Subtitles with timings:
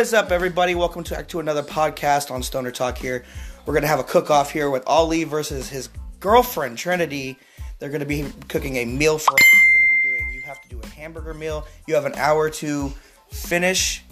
[0.00, 0.74] is up, everybody?
[0.74, 3.22] Welcome to, to another podcast on Stoner Talk here.
[3.66, 5.90] We're going to have a cook off here with Ali versus his
[6.20, 7.36] girlfriend, Trinity.
[7.78, 9.40] They're going to be cooking a meal for us.
[9.42, 11.66] We're going to be doing, you have to do a hamburger meal.
[11.86, 12.90] You have an hour to
[13.30, 14.02] finish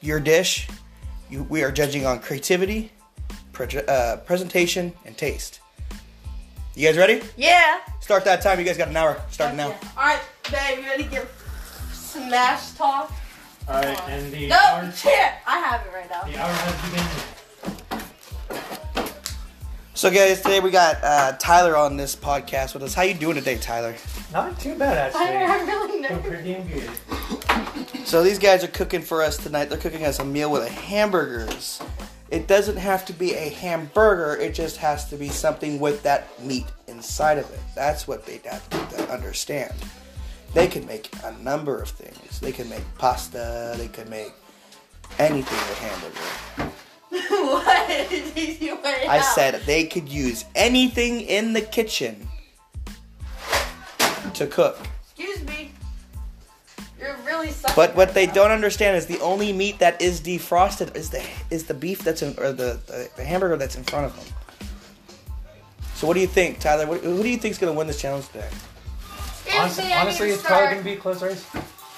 [0.00, 0.66] your dish.
[1.28, 2.90] You, we are judging on creativity,
[3.52, 5.60] pre- uh, presentation, and taste.
[6.74, 7.20] You guys ready?
[7.36, 7.80] Yeah.
[8.00, 8.58] Start that time.
[8.58, 9.20] You guys got an hour.
[9.30, 9.68] Start now.
[9.68, 9.88] Yeah.
[9.98, 10.20] All right,
[10.50, 13.12] babe, you ready to give smash talk?
[13.66, 15.34] All right, and the No, hour, you can't.
[15.46, 16.22] I have it right now.
[16.24, 18.04] the hour has begun.
[19.94, 22.92] So, guys, today we got uh, Tyler on this podcast with us.
[22.92, 23.94] How you doing today, Tyler?
[24.32, 25.44] Not too bad I, actually.
[25.46, 26.26] I'm really Doing nervous.
[26.28, 28.06] pretty damn good.
[28.06, 29.66] So these guys are cooking for us tonight.
[29.66, 31.80] They're cooking us a meal with a hamburgers.
[32.30, 34.36] It doesn't have to be a hamburger.
[34.40, 37.60] It just has to be something with that meat inside of it.
[37.74, 39.72] That's what they have to understand.
[40.54, 42.38] They can make a number of things.
[42.38, 43.74] They can make pasta.
[43.76, 44.32] They can make
[45.18, 46.72] anything with hamburger.
[47.28, 48.08] what?
[48.08, 49.24] Did you went I out.
[49.34, 52.28] said they could use anything in the kitchen
[54.34, 54.78] to cook.
[55.02, 55.72] Excuse me.
[57.00, 57.74] You're really sucking.
[57.74, 61.64] But what they don't understand is the only meat that is defrosted is the is
[61.64, 64.68] the beef that's in or the, the, the hamburger that's in front of them.
[65.94, 66.86] So what do you think, Tyler?
[66.86, 68.48] What, who do you think's gonna win this challenge today?
[69.46, 69.66] Now.
[69.66, 71.46] Excuse Honestly, honestly need to it's probably gonna be a close race.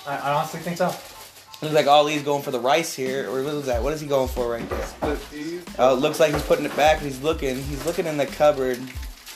[0.06, 0.94] I, I honestly think so.
[1.62, 3.82] Looks like Ali's going for the rice here, or what is that?
[3.82, 5.16] What is he going for right there?
[5.78, 7.00] Oh, it looks like he's putting it back.
[7.00, 7.56] He's looking.
[7.56, 8.78] He's looking in the cupboard.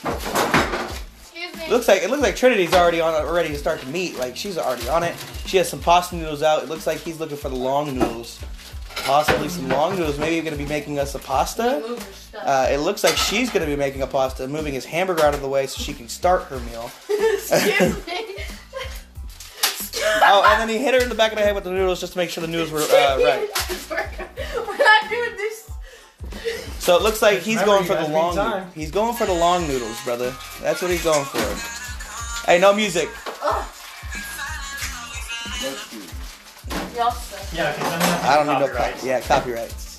[0.03, 1.67] Excuse me.
[1.69, 4.17] Looks like it looks like Trinity's already on it, ready to start the meat.
[4.17, 5.15] Like she's already on it.
[5.47, 6.61] She has some pasta noodles out.
[6.61, 8.39] It looks like he's looking for the long noodles,
[9.03, 10.17] possibly some long noodles.
[10.19, 11.79] Maybe you're gonna be making us a pasta.
[11.81, 12.43] Move your stuff.
[12.45, 15.33] Uh, it looks like she's going to be making a pasta, moving his hamburger out
[15.33, 16.89] of the way so she can start her meal.
[17.09, 18.35] Excuse me.
[20.23, 21.99] Oh, and then he hit her in the back of the head with the noodles
[21.99, 23.49] just to make sure the noodles were uh, right.
[24.55, 25.69] We're not doing this.
[26.79, 28.35] So it looks like he's Remember, going for the long.
[28.35, 28.71] time.
[28.73, 30.33] He's going for the long noodles, brother.
[30.61, 32.47] That's what he's going for.
[32.49, 33.09] Hey, no music.
[33.43, 33.65] Ugh.
[36.95, 37.15] Y'all.
[37.53, 39.03] Yeah, because I'm I don't need no copyright.
[39.03, 39.91] Yeah, copyrights.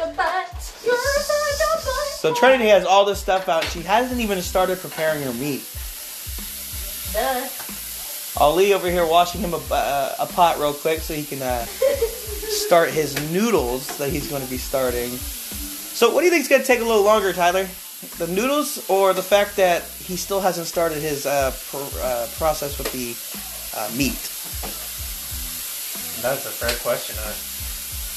[0.00, 0.74] You're butt.
[0.84, 2.06] You're butt.
[2.20, 3.64] So Trinity has all this stuff out.
[3.64, 5.62] She hasn't even started preparing her meat.
[7.12, 7.48] Duh.
[8.40, 11.64] Ali over here washing him a, uh, a pot real quick so he can uh,
[11.66, 15.10] start his noodles that he's going to be starting.
[15.10, 17.68] So, what do you think is going to take a little longer, Tyler?
[18.18, 22.78] The noodles or the fact that he still hasn't started his uh, pr- uh, process
[22.78, 24.39] with the uh, meat?
[26.22, 27.16] That's a fair question.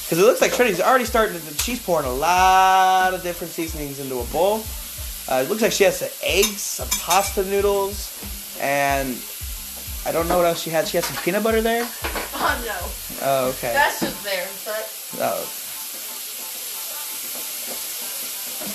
[0.04, 1.40] Because it looks like Trinity's already starting.
[1.40, 4.62] To, she's pouring a lot of different seasonings into a bowl.
[5.28, 8.12] Uh, it looks like she has some eggs, some pasta noodles,
[8.60, 9.16] and
[10.04, 10.86] I don't know what else she had.
[10.86, 11.88] She had some peanut butter there.
[12.36, 12.76] Oh no.
[13.26, 13.72] Oh, okay.
[13.72, 14.46] That's just there.
[14.66, 14.84] But
[15.22, 15.40] Oh.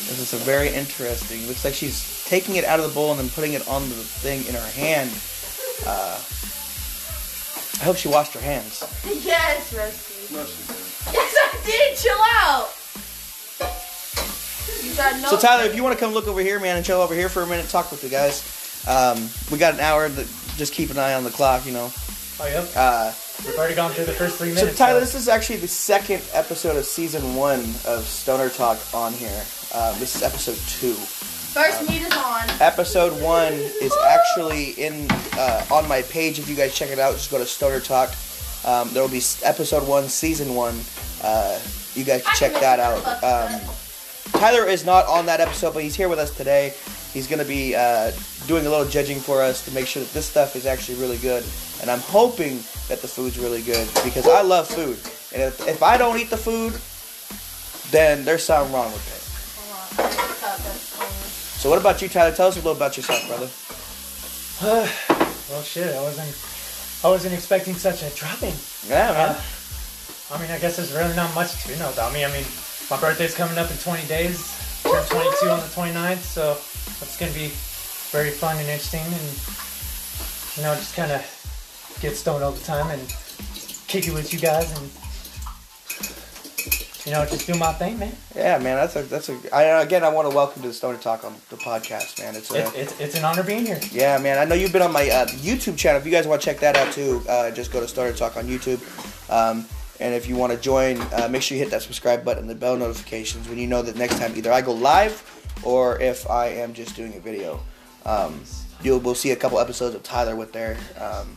[0.10, 1.46] This is a very interesting.
[1.46, 3.96] Looks like she's taking it out of the bowl and then putting it on the
[3.96, 5.12] thing in her hand.
[5.86, 6.20] Uh,
[7.80, 8.84] I hope she washed her hands.
[9.24, 10.36] yes, Rusty.
[11.14, 11.98] Yes, I did.
[11.98, 12.70] Chill out.
[15.22, 15.30] No.
[15.30, 17.30] So Tyler, if you want to come look over here, man, and chill over here
[17.30, 18.44] for a minute, talk with the guys.
[18.88, 20.10] Um, we got an hour.
[20.10, 21.90] To, just keep an eye on the clock, you know.
[22.42, 22.68] oh, yep.
[22.76, 23.14] Uh,
[23.46, 24.78] We've already gone through the first three minutes.
[24.78, 24.86] so.
[24.86, 29.14] Tyler, so- this is actually the second episode of season one of Stoner Talk on
[29.14, 29.42] here.
[29.74, 30.96] Um, this is episode two.
[31.54, 32.48] First meat is on.
[32.62, 36.38] episode one is actually in uh, on my page.
[36.38, 38.10] If you guys check it out, just go to Stoner Talk.
[38.66, 40.80] Um, there will be episode one, season one.
[41.24, 41.60] Uh,
[41.96, 43.02] you guys can check that out.
[43.24, 43.60] Um,
[44.34, 46.74] Tyler is not on that episode, but he's here with us today.
[47.14, 48.12] He's going to be uh,
[48.46, 51.18] doing a little judging for us to make sure that this stuff is actually really
[51.18, 51.44] good.
[51.82, 52.58] And I'm hoping
[52.90, 55.00] that the food's really good because I love food.
[55.34, 56.74] And if, if I don't eat the food,
[57.92, 59.98] then there's something wrong with it.
[59.98, 60.16] Hold on.
[60.36, 61.40] Cut this one.
[61.60, 62.34] So what about you, Tyler?
[62.34, 63.52] Tell us a little about yourself, brother.
[65.52, 65.94] well, shit.
[65.94, 66.32] I wasn't.
[67.04, 68.56] I wasn't expecting such a dropping.
[68.88, 69.36] Yeah, man.
[69.36, 69.42] Uh,
[70.32, 72.24] I mean, I guess there's really not much to know about me.
[72.24, 72.46] I mean,
[72.90, 74.40] my birthday's coming up in 20 days.
[74.84, 76.56] Turn 22 on the 29th, so
[77.04, 77.52] that's gonna be
[78.16, 79.28] very fun and interesting, and
[80.56, 81.20] you know, just kind of
[82.00, 83.04] get stoned all the time and
[83.88, 84.90] kick it with you guys, and
[87.10, 88.12] you know, just do my thing, man.
[88.36, 89.40] Yeah, man, that's a that's a.
[89.56, 92.36] I, again, I want to welcome to the Stoner Talk on the podcast, man.
[92.36, 93.80] It's a, It, it's it's an honor being here.
[93.92, 94.38] yeah, man.
[94.38, 96.00] I know you've been on my uh, YouTube channel.
[96.00, 98.38] If you guys want to check that out too, uh, just go to Stoner Talk
[98.38, 98.80] on YouTube.
[99.32, 99.66] Um,
[100.00, 102.50] and if you want to join, uh, make sure you hit that subscribe button and
[102.50, 105.24] the bell notifications when you know that next time either I go live
[105.64, 107.60] or if I am just doing a video.
[108.06, 108.40] Um,
[108.84, 110.78] you'll we'll see a couple episodes of Tyler with there.
[111.00, 111.36] Um,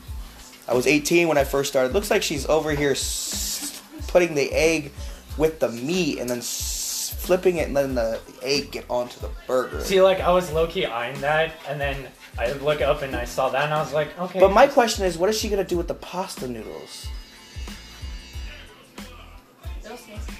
[0.68, 1.94] I was 18 when I first started.
[1.94, 4.92] Looks like she's over here s- putting the egg
[5.38, 9.30] with the meat and then s- flipping it and letting the egg get onto the
[9.46, 9.80] burger.
[9.80, 12.06] See, like I was low key eyeing that, and then
[12.38, 14.40] I look up and I saw that, and I was like, okay.
[14.40, 17.06] But my question is, what is she gonna do with the pasta noodles?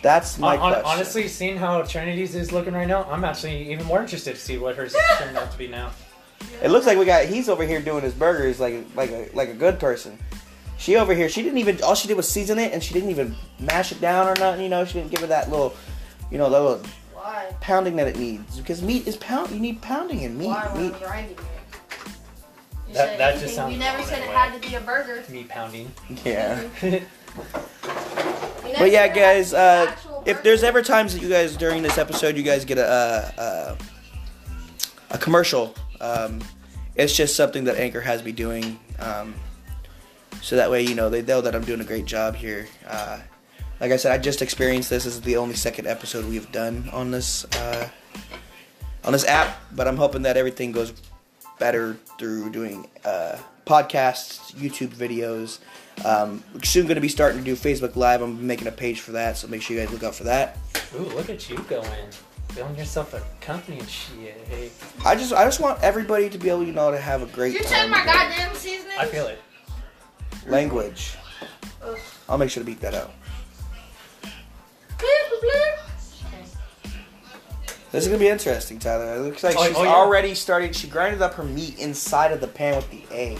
[0.03, 0.87] That's my hon- question.
[0.91, 4.59] honestly, seeing how Trinity's is looking right now, I'm actually even more interested to see
[4.59, 5.91] what hers is turned out to be now.
[6.63, 9.49] It looks like we got he's over here doing his burgers like like a like
[9.49, 10.19] a good person.
[10.83, 13.11] She over here, she didn't even all she did was season it and she didn't
[13.11, 15.75] even mash it down or nothing, you know, she didn't give it that little
[16.29, 16.83] you know, that little
[17.15, 17.55] Why?
[17.61, 18.59] pounding that it needs.
[18.59, 20.49] Because meat is pound you need pounding in meat.
[20.49, 20.95] Why when meat.
[20.95, 21.41] I'm grinding it?
[22.89, 23.57] You That- that just anything.
[23.57, 24.35] sounds You never said it anyway.
[24.35, 25.23] had to be a burger.
[25.31, 25.93] Meat pounding.
[26.25, 26.63] Yeah.
[28.79, 29.89] But yeah, said it had guys, to be an
[30.19, 32.87] uh, if there's ever times that you guys during this episode you guys get a
[32.87, 33.77] uh, uh,
[35.11, 36.41] a commercial, um,
[36.95, 39.35] it's just something that Anchor has me doing, um,
[40.41, 42.67] so that way you know they know that I'm doing a great job here.
[42.87, 43.21] Uh,
[43.81, 45.05] like I said, I just experienced this.
[45.05, 47.89] This is the only second episode we've done on this uh,
[49.05, 50.93] on this app, but I'm hoping that everything goes
[51.59, 53.37] better through doing uh,
[53.67, 55.59] podcasts, YouTube videos.
[56.05, 58.23] Um, we're soon going to be starting to do Facebook Live.
[58.23, 60.57] I'm making a page for that, so make sure you guys look out for that.
[60.95, 61.89] Ooh, look at you going.
[62.55, 64.37] Building yourself a company and shit.
[64.49, 64.71] Hey,
[65.05, 67.55] I just I just want everybody to be able, you know, to have a great
[67.55, 67.69] You time.
[67.69, 68.93] said my goddamn seasoning.
[68.99, 69.39] I feel it.
[70.47, 71.15] Language.
[72.29, 73.13] I'll make sure to beat that out.
[77.91, 79.17] This is gonna be interesting, Tyler.
[79.17, 79.91] It looks like Oh, she's oh, yeah.
[79.91, 80.75] already started.
[80.75, 83.39] She grinded up her meat inside of the pan with the egg,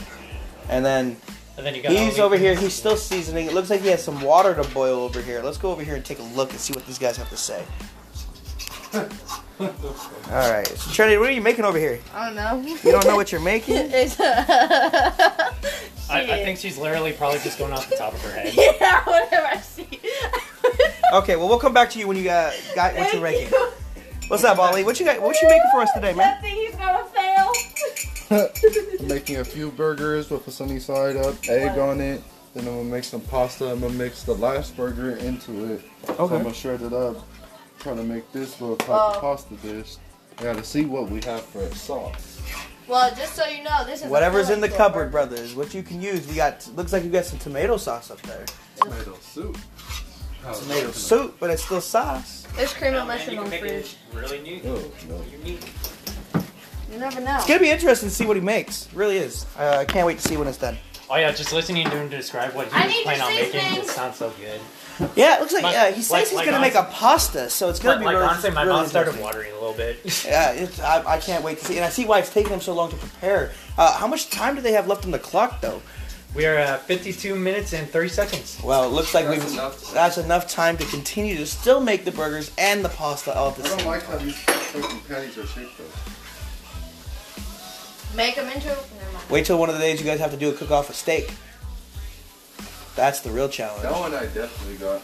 [0.69, 1.17] and then
[1.57, 2.53] And then you he's over here.
[2.53, 3.47] He's still seasoning.
[3.47, 5.41] It looks like he has some water to boil over here.
[5.41, 7.37] Let's go over here and take a look and see what these guys have to
[7.37, 7.63] say.
[9.59, 11.99] All right, so Trinity, what are you making over here?
[12.13, 12.61] I don't know.
[12.61, 13.75] You don't know what you're making?
[16.03, 18.53] It's I, I think she's literally probably just going off the top of her head.
[18.81, 19.87] yeah, whatever I see.
[21.13, 23.53] Okay, well we'll come back to you when you got got what you're making.
[24.29, 24.83] What's up, Ollie?
[24.83, 25.21] What you got?
[25.21, 26.17] What you making for us today, man?
[26.17, 28.97] That thing he's gonna fail.
[28.99, 32.23] I'm making a few burgers with a sunny side up, egg on it.
[32.55, 33.69] Then I'm gonna make some pasta.
[33.69, 35.81] I'm gonna mix the last burger into it.
[36.07, 37.17] So I'm gonna shred it up.
[37.77, 39.13] Trying to make this little type Oh.
[39.13, 39.97] of pasta dish.
[40.39, 42.32] I gotta see what we have for a sauce.
[42.87, 45.27] Well, just so you know, this is Whatever's in the filling cupboard, burger.
[45.27, 45.55] brothers.
[45.55, 46.27] What you can use.
[46.27, 46.67] We got.
[46.75, 48.45] Looks like you got some tomato sauce up there.
[48.77, 49.57] Tomato soup.
[50.41, 52.45] Tomato soup, but it's still sauce.
[52.55, 53.95] There's cream and mushroom can on the fridge.
[54.13, 55.21] really new, Oh no.
[55.31, 55.61] unique.
[56.91, 57.37] You never know.
[57.37, 58.87] It's gonna be interesting to see what he makes.
[58.87, 59.45] It really is.
[59.57, 60.77] Uh, I can't wait to see when it's done.
[61.09, 63.77] Oh yeah, just listening to him describe what he I was planning on making seasonings.
[63.85, 64.59] just sounds so good.
[65.15, 67.49] Yeah, it looks like Like- uh, he says like- he's like gonna make a pasta,
[67.49, 69.73] so it's gonna Like, be like really, honestly, my really mouth started watering a little
[69.73, 69.99] bit.
[70.25, 72.61] Yeah, it's, I, I can't wait to see, and I see why it's taking him
[72.61, 73.51] so long to prepare.
[73.77, 75.81] Uh, how much time do they have left on the clock, though?
[76.35, 78.57] We are at 52 minutes and 30 seconds.
[78.63, 79.93] Well, it looks like That's we've enough.
[79.93, 83.55] that's enough time to continue to still make the burgers and the pasta all at
[83.57, 85.83] the I don't same like how these fucking patties are shaped though.
[88.15, 88.67] Make them into.
[88.67, 88.77] Never
[89.13, 89.29] mind.
[89.29, 90.93] Wait till one of the days you guys have to do a cook off a
[90.93, 91.31] steak.
[92.95, 93.83] That's the real challenge.
[93.83, 95.01] That one I definitely got.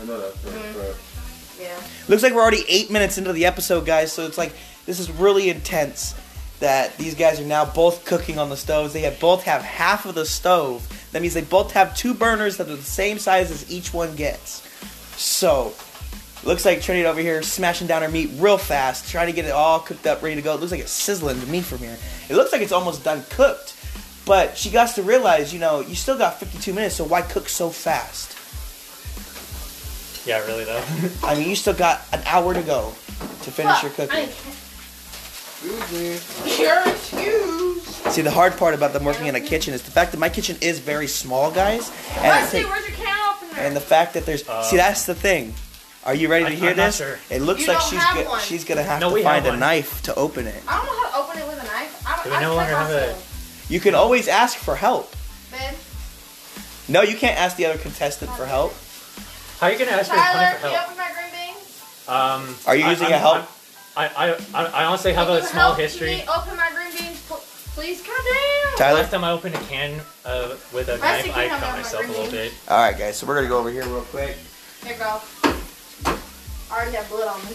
[0.00, 0.72] I know that mm-hmm.
[0.72, 1.60] for a fact.
[1.60, 1.80] Yeah.
[2.08, 4.12] Looks like we're already eight minutes into the episode, guys.
[4.12, 4.52] So it's like
[4.86, 6.14] this is really intense.
[6.60, 8.92] That these guys are now both cooking on the stoves.
[8.92, 10.86] They have both have half of the stove.
[11.12, 14.14] That means they both have two burners that are the same size as each one
[14.14, 14.66] gets.
[15.16, 15.72] So
[16.44, 19.52] looks like Trinity over here smashing down her meat real fast, trying to get it
[19.52, 20.54] all cooked up, ready to go.
[20.54, 21.96] It looks like it's sizzling to me from here.
[22.28, 23.74] It looks like it's almost done cooked.
[24.26, 27.48] But she got to realize, you know, you still got 52 minutes, so why cook
[27.48, 28.36] so fast?
[30.26, 30.82] Yeah, really though.
[31.24, 32.90] I mean, you still got an hour to go
[33.42, 34.28] to finish your cooking.
[35.62, 36.62] Excuse me.
[36.64, 37.84] You're excused.
[38.12, 40.28] See, the hard part about them working in a kitchen is the fact that my
[40.28, 41.90] kitchen is very small, guys.
[42.16, 43.60] And, Let's see, where's your can opener?
[43.60, 45.54] and the fact that there's Uh, see, that's the thing.
[46.04, 46.96] Are you ready to I- hear I'm not this?
[46.96, 47.18] sure.
[47.30, 50.00] It looks You like she's go- she's gonna have No, to find have a knife
[50.02, 50.62] to open it.
[50.66, 52.02] I don't know how to open it with a knife.
[52.06, 52.24] I don't.
[52.24, 53.26] Do we I no cut longer have a- myself.
[53.70, 55.14] You can always ask for help.
[55.50, 55.74] Babe,
[56.88, 58.74] No, you can't ask the other contestant for help.
[59.60, 60.86] How are you gonna ask me Tyler, for can you help?
[60.90, 62.08] open my green beans?
[62.08, 63.46] Um, Are you using I'm- a help?
[63.96, 66.06] I, I, I, I honestly have Can a you small help history.
[66.16, 67.42] Me open my green beans, pl-
[67.74, 68.00] please.
[68.02, 68.76] Calm down.
[68.78, 69.00] Tyler.
[69.00, 71.60] Last time I opened a can uh, with a Rest knife, you I can have
[71.60, 72.32] cut my myself a little beans.
[72.32, 72.52] bit.
[72.68, 73.16] All right, guys.
[73.16, 74.36] So we're gonna go over here real quick.
[74.84, 75.20] Here, go.
[75.44, 76.18] I
[76.72, 77.52] already have blood on me.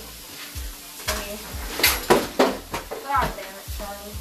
[1.08, 1.38] Thingy.
[3.08, 4.12] God damn it, Charlie.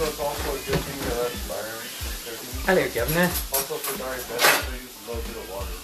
[0.00, 2.54] It's also a good thing to have fire for cooking.
[2.70, 3.26] Hello, Governor.
[3.50, 5.74] Also for diabetics, they use a little bit of water.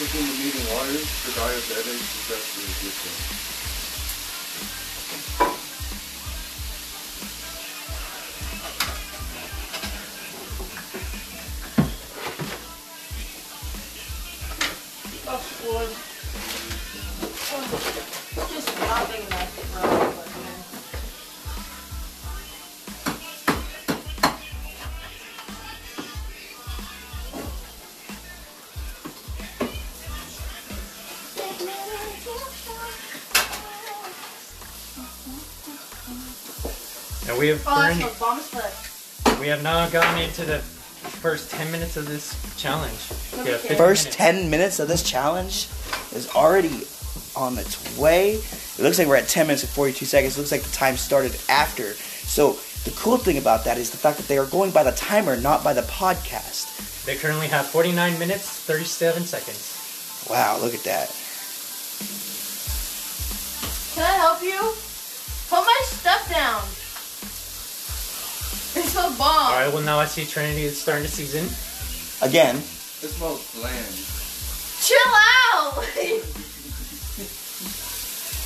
[0.00, 3.59] Cooking the meat in water for diabetics is actually a good thing.
[37.40, 39.40] We have Oh, we're that's in- what bombs put.
[39.40, 42.98] we have now gotten into the first ten minutes of this challenge.
[43.32, 43.68] Let We me have see.
[43.68, 44.16] 50 First minutes.
[44.16, 45.66] 10 minutes of this challenge
[46.14, 46.86] is already
[47.36, 48.32] on its way.
[48.34, 50.36] It looks like we're at 10 minutes and 42 seconds.
[50.36, 51.94] It looks like the time started after.
[51.94, 54.92] So the cool thing about that is the fact that they are going by the
[54.92, 57.04] timer, not by the podcast.
[57.06, 60.26] They currently have 49 minutes, 37 seconds.
[60.28, 61.08] Wow, look at that.
[69.64, 69.72] So bomb.
[69.72, 69.74] All right.
[69.74, 71.44] Well, now I see Trinity is starting to season.
[72.26, 73.94] Again, It smells bland.
[74.80, 74.98] Chill
[75.54, 75.84] out.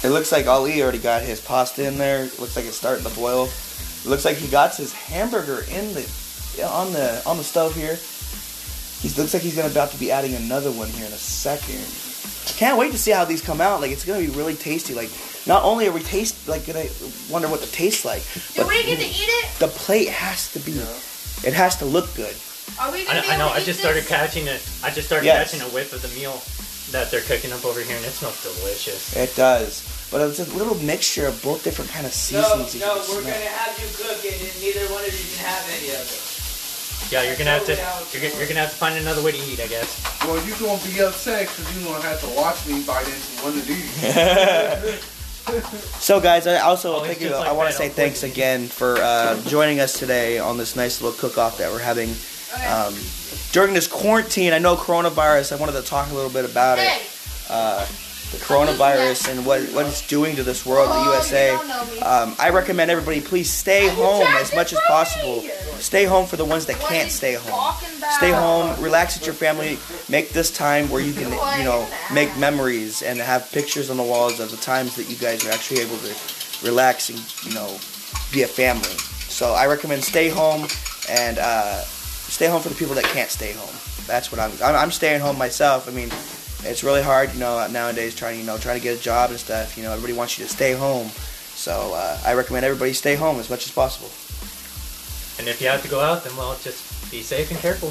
[0.05, 2.25] it looks like Ali already got his pasta in there.
[2.25, 3.45] It looks like it's starting to boil.
[3.45, 6.11] It looks like he got his hamburger in the
[6.65, 7.97] on the on the stove here.
[9.01, 12.14] He looks like he's gonna about to be adding another one here in a second.
[12.47, 13.81] Can't wait to see how these come out.
[13.81, 14.95] Like it's gonna be really tasty.
[14.95, 15.11] Like
[15.47, 16.85] not only are we taste like gonna
[17.31, 18.23] wonder what the tastes like,
[18.55, 19.59] Do but we get to eat it?
[19.59, 20.73] the plate has to be.
[21.47, 22.35] It has to look good.
[22.81, 23.47] Are we I, gonna be I know.
[23.47, 23.81] able to I eat just this?
[23.81, 24.63] started catching it.
[24.83, 25.51] I just started Yes.
[25.53, 26.41] catching a whiff of the meal
[26.93, 29.17] that they're cooking up over here, and it smells delicious.
[29.17, 29.83] It does.
[30.13, 32.75] But it's a little mixture of both different kind of No, seasonings.
[32.75, 33.35] you no, can we're smell.
[33.35, 36.21] gonna have you cook it, and neither one of you can have any of it.
[37.11, 37.73] Yeah, you're gonna have to.
[38.13, 40.03] You're, gonna- you're gonna have to find another way to eat, I guess.
[40.25, 43.59] Well, you're gonna be upset because you're gonna have to watch me bite into one
[43.59, 45.01] of these.
[46.01, 47.29] So, guys, I also Oh, it's you.
[47.31, 48.33] like I want to say thanks course.
[48.33, 52.09] again for uh, joining us today on this nice little cook-off that we're having
[52.67, 52.95] um,
[53.53, 54.55] during this quarantine.
[54.55, 55.53] I know coronavirus.
[55.53, 57.03] I wanted to talk a little bit about it.
[57.51, 57.87] Uh,
[58.35, 61.51] the coronavirus and what what it's doing to this world, the Oh, USA.
[61.57, 62.01] don't know me.
[62.01, 65.41] Um, I recommend everybody please stay home as much as possible.
[65.79, 67.75] Stay home for the ones that can't stay home.
[68.17, 72.35] Stay home, relax with your family, make this time where you can, you know, make
[72.39, 75.81] memories and have pictures on the walls of the times that you guys are actually
[75.81, 76.15] able to
[76.65, 77.69] relax and, you know,
[78.33, 78.97] be a family.
[79.29, 80.67] So I recommend stay home
[81.11, 83.75] and uh, stay home for the people that can't stay home.
[84.07, 84.53] That's what I'm.
[84.63, 85.89] I'm, I'm staying home myself.
[85.89, 86.11] I mean,
[86.67, 89.39] it's really hard, you know, nowadays trying, you know, trying to get a job and
[89.39, 89.77] stuff.
[89.77, 91.09] You know, everybody wants you to stay home.
[91.55, 94.09] So uh, I recommend everybody stay home as much as possible.
[95.39, 97.91] And if you have to go out, then well, just be safe and careful.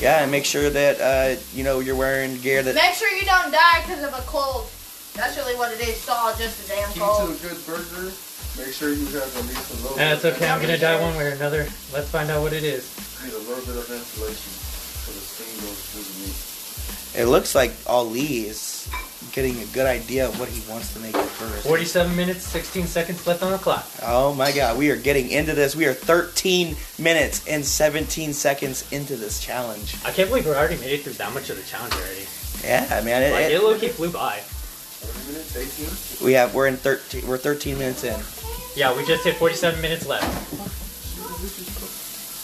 [0.00, 3.26] Yeah, and make sure that uh, you know you're wearing gear that Make sure you
[3.26, 4.70] don't die because of a cold.
[5.14, 5.90] That's really what it is.
[6.02, 7.30] It's all just a damn Key cold.
[7.30, 8.10] to a good burger,
[8.58, 9.98] make sure you have at least a little.
[9.98, 10.50] And it's bit of okay.
[10.50, 11.66] I'm gonna die one way or another.
[11.92, 12.86] Let's find out what it is.
[13.22, 16.53] Need a little bit of ventilation so the steam goes through the meat.
[17.16, 18.88] It looks like Ali is
[19.32, 21.66] getting a good idea of what he wants to make first.
[21.66, 23.86] 47 minutes, 16 seconds left on the clock.
[24.02, 25.74] Oh my god, we are getting into this.
[25.76, 29.96] We are 13 minutes and 17 seconds into this challenge.
[30.04, 32.26] I can't believe we already made it through that much of the challenge already.
[32.64, 33.22] Yeah, man.
[33.22, 34.40] It, Like it- it low key flew by.
[35.28, 38.18] minutes, we have we're in 13 we're 13 minutes in.
[38.74, 40.24] Yeah, we just hit 47 minutes left.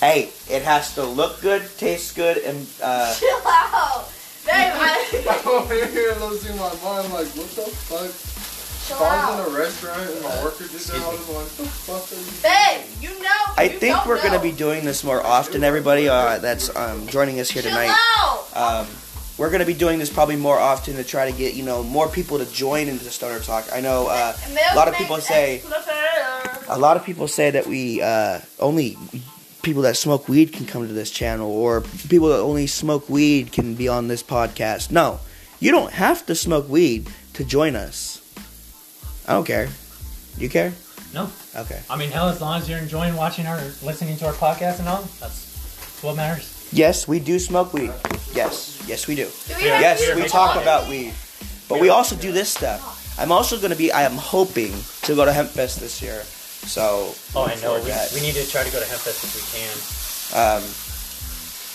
[0.01, 4.09] Hey, it has to look good, taste good, and uh, Chill out.
[4.51, 8.11] Babe, I, I'm over here losing my mind like, what the fuck?
[8.87, 9.47] chill If I was out.
[9.49, 12.21] in a restaurant and my worker did that, I was like, what the fuck are
[12.21, 13.55] you Babe, you know.
[13.57, 15.63] I you think we're gonna be doing this more often.
[15.65, 17.95] Everybody uh, that's um, joining us here Chill tonight.
[18.19, 18.47] out.
[18.55, 18.87] Um,
[19.39, 22.09] we're gonna be doing this probably more often to try to get you know more
[22.09, 23.67] people to join into the Stoner Talk.
[23.73, 24.37] I know uh,
[24.73, 25.63] a lot of people say
[26.69, 28.97] a lot of people say that we uh, only
[29.63, 33.53] people that smoke weed can come to this channel, or people that only smoke weed
[33.53, 34.91] can be on this podcast.
[34.91, 35.21] No,
[35.59, 38.21] you don't have to smoke weed to join us.
[39.27, 39.69] I don't care.
[40.39, 40.73] You care?
[41.13, 41.31] No.
[41.57, 41.81] Okay.
[41.91, 44.89] I mean, hell, as long as you're enjoying watching our, listening to our podcast and
[44.89, 46.69] all, that's what matters.
[46.73, 47.93] Yes, we do smoke weed.
[48.33, 49.25] Yes, yes, we do.
[49.49, 51.13] Do we Yes, we talk all about weed,
[51.69, 53.19] but we also do this stuff.
[53.19, 53.91] I'm also going to be.
[53.93, 56.23] I am hoping to go to Hempfest this year.
[56.67, 57.81] So Oh, I know.
[57.83, 59.77] Before We, we need to try to go to Hempfest if we can.
[60.37, 60.63] um,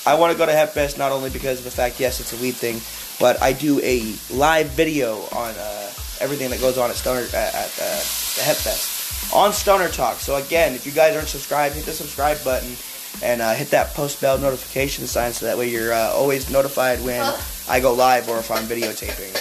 [0.07, 2.41] I want to go to Hempfest not only because of the fact, yes, it's a
[2.41, 2.79] weed thing,
[3.19, 7.33] but I do a live video on uh, everything that goes on at Stoner at,
[7.33, 7.97] at uh,
[8.35, 10.17] the Hempfest on Stoner Talk.
[10.17, 12.75] So again, if you guys aren't subscribed, hit the subscribe button
[13.23, 16.99] and uh, hit that post bell notification sign so that way you're uh, always notified
[17.03, 17.41] when Ugh.
[17.67, 19.33] I go live or if I'm videotaping.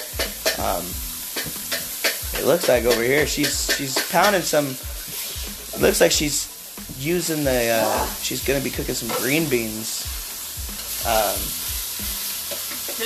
[0.58, 0.84] Um,
[2.40, 4.74] it looks like over here she's she's pounding some.
[5.74, 6.48] It looks like she's
[6.98, 7.70] using the.
[7.82, 10.04] Uh, she's gonna be cooking some green beans.
[11.06, 11.36] Um,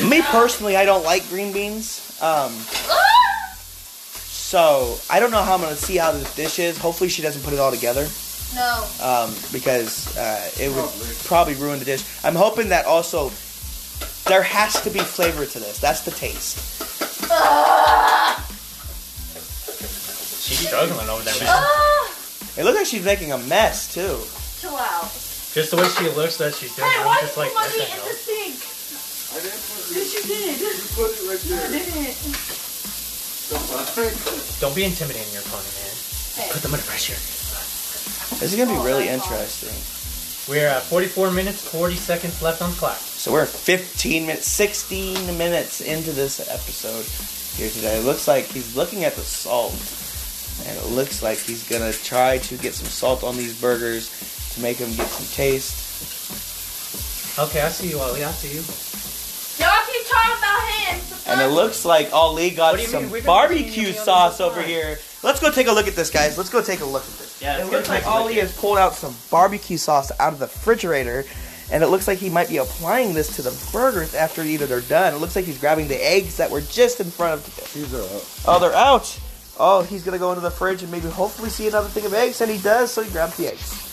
[0.09, 2.19] Me personally, I don't like green beans.
[2.21, 2.53] Um,
[4.29, 6.79] so I don't know how I'm gonna see how this dish is.
[6.79, 8.07] Hopefully, she doesn't put it all together.
[8.55, 8.87] No.
[9.03, 10.89] um, because uh, it would
[11.27, 12.03] probably ruin the dish.
[12.25, 13.31] I'm hoping that also
[14.27, 15.79] there has to be flavor to this.
[15.81, 16.59] That's the taste.
[20.49, 21.63] She's struggling over there, man.
[22.59, 24.19] It looks like she's making a mess too.
[24.61, 25.07] Chill out.
[25.55, 26.91] Just the way she looks that she's doing.
[26.91, 28.09] Hey, I'm why just did like, you what put the me in hell?
[28.11, 28.59] the sink?
[29.31, 30.59] I didn't put Yes, you did.
[30.61, 31.71] You put it right I there.
[31.79, 32.19] didn't.
[34.61, 35.95] Don't be intimidating your opponent, man.
[36.37, 36.53] Hey.
[36.53, 37.15] Put them under pressure.
[38.43, 39.33] This is gonna be Oh, really that's all.
[39.39, 40.53] interesting.
[40.53, 42.97] We're at 44 minutes, 40 seconds left on the clock.
[42.99, 47.05] So we're 15 minutes, 16 minutes into this episode
[47.61, 47.99] here today.
[47.99, 49.73] It looks like he's looking at the salt,
[50.67, 54.11] and it looks like he's gonna try to get some salt on these burgers
[54.55, 55.87] to make them get some taste.
[57.39, 58.25] Okay, I see you, Ollie.
[58.25, 58.63] I see you.
[59.65, 61.01] Y'all keep talking about him.
[61.27, 63.13] And it looks like Ali got What do you some mean?
[63.13, 64.99] We've been barbecue sauce over here.
[65.23, 66.39] Let's go take a look at this, guys.
[66.39, 67.41] Let's go take a look at this.
[67.43, 70.39] Yeah, it looks like take look Ali has pulled out some barbecue sauce out of
[70.39, 71.25] the refrigerator,
[71.71, 74.81] and it looks like he might be applying this to the burgers after either they're
[74.81, 75.13] done.
[75.13, 77.73] It looks like he's grabbing the eggs that were just in front of.
[77.75, 78.23] These are up.
[78.47, 79.19] Oh, they're out.
[79.61, 82.41] Oh, he's gonna go into the fridge and maybe hopefully see another thing of eggs,
[82.41, 82.93] and he does.
[82.93, 83.85] So he grabs the eggs.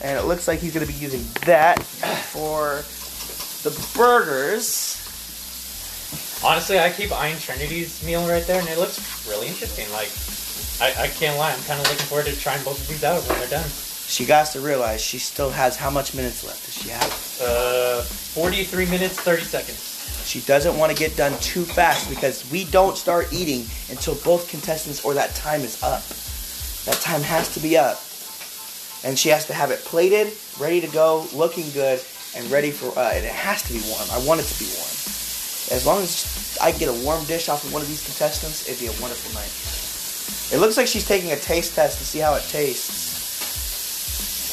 [0.00, 2.82] And it looks like he's gonna be using that for
[3.62, 5.04] the burgers.
[6.44, 9.90] Honestly, I keep eyeing Trinity's meal right there, and it looks really interesting.
[9.90, 10.12] Like,
[10.80, 11.52] I, I can't lie.
[11.52, 13.68] I'm kind of looking forward to trying both of these out when they're done.
[14.08, 17.38] She got to realize she still has how much minutes left does she have?
[17.42, 20.24] Uh, 43 minutes, 30 seconds.
[20.24, 24.48] She doesn't want to get done too fast because we don't start eating until both
[24.48, 26.00] contestants or that time is up.
[26.88, 28.00] That time has to be up.
[29.04, 32.00] And she has to have it plated, ready to go, looking good,
[32.34, 34.08] and ready for, uh, and it has to be warm.
[34.10, 34.88] I want it to be warm.
[35.68, 38.80] As long as I get a warm dish off of one of these contestants, it'd
[38.80, 39.52] be a wonderful night.
[40.48, 43.07] It looks like she's taking a taste test to see how it tastes.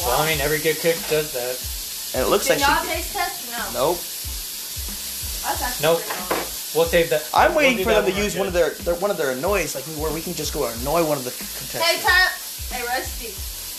[0.05, 1.57] Well, I mean, every good cook does that.
[2.15, 2.93] And it looks Can like y'all she.
[2.93, 3.91] taste test no?
[3.91, 3.97] Nope.
[5.43, 5.99] That's actually Nope.
[6.05, 6.77] pretty awesome.
[6.77, 7.23] We'll save that.
[7.33, 8.75] I'm we'll waiting do for that them to when we're use one of good.
[8.77, 11.23] their, their one of their annoys, like where we can just go annoy one of
[11.25, 11.73] the contestants.
[11.81, 12.69] Hey, contestants.
[12.69, 12.79] Tap.
[12.79, 13.31] Hey, Rusty.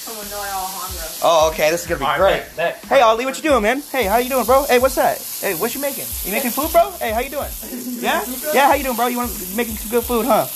[0.06, 1.06] Come on, Noah Alejandro.
[1.22, 2.42] Oh, okay, this is gonna be All great.
[2.46, 2.84] right, bet, bet.
[2.90, 3.80] Hey, Ollie, what you doing, man?
[3.90, 4.64] Hey, how you doing, bro?
[4.66, 5.18] Hey, what's that?
[5.42, 6.06] Hey, what you making?
[6.24, 6.92] You making food, bro?
[6.98, 7.50] Hey, how you doing?
[8.00, 8.22] Yeah?
[8.54, 9.08] Yeah, how you doing, bro?
[9.08, 10.46] You want making some good food, huh?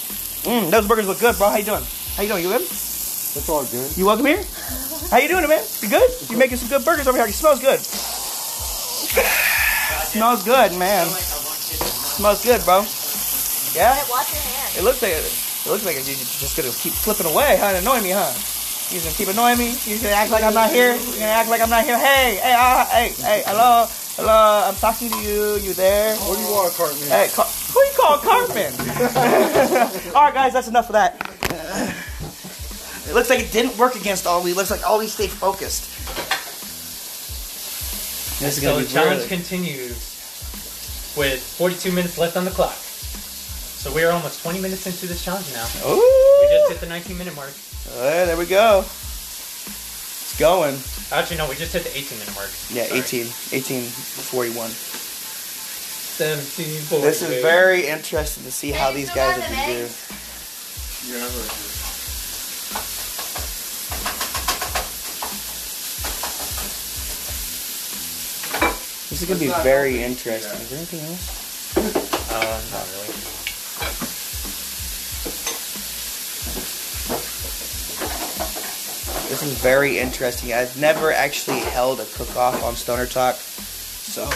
[0.46, 1.50] Mmm, those burgers look good, bro.
[1.50, 1.82] How you doing?
[2.14, 2.42] How you doing?
[2.44, 2.62] You good?
[2.62, 3.90] That's all good.
[3.98, 4.42] You welcome here?
[5.08, 5.64] How you doing, man?
[5.80, 6.10] You good?
[6.30, 7.26] You making some good burgers over here?
[7.26, 7.80] It smells good.
[10.10, 11.06] smells good, man.
[11.08, 12.84] Smells good, bro.
[13.74, 13.94] Yeah?
[13.94, 14.76] Hey, watch your hand.
[14.78, 17.66] It looks like it, it looks like you're just gonna keep flipping away, huh?
[17.74, 18.30] And annoying me, huh?
[18.94, 19.74] You're gonna keep annoying me.
[19.86, 20.94] You're gonna act like I'm not here.
[20.94, 21.98] You're gonna act like I'm not here.
[21.98, 24.62] Hey, hey, uh, hey, hey, hello, hello.
[24.66, 25.56] I'm talking to you.
[25.62, 26.14] You there?
[26.18, 27.08] What do you want, Cartman?
[27.08, 28.72] Hey, Car- who you call Cartman?
[30.14, 31.18] All right, guys, that's enough of that.
[33.10, 34.52] It looks like it didn't work against Ollie.
[34.52, 35.90] It looks like Ollie stayed focused.
[38.38, 39.96] This is So gonna the be challenge really- continues
[41.16, 42.76] with 42 minutes left on the clock.
[42.76, 45.66] So we are almost 20 minutes into this challenge now.
[45.84, 47.52] We just hit the 19 minute mark.
[47.96, 48.84] Alright, there we go.
[48.86, 50.78] It's going.
[51.10, 52.50] Actually, no, we just hit the 18 minute mark.
[52.70, 53.00] Yeah, Sorry.
[53.00, 54.70] 18, 1841.
[54.70, 57.04] 17, 40.
[57.04, 59.84] This is very interesting to see how these guys are are the gonna do.
[59.84, 59.96] eggs?
[61.08, 61.26] Yeah,
[69.10, 70.52] This is gonna be very open interesting.
[70.52, 70.62] Yeah.
[70.62, 71.76] Is there anything else?
[72.30, 73.10] Uh, not really.
[79.28, 80.52] This is very interesting.
[80.52, 84.26] I've never actually held a cook-off on Stoner Talk, so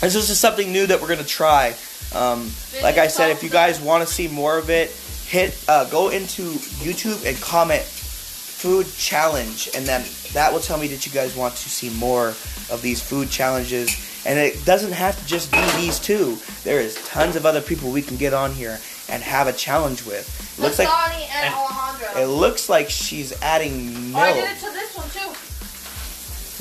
[0.00, 1.74] this is just something new that we're gonna try.
[2.14, 4.90] Um, like I said, if you guys want to see more of it,
[5.26, 6.42] hit uh, go into
[6.84, 11.56] YouTube and comment food challenge, and then that will tell me that you guys want
[11.56, 12.34] to see more
[12.70, 14.22] of these food challenges.
[14.26, 16.38] And it doesn't have to just be these two.
[16.64, 18.78] There is tons of other people we can get on here
[19.10, 20.24] and have a challenge with.
[20.58, 22.22] It looks like and and- Alejandro.
[22.22, 24.50] it looks like she's adding Oh, I did milk.
[24.56, 25.28] it to this one too.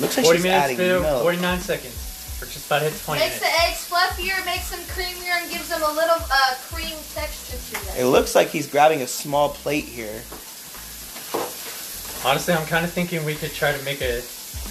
[0.01, 1.21] Looks like 40 she's minutes adding to milk.
[1.23, 1.99] 49 seconds.
[2.41, 3.55] We're just about to hit 20 Makes minutes.
[3.57, 7.85] the eggs fluffier, makes them creamier, and gives them a little uh, cream texture to
[7.85, 7.95] them.
[7.97, 10.21] It looks like he's grabbing a small plate here.
[12.25, 14.21] Honestly, I'm kind of thinking we could try to make a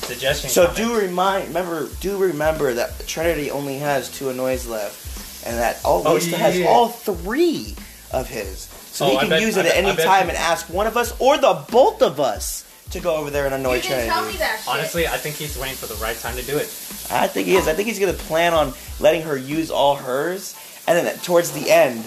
[0.02, 0.50] suggestion.
[0.50, 0.76] So comment.
[0.78, 6.02] do remind, remember, do remember that Trinity only has two annoys left, and that all
[6.06, 6.66] Oh, Lisa has yeah.
[6.66, 7.74] all three
[8.10, 8.68] of his.
[8.92, 10.68] So Oh, he can bet- use it at bet- I any bet time and ask
[10.68, 13.82] one of us or the both of us to go over there and annoy You
[13.82, 14.38] didn't tell me Trinity.
[14.38, 14.68] that shit.
[14.68, 16.66] Honestly, I think he's waiting for the right time to do it.
[17.10, 17.66] I think he is.
[17.68, 20.54] I think he's gonna plan on letting her use all hers,
[20.86, 22.04] and then towards the end,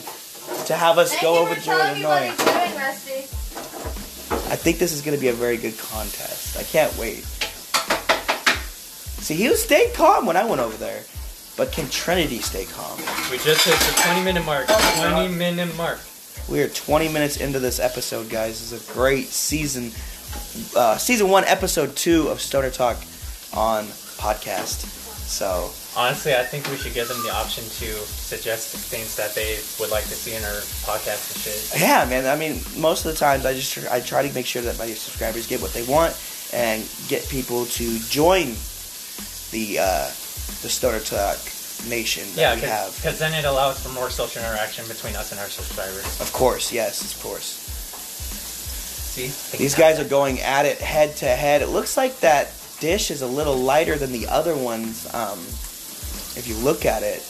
[0.67, 2.29] to have us Thank go you over for to and me what annoy.
[2.35, 3.19] he's doing, Rusty.
[4.51, 6.55] I think this is gonna be a very good contest.
[6.57, 7.25] I can't wait.
[9.25, 11.01] See, he was staying calm when I went over there,
[11.57, 12.95] but can Trinity stay calm?
[13.31, 14.67] We just hit the 20 minute mark.
[14.67, 15.97] 20 minute mark.
[16.47, 18.59] We are 20 minutes into this episode, guys.
[18.59, 19.85] This is a great season,
[20.77, 22.97] uh, season one, episode two of Stoner Talk
[23.51, 23.85] on
[24.21, 24.85] podcast.
[25.25, 29.57] So Honestly, I think we should give them the option to suggest things that they
[29.79, 31.81] would like to see in our podcast and shit.
[31.81, 32.27] yeah, man.
[32.27, 34.85] I mean, most of the times I just I try to make sure that my
[34.85, 36.13] subscribers get what they want
[36.53, 38.53] and get people to join
[39.55, 40.07] the uh,
[40.61, 41.39] the Stoner Talk
[41.87, 42.91] Nation that Yeah, we have.
[42.95, 46.03] because then it allows for more social interaction between us and our subscribers.
[46.19, 47.63] Of course, yes, of course.
[49.15, 49.31] See?
[49.57, 51.61] These guys are going at it head to head.
[51.61, 55.07] It looks like that dish is a little lighter than the other ones.
[55.15, 55.39] Um,
[56.35, 57.23] if you look at it,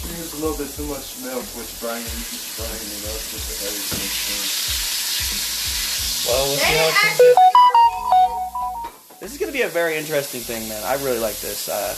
[0.00, 3.54] Use a little bit too much milk, which Brian keeps frying it up with the
[3.68, 4.10] everything.
[6.26, 7.36] Well, we'll see how it, it turns out.
[9.20, 10.82] This is going to be a very interesting thing, man.
[10.84, 11.68] I really like this.
[11.68, 11.92] Uh,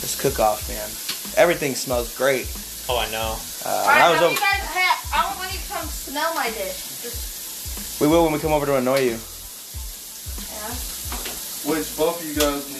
[0.00, 0.88] this cook-off, man.
[1.36, 2.48] Everything smells great.
[2.88, 3.36] Oh, I know.
[3.64, 5.86] Uh, Alright, when I was now over, you guys, hey, I want you to come
[5.86, 7.04] smell my dish.
[7.04, 9.20] Just, we will when we come over to annoy you.
[10.48, 10.72] yeah.
[11.68, 12.79] Which both of you guys need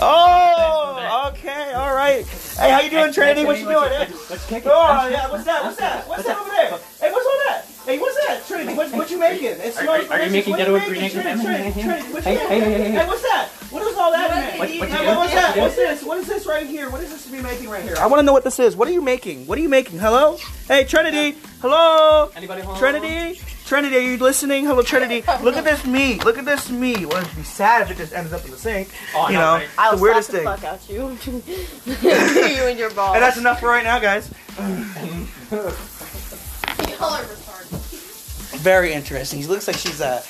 [0.00, 2.24] Oh, okay, all right.
[2.56, 3.44] Hey, how you doing, Trinity?
[3.44, 3.90] What you doing?
[4.30, 5.30] Let's kick Oh, yeah.
[5.30, 5.64] What's that?
[5.64, 6.08] What's that?
[6.08, 6.70] What's that over there?
[7.00, 7.64] Hey, what's all that?
[7.84, 8.74] Hey, what's that, Trinity?
[8.74, 9.46] What, what you making?
[9.46, 11.42] It Are- smells are- are you making What with green Trinity, eggs?
[11.42, 12.60] Trinity, Trinity, what Hey, you hey, making?
[12.60, 12.98] hey, hey, hey.
[12.98, 13.48] Hey, what's that?
[13.70, 14.28] What is all that?
[14.30, 14.58] What- man?
[14.58, 15.56] what- Hey, you what's that?
[15.56, 16.02] What's this?
[16.02, 16.90] What is this right here?
[16.90, 17.96] What is this to be making right here?
[17.98, 18.76] I want to know what this is.
[18.76, 19.46] What are you making?
[19.46, 19.98] What are you making?
[20.00, 20.36] Hello?
[20.68, 21.38] Hey, Trinity.
[21.62, 22.30] Hello?
[22.36, 22.78] Anybody home?
[22.78, 23.40] Trinity?
[23.68, 24.64] Trinity, are you listening?
[24.64, 25.22] Hello, Trinity.
[25.42, 26.24] Look at this meat.
[26.24, 27.04] Look at this meat.
[27.04, 28.88] Well, it'd be sad if it just ends up in the sink.
[29.14, 29.90] Oh, you know, right.
[29.94, 30.44] the weirdest thing.
[30.44, 31.18] fuck out you.
[31.26, 33.16] you and your balls.
[33.16, 34.32] And that's enough for right now, guys.
[34.56, 34.64] Y'all
[35.58, 38.56] are retarded.
[38.60, 39.42] Very interesting.
[39.42, 40.22] She looks like she's uh,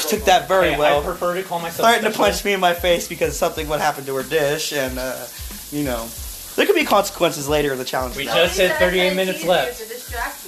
[0.00, 1.02] she took that very Hey, well.
[1.02, 3.80] I prefer to call myself Starting to punch me in my face because something would
[3.80, 5.26] happen to her dish, and uh,
[5.70, 6.08] you know,
[6.56, 8.16] there could be consequences later in the challenge.
[8.16, 8.36] We now.
[8.36, 10.45] just hit These are 38 the minutes keys left.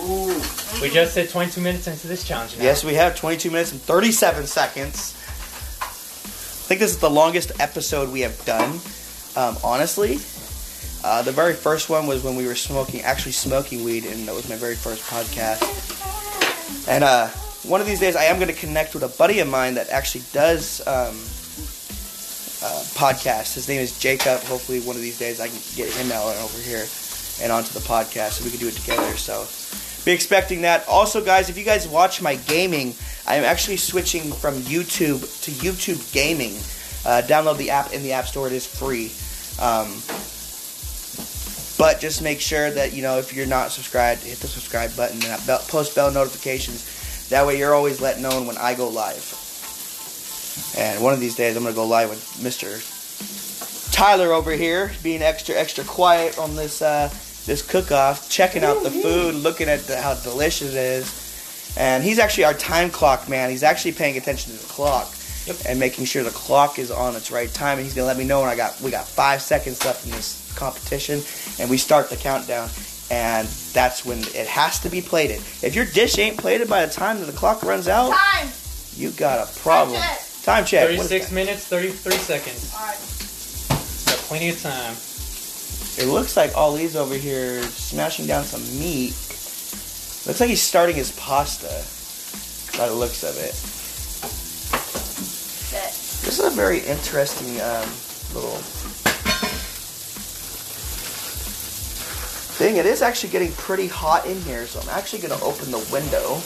[0.00, 0.80] To distract you.
[0.80, 0.82] Ooh.
[0.82, 2.64] We just hit 22 minutes into this challenge now.
[2.64, 5.14] Yes, we have 22 minutes and 37 seconds.
[5.80, 8.80] I think this is the longest episode we have done.
[9.36, 10.18] Um, honestly,
[11.04, 14.34] uh, the very first one was when we were smoking, actually smoking weed, and that
[14.34, 15.62] was my very first podcast.
[16.88, 17.28] And uh,
[17.68, 19.90] one of these days, I am going to connect with a buddy of mine that
[19.90, 21.14] actually does um,
[22.62, 23.54] uh, podcasts.
[23.54, 24.40] His name is Jacob.
[24.42, 26.86] Hopefully, one of these days, I can get him out over here
[27.42, 29.16] and onto the podcast, so we can do it together.
[29.16, 29.46] So
[30.06, 30.86] be expecting that.
[30.88, 32.94] Also, guys, if you guys watch my gaming,
[33.26, 36.54] I am actually switching from YouTube to YouTube Gaming.
[37.04, 39.10] Uh, download the app in the App Store; it is free.
[39.60, 39.88] Um,
[41.76, 45.16] but just make sure that you know if you're not subscribed, hit the subscribe button
[45.16, 47.28] and that bell, post bell notifications.
[47.28, 49.42] That way, you're always let known when I go live.
[50.78, 52.80] And one of these days, I'm gonna go live with Mr.
[53.92, 57.10] Tyler over here, being extra extra quiet on this uh,
[57.46, 61.74] this cook off, checking out the food, looking at the, how delicious it is.
[61.78, 63.50] And he's actually our time clock man.
[63.50, 65.14] He's actually paying attention to the clock
[65.68, 67.78] and making sure the clock is on its right time.
[67.78, 70.10] And he's gonna let me know when I got we got five seconds left in
[70.12, 71.20] this competition,
[71.60, 72.68] and we start the countdown.
[73.08, 75.36] And that's when it has to be plated.
[75.62, 78.48] If your dish ain't plated by the time that the clock runs out, Time.
[78.96, 79.96] you got a problem.
[79.96, 80.20] check.
[80.42, 80.84] Time check.
[80.84, 82.74] What is 36 minutes, 33 seconds.
[82.74, 82.98] Alright.
[84.06, 84.94] Got plenty of time.
[85.98, 89.12] It looks like Ollie's over here smashing down some meat.
[90.26, 91.72] Looks like he's starting his pasta.
[92.78, 93.54] By the looks of it.
[96.26, 97.88] This is a very interesting um,
[98.34, 98.60] little
[102.58, 102.76] thing.
[102.76, 105.88] It is actually getting pretty hot in here, so I'm actually going to open the
[105.90, 106.40] window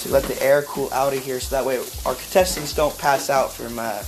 [0.00, 3.28] to let the air cool out of here, so that way our contestants don't pass
[3.28, 4.02] out from uh,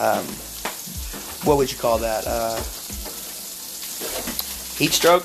[0.00, 0.24] um,
[1.46, 2.24] what would you call that?
[2.26, 2.62] Uh,
[4.76, 5.24] heat stroke.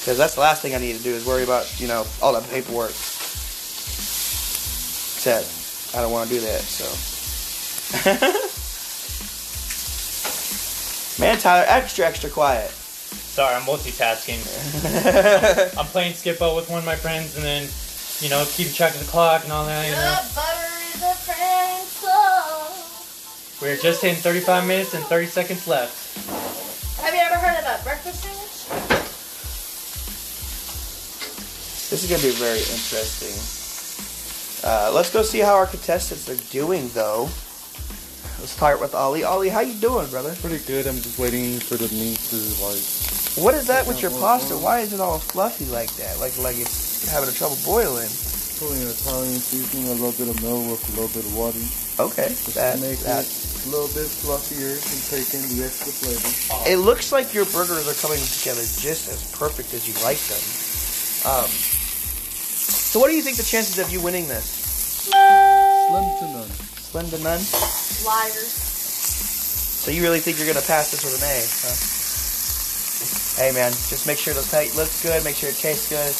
[0.00, 2.32] Because that's the last thing I need to do is worry about you know all
[2.32, 2.90] that paperwork.
[5.20, 6.86] Except I don't want to do that, so.
[11.20, 12.70] Man, Tyler, extra, extra quiet.
[12.70, 14.40] Sorry, I'm multitasking.
[15.78, 17.68] I'm playing Skip-Bo with one of my friends and then,
[18.20, 20.16] you know, keeping track of the clock and all that, you know.
[20.22, 23.66] The butter is a friend so.
[23.66, 25.99] We're just hitting 35 minutes and 30 seconds left.
[27.02, 29.00] Have you ever heard of a breakfast sandwich?
[31.90, 33.34] This is going to be very interesting.
[34.62, 37.22] Uh, let's go see how our contestants are doing, though.
[38.40, 39.24] Let's start with Ollie.
[39.24, 40.34] Ollie, how you doing, brother?
[40.40, 40.86] Pretty good.
[40.86, 42.80] I'm just waiting for the meat to like.
[43.36, 44.54] What is that with your pasta?
[44.56, 46.18] Why is it all fluffy like that?
[46.20, 48.08] Like like it's having a trouble boiling.
[48.60, 51.60] Putting Italian seasoning, a little bit of milk with a little bit of water.
[52.00, 53.24] Okay, that, that,
[53.60, 56.68] it a little bit fluffier and take in the extra flavor.
[56.68, 60.40] It looks like your burgers are coming together just as perfect as you like them.
[61.24, 65.08] Um, so, what do you think the chances of you winning this?
[65.10, 66.50] Slim to none.
[66.80, 67.40] Slim to none.
[68.04, 68.70] Liars.
[69.80, 71.40] So you really think you're gonna pass this with an A?
[71.64, 71.72] Huh?
[73.40, 76.12] Hey man, just make sure the plate looks good, make sure it tastes good,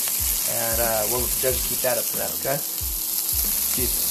[0.57, 2.57] and uh, we'll just keep that up to that, okay?
[3.77, 4.10] Jesus.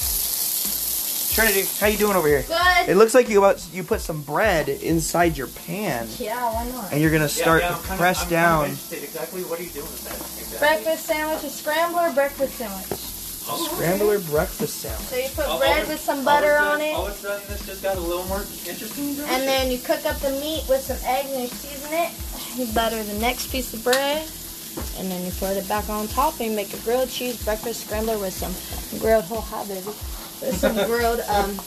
[1.30, 2.42] Trinity, how you doing over here?
[2.42, 2.88] Good.
[2.88, 6.92] It looks like you about you put some bread inside your pan, Yeah, why not?
[6.92, 8.66] and you're gonna start to press down.
[8.70, 10.16] exactly what are you doing with that?
[10.16, 10.58] Exactly.
[10.58, 12.86] Breakfast sandwich, a scrambler breakfast sandwich.
[12.90, 15.06] Scrambler breakfast sandwich.
[15.08, 17.16] So you put All- all bread with some butter of on it, All of a
[17.16, 19.18] sudden, this just got a little more interesting.
[19.28, 22.10] and then you cook up the meat with some eggs and you season it.
[22.56, 24.26] You butter the next piece of bread,
[24.98, 27.86] and then you put it back on top and you make a grilled cheese breakfast
[27.86, 28.54] scrambler with some
[29.00, 29.90] grilled whole hot baby,
[30.40, 31.58] with some grilled um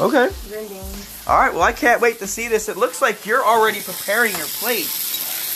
[0.00, 0.30] Okay.
[0.48, 0.80] green.
[1.26, 1.52] All right.
[1.52, 2.68] Well, I can't wait to see this.
[2.70, 4.88] It looks like you're already preparing your plate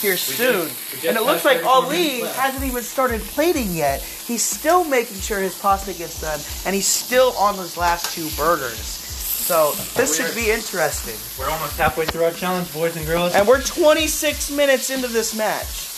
[0.03, 4.01] here soon, we just and it looks like Ali hasn't even started plating yet.
[4.01, 8.27] He's still making sure his pasta gets done, and he's still on those last two
[8.35, 8.77] burgers.
[8.77, 11.15] So this should be interesting.
[11.39, 13.33] We're almost halfway through our challenge, boys and girls.
[13.33, 15.92] And we're 26 minutes into this match.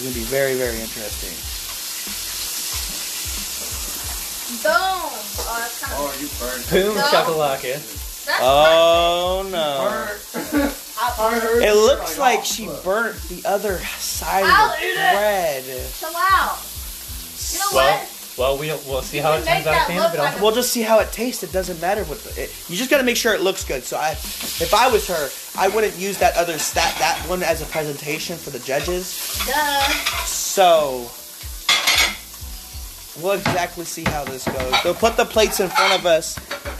[0.00, 1.36] This is gonna be very, very interesting.
[4.62, 4.72] Boom!
[4.72, 5.98] Oh, that's kind of.
[6.00, 6.64] Oh, you burned.
[6.70, 7.02] Boom, No.
[7.02, 8.24] shakalaka.
[8.24, 10.72] That's Oh no.
[11.62, 15.64] It looks like she burnt the other side I'll of the bread.
[15.98, 16.58] Chill out.
[17.52, 18.19] You know Well, what?
[18.40, 20.18] Well, we'll we'll see You how it make turns out at the end look it.
[20.18, 20.42] like all.
[20.42, 21.42] We'll just see how it tastes.
[21.42, 23.84] It doesn't matter what the, it, you just got to make sure it looks good.
[23.84, 25.28] So I, if I was her,
[25.60, 29.44] I wouldn't use that other that that one as a presentation for the judges.
[29.46, 29.80] Duh.
[30.24, 31.10] So
[33.22, 34.74] we'll exactly see how this goes.
[34.82, 36.38] They'll put the plates in front of us.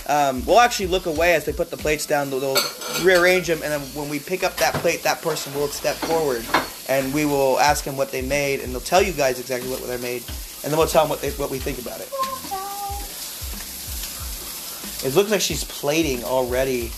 [0.09, 2.31] Um, we'll actually look away as they put the plates down.
[2.31, 5.69] They'll, they'll rearrange them, and then when we pick up that plate, that person will
[5.69, 6.43] step forward,
[6.89, 9.83] and we will ask them what they made, and they'll tell you guys exactly what
[9.87, 10.23] they made,
[10.63, 12.09] and then we'll tell them what they what we think about it.
[15.05, 16.93] It looks like she's plating already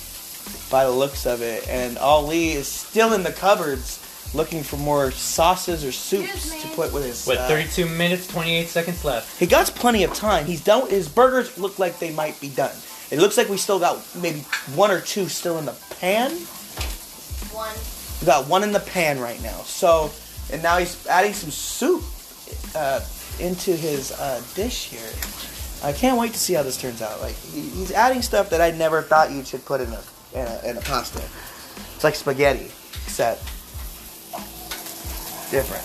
[0.70, 4.01] by the looks of it, and Ali is still in the cupboards
[4.35, 7.27] looking for more sauces or soups to put with his.
[7.27, 9.38] With uh, 32 minutes, 28 seconds left.
[9.38, 10.46] he got plenty of time.
[10.46, 10.88] He's done.
[10.88, 12.75] His burgers look like they might be done.
[13.11, 14.40] It looks like we still got maybe
[14.75, 16.31] one or two still in the pan.
[17.53, 17.77] One.
[18.20, 19.61] We got one in the pan right now.
[19.62, 20.11] So,
[20.51, 22.03] and now he's adding some soup
[22.75, 23.01] uh,
[23.42, 25.11] into his uh, dish here.
[25.85, 27.20] I can't wait to see how this turns out.
[27.20, 30.00] Like he's adding stuff that I never thought you should put in a
[30.33, 31.22] in a, in a pasta.
[31.94, 32.70] It's like spaghetti,
[33.05, 33.42] except
[35.50, 35.85] different.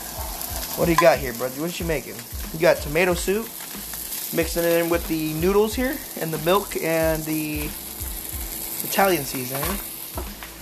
[0.77, 1.49] What do you got here, bro?
[1.49, 2.15] What you making?
[2.53, 3.45] You got tomato soup,
[4.35, 7.67] mixing it in with the noodles here, and the milk and the
[8.83, 9.79] Italian seasoning.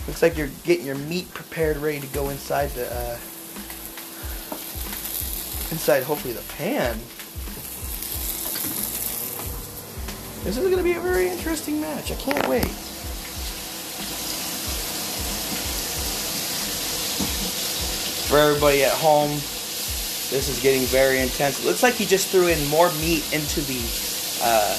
[0.08, 3.17] Looks like you're getting your meat prepared, ready to go inside the uh,
[5.71, 6.97] inside, hopefully the pan.
[10.43, 12.12] This is going to be a very interesting match.
[12.12, 12.67] I can't wait.
[18.30, 19.32] For everybody at home,
[20.30, 21.60] this is getting very intense.
[21.60, 23.82] It looks like he just threw in more meat into the
[24.43, 24.78] uh,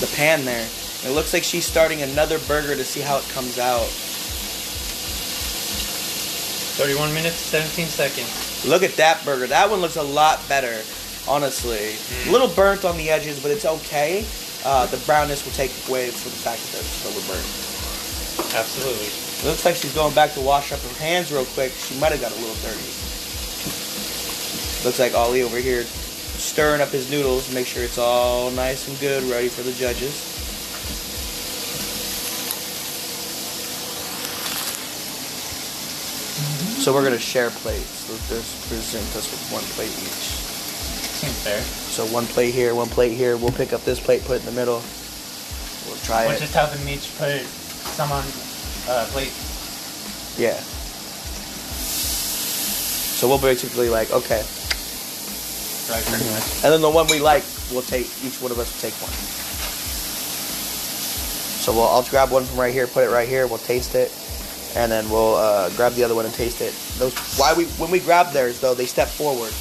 [0.00, 0.68] the pan there.
[1.04, 3.86] It looks like she's starting another burger to see how it comes out.
[6.76, 8.49] 31 minutes, 17 seconds.
[8.66, 9.46] Look at that burger.
[9.46, 10.82] That one looks a lot better,
[11.26, 11.96] honestly.
[12.28, 14.24] A little burnt on the edges, but it's okay.
[14.64, 18.54] Uh, the brownness will take away from the fact that it's a little burnt.
[18.54, 19.06] Absolutely.
[19.06, 21.72] It looks like she's going back to wash up her hands real quick.
[21.72, 22.84] She might have got a little dirty.
[24.84, 28.88] Looks like Ollie over here stirring up his noodles to make sure it's all nice
[28.88, 30.14] and good, ready for the judges.
[36.82, 37.99] So we're gonna share plates.
[38.10, 40.50] This present us with one plate each.
[41.22, 41.60] Seems fair.
[41.60, 43.36] So one plate here, one plate here.
[43.36, 44.82] We'll pick up this plate, put it in the middle.
[45.86, 46.40] We'll try We'll it.
[46.40, 47.40] just have them each put
[47.94, 48.24] some on
[48.88, 49.32] uh, plate.
[50.36, 50.58] Yeah.
[53.14, 54.42] So we'll basically like, okay.
[55.90, 56.64] Right, pretty much.
[56.64, 59.12] And then the one we like, we'll take, each one of us will take one.
[61.60, 63.46] So we'll, I'll grab one from right here, put it right here.
[63.46, 64.10] We'll taste it,
[64.76, 66.74] and then we'll uh, grab the other one and taste it.
[66.98, 69.52] Those why we when we grab theirs though they step forward.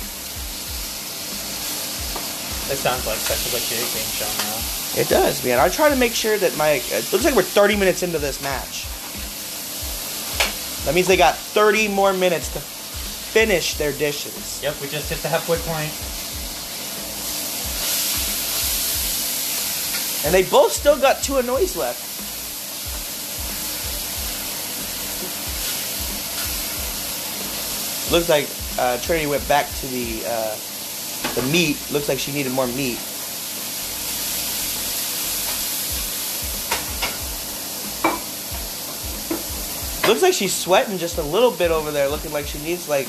[2.72, 5.02] It sounds like such a legit game show now.
[5.02, 5.60] It does, man.
[5.60, 6.82] I try to make sure that my.
[6.86, 8.86] It looks like we're 30 minutes into this match.
[10.86, 14.62] That means they got 30 more minutes to finish their dishes.
[14.64, 15.92] Yep, we just hit the halfway point.
[20.26, 22.09] And they both still got two annoys left.
[28.12, 30.56] Looks like uh, Trinity went back to the uh,
[31.36, 31.78] the meat.
[31.92, 32.98] Looks like she needed more meat.
[40.08, 43.08] Looks like she's sweating just a little bit over there, looking like she needs like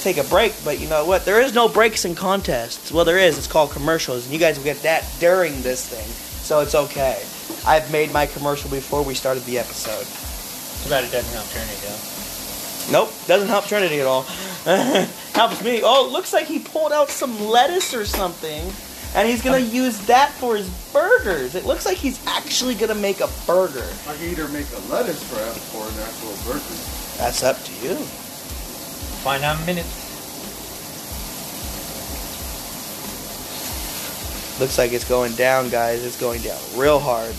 [0.00, 0.54] take a break.
[0.64, 1.26] But you know what?
[1.26, 2.90] There is no breaks in contests.
[2.90, 3.36] Well, there is.
[3.36, 6.08] It's called commercials, and you guys will get that during this thing,
[6.42, 7.22] so it's okay.
[7.66, 10.06] I've made my commercial before we started the episode.
[10.84, 12.15] Too bad it doesn't help Trinity though.
[12.90, 14.22] Nope, doesn't help Trinity at all.
[15.34, 15.80] Helps me.
[15.84, 18.62] Oh, it looks like he pulled out some lettuce or something,
[19.14, 21.54] and he's gonna use that for his burgers.
[21.54, 23.88] It looks like he's actually gonna make a burger.
[24.08, 26.74] I can either make a lettuce wrap or an actual burger.
[27.18, 27.94] That's up to you.
[29.22, 29.86] Find out in a minute.
[34.58, 36.04] Looks like it's going down, guys.
[36.04, 37.34] It's going down real hard.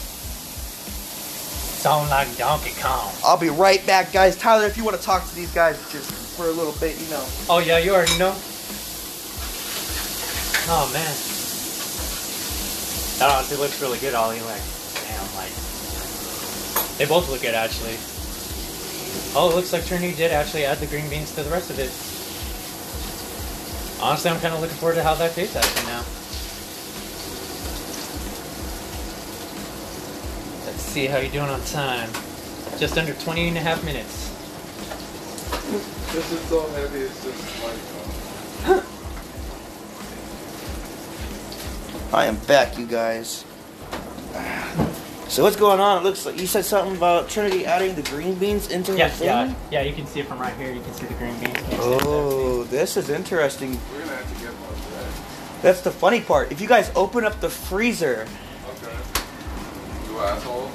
[1.77, 3.13] Sound like Donkey Kong.
[3.23, 4.35] I'll be right back, guys.
[4.35, 7.07] Tyler, if you want to talk to these guys just for a little bit, you
[7.09, 7.23] know.
[7.49, 8.33] Oh yeah, you already know.
[10.69, 11.13] Oh man.
[13.19, 14.41] That honestly looks really good, Ollie.
[14.41, 14.61] Like,
[15.05, 15.53] damn, like
[16.97, 17.97] they both look good actually.
[19.35, 21.77] Oh, it looks like Trinity did actually add the green beans to the rest of
[21.77, 21.93] it.
[24.01, 26.03] Honestly, I'm kind of looking forward to how that tastes actually now.
[30.77, 32.07] Let's see how you're doing on time.
[32.77, 34.29] Just under 20 and a half minutes.
[36.13, 38.83] This is so heavy, it's just like.
[42.13, 43.43] Uh, I am back, you guys.
[45.29, 45.97] So what's going on?
[45.97, 49.09] It looks like you said something about Trinity adding the green beans into her Yeah,
[49.09, 49.25] thing.
[49.25, 49.81] yeah, yeah.
[49.81, 50.71] You can see it from right here.
[50.71, 51.53] You can see the green beans.
[51.53, 51.99] mixed in there.
[52.03, 53.79] Oh, this is interesting.
[53.91, 55.63] we're gonna have to get more of that.
[55.63, 56.51] That's the funny part.
[56.51, 58.27] If you guys open up the freezer, that.
[58.27, 58.46] Okay.
[60.17, 60.71] You asshole.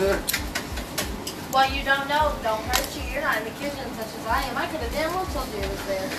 [1.52, 3.12] What you don't know, don't hurt you.
[3.12, 4.56] You're not in the kitchen such as I am.
[4.56, 6.10] I could have damn well told you it was there.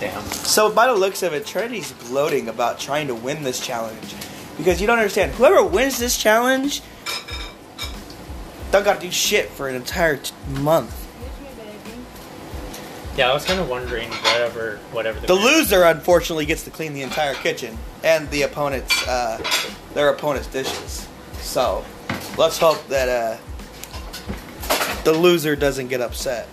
[0.00, 0.24] Damn.
[0.24, 4.14] so by the looks of it, Trinity's gloating about trying to win this challenge.
[4.56, 6.80] Because you don't understand, whoever wins this challenge
[8.70, 11.06] don't gotta do shit for an entire t- month.
[11.26, 11.98] Excuse me, baby.
[13.16, 15.26] Yeah, I was kind of wondering whatever, whatever.
[15.26, 19.38] The loser, unfortunately, gets to clean the entire kitchen and the opponent's, uh,
[19.94, 21.06] their opponent's dishes.
[21.40, 21.84] So,
[22.36, 23.36] let's hope that uh,
[25.04, 26.46] the loser doesn't get upset.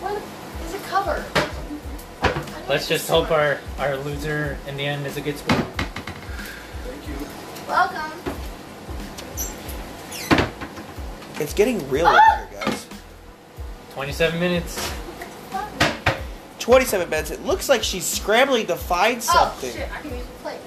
[0.00, 0.20] What
[0.66, 1.24] is a cover?
[2.68, 5.64] Let's just hope our our loser in the end is a good sport.
[6.84, 7.26] Thank you.
[7.68, 8.10] Welcome.
[11.40, 12.86] It's getting real over here, guys.
[13.92, 15.03] 27 minutes.
[16.64, 17.30] 27 minutes.
[17.30, 19.68] It looks like she's scrambling to find oh, something.
[19.68, 19.92] Oh shit!
[19.92, 20.58] I can use a plate.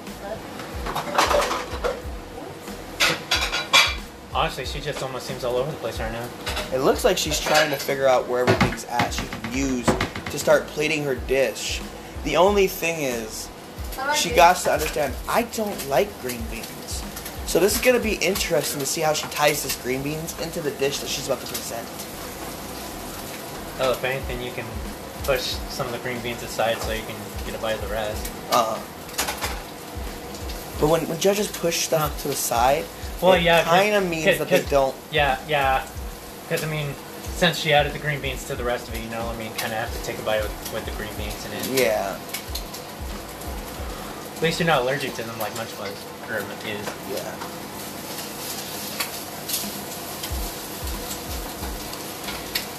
[4.31, 6.29] Honestly, she just almost seems all over the place right now.
[6.71, 10.37] It looks like she's trying to figure out where everything's at she can use to
[10.37, 11.81] start plating her dish.
[12.25, 13.49] The only thing is,
[14.15, 14.35] she it.
[14.35, 17.01] got to understand I don't like green beans.
[17.47, 20.39] So this is going to be interesting to see how she ties this green beans
[20.41, 21.87] into the dish that she's about to present.
[23.79, 24.65] Oh, if anything, you can
[25.27, 27.15] push some of the green beans aside so you can
[27.45, 28.31] get a bite of the rest.
[28.51, 28.79] Uh,
[30.79, 32.85] but when, when judges push stuff to the side,
[33.21, 34.95] Well, it yeah, 'cause- kind of means 'cause- that they don't.
[35.11, 35.85] Yeah, yeah.
[36.47, 36.95] Because I mean,
[37.35, 39.51] since she added the green beans to the rest of it, you know, I mean,
[39.55, 41.81] kind of have to take a bite with, with the green beans in it.
[41.83, 42.15] Yeah,
[44.37, 45.91] At least you're not allergic to them like Munch was
[46.29, 46.87] or is.
[47.11, 47.33] yeah.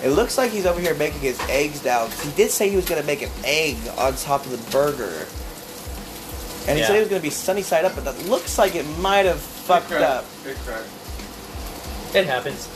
[0.03, 2.07] It looks like he's over here making his eggs now.
[2.07, 5.27] he did say he was going to make an egg on top of the burger.
[6.69, 8.75] And he said it was going to be sunny side up, but that looks like
[8.75, 10.25] it might have fucked it up.
[10.47, 10.87] It cracked.
[12.15, 12.69] It happens.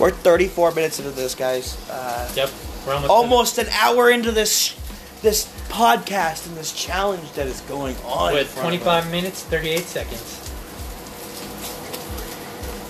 [0.00, 1.76] We're 34 minutes into this, guys.
[1.90, 2.50] Uh, Yep.
[2.86, 3.10] We're almost.
[3.10, 4.74] almost an hour into this
[5.22, 8.32] this podcast and this challenge that is going on.
[8.34, 10.45] with 25 minutes, 38 seconds.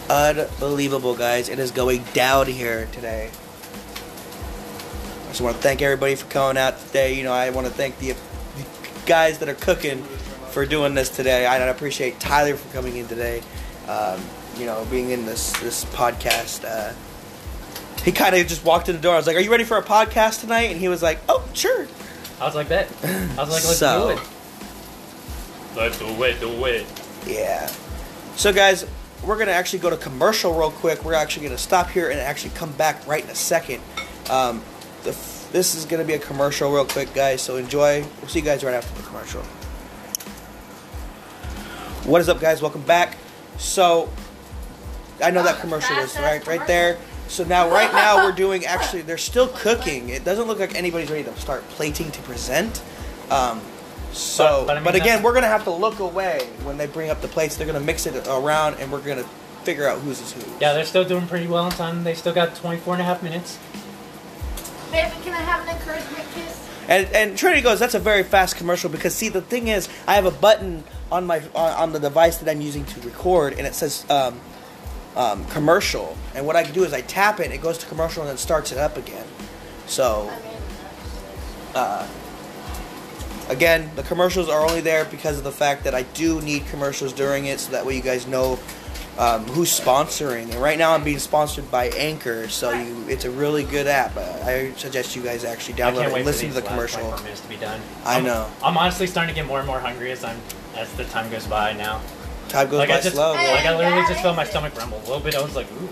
[0.09, 1.48] Unbelievable, guys.
[1.48, 3.30] It is going down here today.
[5.24, 7.14] I just want to thank everybody for coming out today.
[7.14, 8.66] You know, I want to thank the, the
[9.04, 10.02] guys that are cooking
[10.50, 11.44] for doing this today.
[11.46, 13.42] I appreciate Tyler for coming in today.
[13.88, 14.20] Um,
[14.57, 16.64] you know, being in this this podcast.
[16.64, 16.94] Uh,
[18.04, 19.14] he kind of just walked in the door.
[19.14, 21.46] I was like, "Are you ready for a podcast tonight?" And he was like, "Oh,
[21.52, 21.86] sure."
[22.40, 22.88] I was like, bet.
[23.02, 24.26] I was like, let's So- do it.
[25.74, 26.86] Let's do it, do it.
[27.26, 27.66] Yeah.
[28.36, 28.84] So, guys,
[29.27, 31.05] we're gonna actually go to commercial real quick.
[31.05, 33.83] We're actually gonna stop here and actually come back right in a second.
[34.31, 34.62] Um,
[35.03, 37.43] the f- this is gonna be a commercial real quick, guys.
[37.43, 38.05] So enjoy.
[38.20, 39.43] We'll see you guys right after the commercial.
[42.05, 42.62] What is up, guys?
[42.62, 43.16] Welcome back.
[43.59, 44.09] So,
[45.20, 46.99] I know that commercial was right, right there.
[47.27, 49.03] So now, right now, we're doing actually.
[49.03, 50.11] They're still cooking.
[50.11, 52.81] It doesn't look like anybody's ready to start plating to present.
[53.31, 53.61] Um,
[54.16, 56.86] so, But- but, but I mean, again, we're gonna have to look away when they
[56.86, 57.56] bring up the plates.
[57.56, 59.24] They're gonna mix it around, and we're gonna
[59.64, 60.40] figure out who's is who.
[60.60, 62.04] Yeah, they're still doing pretty well on time.
[62.04, 63.58] They still got 24 and a half minutes.
[64.92, 66.68] Baby, can I have an encouragement kiss?
[66.88, 70.14] And and Trinity goes, that's a very fast commercial because see the thing is, I
[70.14, 73.66] have a button on my on, on the device that I'm using to record, and
[73.66, 74.40] it says um,
[75.16, 76.16] um, commercial.
[76.34, 78.38] And what I can do is I tap it, it goes to commercial, and then
[78.38, 79.26] starts it up again.
[79.88, 80.60] So I mean,
[81.74, 82.06] uh,
[83.49, 87.12] again, the commercials are only there because of the fact that I do need commercials
[87.12, 88.59] during it, so that way you guys know
[89.18, 90.51] um, who's sponsoring.
[90.51, 94.16] And right now, I'm being sponsored by Anchor, so you, it's a really good app.
[94.16, 97.01] Uh, I suggest you guys actually download it and listen to the commercial.
[97.01, 97.80] 24 minutes to be done.
[98.05, 98.51] I I'm- know.
[98.62, 100.38] I'm honestly starting to get more and more hungry as I'm
[100.76, 102.03] as the time goes by now.
[102.49, 103.32] Time goes like by I just, slow.
[103.32, 105.34] like Like, I literally just felt my stomach rumble a little bit.
[105.34, 105.88] I was like, ooh.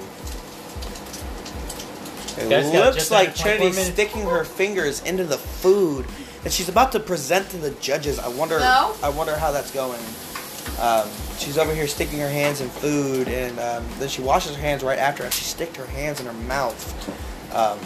[2.38, 6.06] it looks like under 24 Trinity's sticking her fingers into the food
[6.44, 8.18] that she's about to present to the judges.
[8.18, 8.60] I wonder.
[8.60, 8.94] No.
[9.02, 10.00] I wonder how that's going.
[10.80, 14.60] Um, she's over here sticking her hands in food, and um, then she washes her
[14.62, 17.54] hands right after, and she sticked her hands in her mouth.
[17.54, 17.78] Um,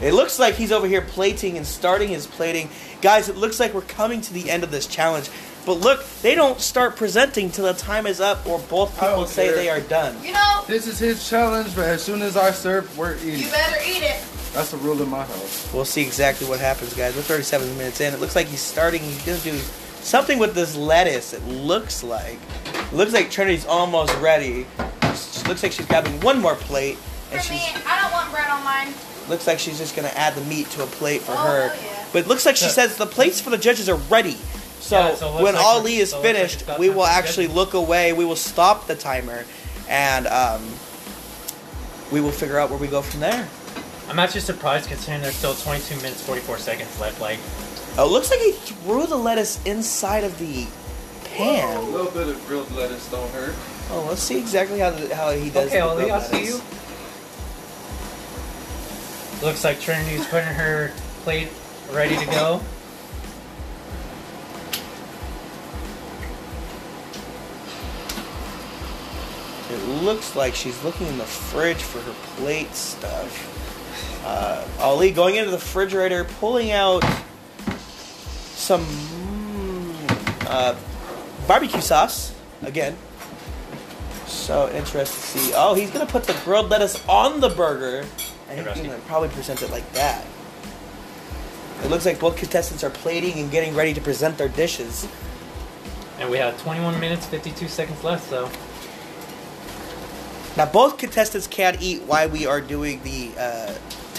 [0.00, 2.68] it looks like he's over here plating and starting his plating.
[3.00, 5.30] Guys, it looks like we're coming to the end of this challenge.
[5.66, 9.46] But look, they don't start presenting till the time is up, or both people say
[9.46, 9.56] care.
[9.56, 10.14] they are done.
[10.22, 13.40] you know, This is his challenge, but as soon as I serve, we're eating.
[13.40, 14.22] you better eat it.
[14.54, 15.70] That's the rule in my house.
[15.74, 17.16] We'll see exactly what happens, guys.
[17.16, 18.14] We're 37 minutes in.
[18.14, 19.02] It looks like he's starting.
[19.02, 19.58] He's gonna do
[20.00, 21.32] something with this lettuce.
[21.32, 22.38] It looks like.
[22.66, 24.66] It looks like Trinity's almost ready.
[25.14, 26.98] She looks like she's grabbing one more plate,
[27.32, 28.94] and For me, she's I don't want bread on mine.
[29.28, 31.68] looks like she's just gonna add the meat to a plate for Oh, her.
[31.68, 32.04] hell yeah.
[32.12, 34.36] But it looks like she says the plates for the judges are ready.
[34.80, 37.46] So, Yeah, so when like Ali is so it looks like finished, we will actually
[37.48, 38.12] look away.
[38.12, 39.44] We will stop the timer,
[39.88, 40.62] and um,
[42.12, 43.48] we will figure out where we go from there.
[44.08, 47.20] I'm actually surprised considering there's still 22 minutes 44 seconds left.
[47.20, 47.38] Like,
[47.96, 50.66] Oh, it looks like he threw the lettuce inside of the
[51.24, 51.76] pan.
[51.76, 53.54] A little bit of grilled lettuce don't hurt.
[53.90, 55.68] Oh, let's see exactly how the, how he does.
[55.68, 56.60] okay, the Ali, grilled I'll see you.
[59.46, 60.92] Looks like Trinity's putting her
[61.22, 61.50] plate
[61.92, 62.60] ready to go.
[69.70, 73.50] It looks like she's looking in the fridge for her plate stuff.
[74.24, 77.04] Uh, Ali going into the refrigerator, pulling out
[78.54, 78.86] some
[80.48, 80.74] uh,
[81.46, 82.96] barbecue sauce again.
[84.26, 85.52] So interested to see.
[85.54, 88.06] Oh, he's gonna put the grilled lettuce on the burger,
[88.48, 90.24] and he's gonna probably present it like that.
[91.82, 95.06] It looks like both contestants are plating and getting ready to present their dishes.
[96.18, 98.50] And we have 21 minutes 52 seconds left, so
[100.56, 103.74] Now, both contestants can't eat while we are doing the uh,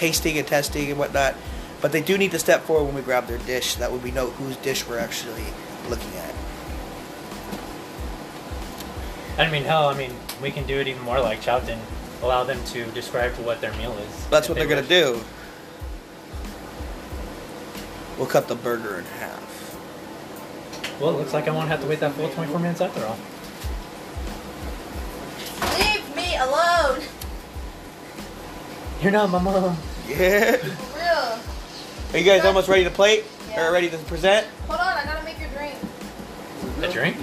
[0.06, 1.34] tasting and testing and whatnot,
[1.82, 3.74] but they do need to step forward when we grab their dish.
[3.74, 5.44] so That way we know whose dish we're actually
[5.90, 6.34] looking at.
[9.40, 11.82] I mean, hell, I mean, we can do it even more like chopped and
[12.22, 14.28] allow them to describe what their meal is.
[14.28, 15.24] That's what they they're gonna do.
[18.18, 19.42] We'll cut the burger in half.
[21.02, 23.18] Well, it looks like I won't have to wait that full 24 minutes after all.
[25.80, 27.02] Leave me alone.
[29.02, 29.78] You're not my mom.
[30.08, 30.52] Yeah.
[30.58, 31.40] Real.
[32.14, 33.24] Are you guys almost ready to plate?
[33.50, 33.68] Yeah.
[33.68, 34.46] Or ready to present?
[34.68, 35.76] Hold on, I gotta make your drink.
[36.82, 37.18] A drink?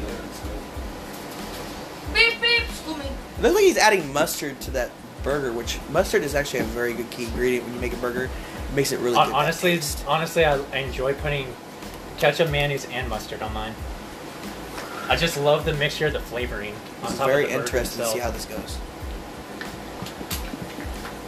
[2.14, 2.68] Beep beep.
[2.70, 3.06] School me.
[3.06, 4.90] It looks like he's adding mustard to that
[5.22, 8.24] burger, which mustard is actually a very good key ingredient when you make a burger.
[8.24, 9.34] It makes it really Hon- good.
[9.34, 11.46] honestly, honestly, I, I enjoy putting
[12.18, 13.74] ketchup, mayonnaise, and mustard on mine.
[15.08, 16.74] I just love the mixture the flavoring.
[17.02, 18.78] On It's very of the burger interesting to see how this goes.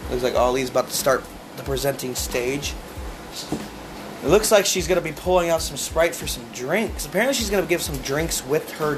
[0.09, 1.34] Looks like Ollie's about to start the
[1.65, 2.73] presenting stage.
[4.23, 7.05] It looks like she's gonna be pulling out some Sprite for some drinks.
[7.05, 8.97] Apparently, she's gonna give some drinks with her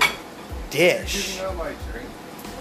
[0.70, 1.38] dish.
[1.38, 2.08] You know my drink.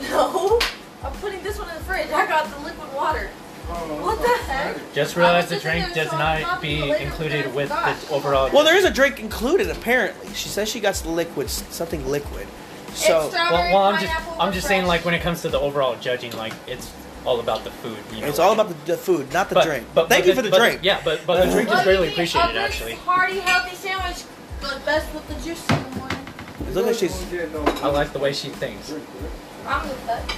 [0.10, 0.60] No.
[1.02, 2.10] I'm putting this one in the fridge.
[2.10, 3.30] I got the liquid water.
[3.68, 4.76] Oh, what the heck?
[4.92, 8.50] Just realized the drink does not be included with the overall.
[8.52, 10.32] Well, there is a drink included apparently.
[10.34, 12.46] She says she got liquids, something liquid.
[12.94, 15.58] So It's Well, well, I'm just I'm just saying like when it comes to the
[15.58, 16.90] overall judging, like it's
[17.26, 17.98] all about the food.
[18.12, 19.86] You know, it's all about the, the food, not the but, drink.
[19.94, 20.80] But, Thank but you for the but- drink.
[20.82, 22.94] Yeah, but but the drink is greatly really need appreciated a actually.
[22.94, 24.24] Hearty, healthy sandwich
[24.60, 26.18] goes best with the juice in the morning.
[26.72, 27.32] Look like she's.
[27.82, 28.92] I like the way she thinks.
[29.66, 30.28] I'm with that.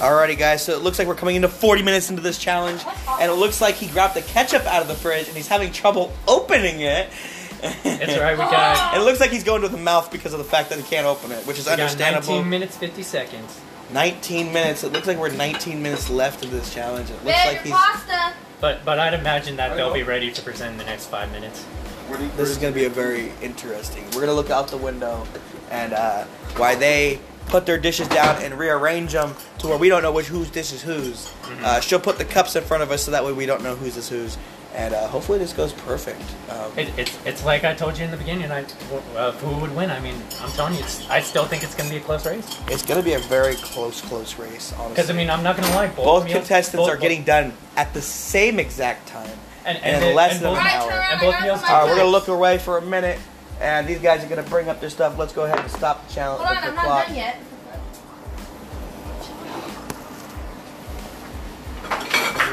[0.00, 0.64] Alrighty, guys.
[0.64, 2.82] So it looks like we're coming into 40 minutes into this challenge,
[3.20, 5.72] and it looks like he grabbed the ketchup out of the fridge and he's having
[5.72, 7.08] trouble opening it.
[7.62, 8.38] It's alright.
[8.38, 10.70] We got, And it looks like he's going to the mouth because of the fact
[10.70, 12.34] that he can't open it, which is we got understandable.
[12.36, 13.60] 19 minutes 50 seconds.
[13.92, 14.84] 19 minutes.
[14.84, 17.10] It looks like we're 19 minutes left of this challenge.
[17.10, 17.72] It looks Babe, like your he's.
[17.72, 18.32] pasta.
[18.60, 21.64] But but I'd imagine that they'll be ready to present in the next five minutes.
[22.36, 24.04] This is going to be a very interesting.
[24.06, 25.26] We're going to look out the window
[25.70, 26.24] and uh,
[26.56, 30.26] why they put their dishes down and rearrange them to where we don't know which
[30.26, 31.26] whose dish is whose.
[31.26, 31.64] Mm-hmm.
[31.64, 33.76] Uh, she'll put the cups in front of us so that way we don't know
[33.76, 34.36] whose is whose.
[34.74, 36.22] And uh, hopefully this goes perfect.
[36.48, 38.50] Um, It, it's it's like I told you in the beginning.
[38.52, 38.64] I
[39.16, 39.90] uh, who would win?
[39.90, 42.46] I mean, I'm telling you, it's, I still think it's gonna be a close race.
[42.68, 44.90] it's going to be a very close, close race, honestly.
[44.90, 45.88] Because I mean, I'm not gonna lie.
[45.88, 49.28] Both, both meals- contestants both- are getting done at the same exact time.
[49.64, 50.90] and, in and, they- less and than both, an hour.
[50.92, 53.18] And both meals- All right, we're gonna look away for a minute,
[53.60, 55.18] and these guys are gonna bring up their stuff.
[55.18, 56.42] Let's go ahead and stop the challenge.
[56.44, 57.36] Hold on, the I'm not done yet.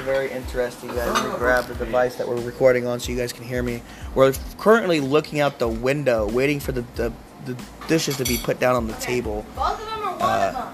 [0.08, 1.12] Very interesting, guys.
[1.22, 3.82] Let me grab the device that we're recording on so you guys can hear me.
[4.16, 7.12] We're currently looking out the window, waiting for the, the,
[7.46, 7.58] the
[7.90, 9.46] dishes to be put down on the table.
[9.54, 10.74] Both of them or one Uh, of them?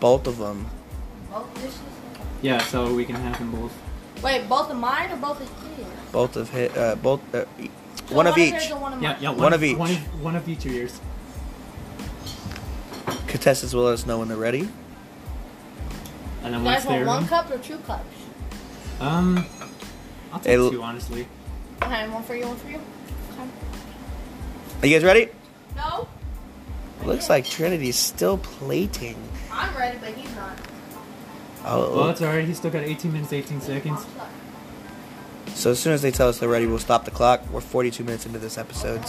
[0.00, 0.66] Both of them.
[1.30, 1.78] Both dishes.
[2.42, 3.72] Yeah, so we can have them both.
[4.20, 5.86] Wait, both of mine or both of his?
[6.10, 6.76] Both of hit.
[6.76, 7.20] Uh, both.
[7.32, 7.70] Uh, e-
[8.08, 8.70] So one of his each.
[8.74, 9.30] one of Yeah, yeah.
[9.30, 9.76] One of each.
[9.78, 11.00] One, one of each of yours.
[13.28, 14.68] Contestants will let us know when they're ready.
[16.42, 18.02] And then You guys want they're one cup or two cups?
[19.02, 19.44] Um,
[20.32, 21.26] I'll take It'll- two honestly.
[21.82, 22.80] Okay, one for you, one for you.
[23.32, 23.48] Okay.
[24.82, 25.28] Are you guys ready?
[25.76, 26.08] No,
[27.04, 29.16] Looks like Trinity's still plating.
[29.50, 30.56] I'm ready, but he's not.
[31.64, 32.44] Oh, Well, it's alright.
[32.46, 34.06] He's still got 18 minutes, 18 seconds.
[35.54, 37.42] So as soon as they tell us they're ready, we'll stop the clock.
[37.50, 39.02] We're 42 minutes into this episode,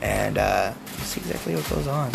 [0.00, 2.10] and uh, we'll see exactly what goes on.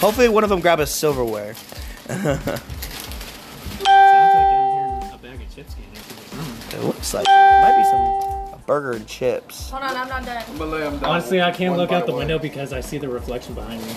[0.00, 1.54] Hopefully, one of them grab a silverware.
[1.54, 6.74] Sounds like I'm hearing a bag of chips getting emptied.
[6.78, 9.70] It looks like it might be some a burger and chips.
[9.70, 10.44] Hold on, I'm not done.
[10.48, 12.20] I'm gonna lay 'em down Honestly, I can't one look out the one.
[12.20, 13.92] window because I see the reflection behind me.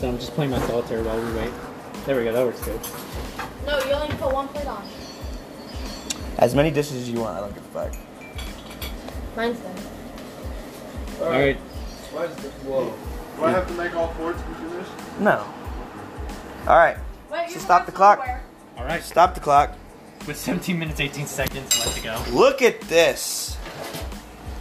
[0.00, 1.52] So I'm just playing my solitaire while we wait.
[2.06, 2.32] There we go.
[2.32, 2.80] That works good.
[3.66, 4.82] No, you only put one plate on.
[6.38, 7.36] As many dishes as you want.
[7.36, 7.92] I don't give a fuck.
[9.36, 9.74] Mine's done.
[11.22, 11.58] All right.
[12.16, 12.94] Why is the, whoa.
[13.36, 14.90] Do I have to make all four to be finished?
[15.20, 15.46] No.
[16.66, 16.96] All right.
[17.30, 18.16] Wait, So stop the clock.
[18.20, 18.42] silverware.
[18.78, 19.02] All right.
[19.02, 19.74] Stop the clock.
[20.26, 22.22] With 17 minutes, 18 seconds left to go.
[22.32, 23.58] Look at this.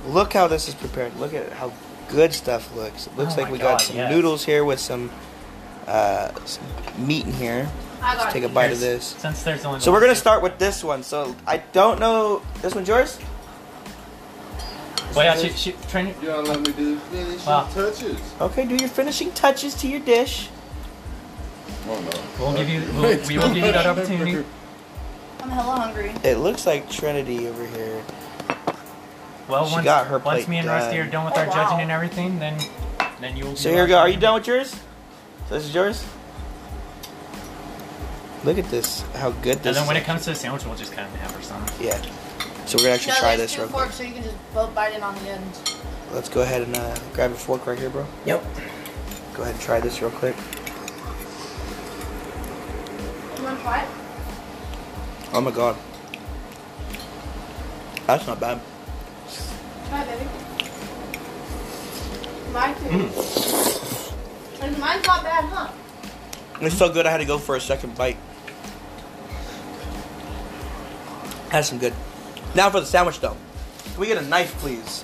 [0.08, 1.16] Look how this is prepared.
[1.16, 1.72] Look at how
[2.10, 3.08] good stuff looks.
[3.08, 4.12] It looks Oh like we God, got some yes.
[4.12, 5.10] noodles here with some
[5.88, 6.66] uh, some
[6.98, 7.70] meat in here.
[8.02, 8.54] I got Let's take a it.
[8.54, 9.16] bite of this.
[9.18, 11.04] Since there's only So we're gonna start with this one.
[11.04, 12.42] So I don't know.
[12.62, 13.18] This one's yours.
[15.16, 17.70] Well, yeah, she, she, train, You don't let me do the finishing Wow.
[17.74, 18.18] touches.
[18.42, 20.50] Okay, do your finishing touches to your dish.
[21.88, 22.46] Oh no.
[22.46, 24.44] we'll give you, we'll, we will give you that opportunity.
[25.42, 26.12] I'm hella hungry.
[26.24, 28.02] It looks like Trinity over here.
[29.48, 31.08] Well, She once, got her plate once me and Rusty done.
[31.08, 32.58] are done with Oh, our judging and everything, then
[33.22, 33.56] then you will.
[33.56, 34.00] So here we go.
[34.00, 34.72] Are you done with yours?
[35.48, 36.04] So this is yours.
[38.44, 39.02] Look at this.
[39.16, 39.88] How good this And then is.
[39.88, 41.64] when it comes to the sandwich, we'll just kind of have her some.
[41.80, 42.02] yeah.
[42.66, 43.92] So we're gonna actually no, try this two real quick.
[43.92, 45.78] so you can just both bite it on the ends.
[46.12, 48.08] Let's go ahead and uh, grab a fork right here, bro.
[48.26, 48.44] Yep.
[49.36, 50.36] Go ahead and try this real quick.
[53.38, 53.90] You want to try it?
[55.32, 55.78] Oh my god.
[58.08, 58.60] That's not bad.
[59.90, 60.30] Try it, baby.
[62.52, 63.10] Mine too.
[64.62, 65.72] And mine's not bad, huh?
[66.62, 68.18] It's so good I had to go for a second bite.
[71.52, 71.94] That's some good.
[72.56, 73.36] Now for the sandwich though.
[73.84, 75.04] Can we get a knife please?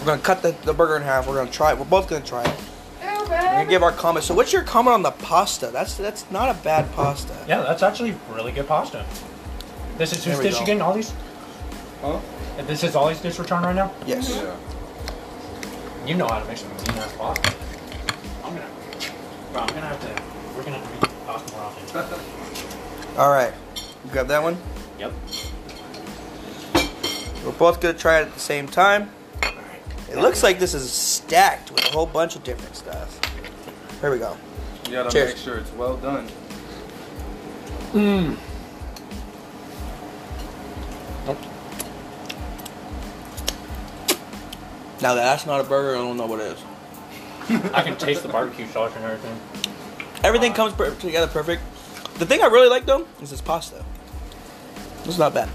[0.00, 1.26] We're gonna cut the, the burger in half.
[1.26, 1.78] We're gonna try it.
[1.78, 2.54] We're both gonna try it.
[3.02, 4.26] Ew, We're gonna give our comments.
[4.28, 5.68] So what's your comment on the pasta?
[5.72, 7.36] That's that's not a bad pasta.
[7.48, 9.04] Yeah, that's actually really good pasta.
[9.98, 10.62] This is There whose we dish go.
[10.64, 10.80] again?
[10.82, 11.12] Ollie's?
[12.02, 12.20] Huh?
[12.58, 13.92] And This is Ollie's dish return right now?
[14.06, 14.28] Yes.
[14.30, 14.54] Yeah.
[16.06, 17.54] You know how to make some mean ass pasta.
[18.44, 18.68] I'm gonna.
[19.52, 20.22] Bro, I'm gonna have to.
[20.56, 22.20] We're gonna have to make pasta more often.
[23.18, 23.52] All right.
[24.12, 24.56] Grab that one.
[25.00, 25.12] Yep.
[27.46, 29.08] We're both gonna try it at the same time.
[30.10, 33.20] It looks like this is stacked with a whole bunch of different stuff.
[34.00, 34.36] Here we go.
[34.86, 35.28] You gotta Cheers.
[35.34, 36.28] make sure it's well done.
[37.92, 38.36] Mmm.
[45.00, 47.72] Now that that's not a burger, I don't know what it is.
[47.72, 49.38] I can taste the barbecue sauce and everything.
[50.24, 51.62] Everything comes per- together perfect.
[52.18, 53.84] The thing I really like though is this pasta.
[55.04, 55.48] It's not bad.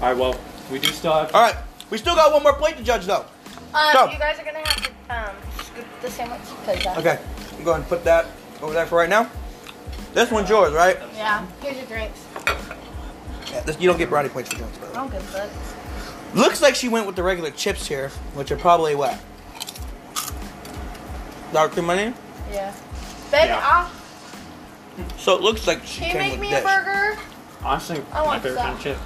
[0.00, 0.16] All right.
[0.16, 0.38] Well,
[0.74, 1.32] we do still have.
[1.34, 1.54] All right,
[1.90, 3.24] we still got one more plate to judge though.
[3.72, 4.10] Um, Go.
[4.10, 7.18] you guys are gonna have to um scoop the sandwich because uh, Okay,
[7.56, 8.26] I'm going to put that
[8.60, 9.30] over there for right now.
[10.14, 10.98] This one's yours, right?
[11.14, 11.46] Yeah.
[11.62, 12.20] Here's your drinks.
[13.52, 14.98] Yeah, this, you don't get brownie points for drinks, by the way.
[14.98, 15.50] I'm good for it.
[16.36, 19.18] Looks like she went with the regular chips here, which are probably what?
[21.52, 22.14] Sour cream onion?
[22.50, 22.72] Yeah.
[23.30, 23.88] Baby, Yeah.
[24.98, 26.60] I'll, So it looks like she can you came make with me dish.
[26.60, 27.18] a burger?
[27.62, 28.98] Honestly, I my favorite kind of chip.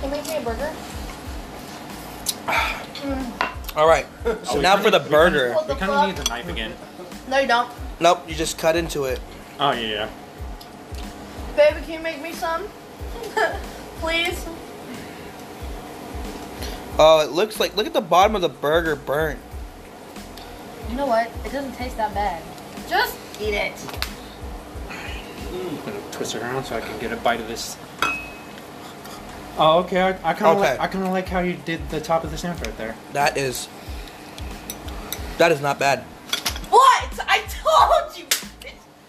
[0.00, 0.72] Can you make me a burger?
[3.76, 4.06] All right.
[4.24, 5.56] Oh, So we now for the burger.
[5.68, 6.72] We kind of need the knife again.
[7.28, 7.70] No, you don't.
[8.00, 9.20] Nope, you just cut into it.
[9.60, 10.10] Oh yeah, yeah.
[11.56, 12.68] Baby, can you make me some?
[14.00, 14.46] Please.
[16.98, 19.38] Oh, it looks like look at the bottom of the burger burnt.
[20.88, 21.30] You know what?
[21.44, 22.42] It doesn't taste that bad.
[22.88, 23.74] Just eat it.
[24.88, 27.76] I'm gonna twist it around so I can get a bite of this.
[29.58, 30.00] Oh, okay.
[30.00, 30.70] I, I kind of Okay.
[30.70, 30.80] like.
[30.80, 32.94] I kind of like how you did the top of the sandwich right there.
[33.12, 33.68] That is
[35.38, 36.00] that is not bad.
[36.70, 37.18] What?
[37.28, 38.24] I told you.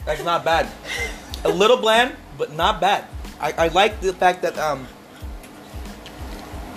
[0.05, 0.67] That's not bad.
[1.45, 3.05] A little bland, but not bad.
[3.39, 4.87] I, I like the fact that um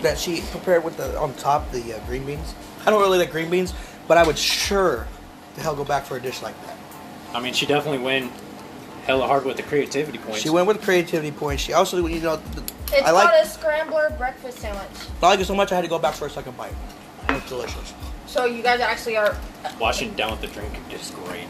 [0.03, 2.55] that she prepared with the on top the uh, green beans.
[2.85, 3.73] I don't really like green beans,
[4.09, 5.07] but I would sure
[5.55, 6.77] the hell go back for a dish like that.
[7.35, 8.31] I mean, she definitely went
[9.05, 10.41] hella hard with the creativity points.
[10.41, 11.63] She went with creativity points.
[11.63, 14.87] She also, you know, th- It's I like called a scrambler breakfast sandwich.
[15.23, 16.73] I like it so much I had to go back for a second bite.
[17.29, 17.95] It's delicious.
[18.27, 19.37] So you guys actually are.
[19.81, 21.49] Washing down with the drink is great.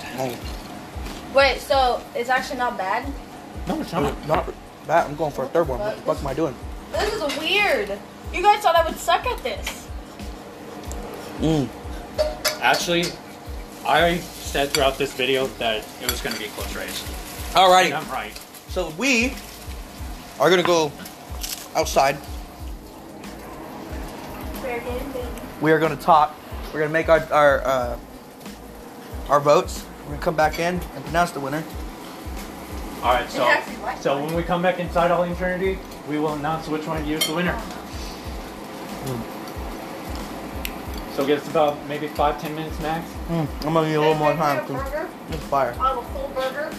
[1.34, 3.10] Wait, so it's actually not bad.
[3.68, 4.28] No, it's not.
[4.28, 4.52] not
[4.86, 5.06] bad.
[5.06, 5.78] I'm going for a third one.
[5.78, 6.54] What the fuck am I doing?
[6.92, 7.98] This is weird.
[8.32, 9.88] You guys thought I would suck at this.
[11.38, 11.68] Mm.
[12.60, 13.04] Actually,
[13.86, 17.02] I said throughout this video that it was going to be a close race.
[17.54, 17.86] Alrighty.
[17.86, 18.32] And I'm right.
[18.68, 19.34] So we
[20.40, 20.90] are gonna go
[21.76, 22.16] outside.
[24.62, 25.26] Fair game, baby.
[25.60, 26.34] We are gonna talk.
[26.72, 27.98] We're gonna make our our uh,
[29.28, 29.84] our votes.
[30.04, 31.62] We're gonna come back in and pronounce the winner.
[33.02, 35.76] All right, so It actually likes so when we come back inside All in Trinity,
[36.08, 37.60] we will announce which one of you is the winner.
[41.14, 43.10] So give us about maybe five, ten minutes max.
[43.28, 44.56] Mm, I'm gonna need a little more time.
[44.58, 45.08] make me a 'cause burger.
[45.30, 45.74] It's fire.
[45.78, 46.70] I'll have a full burger.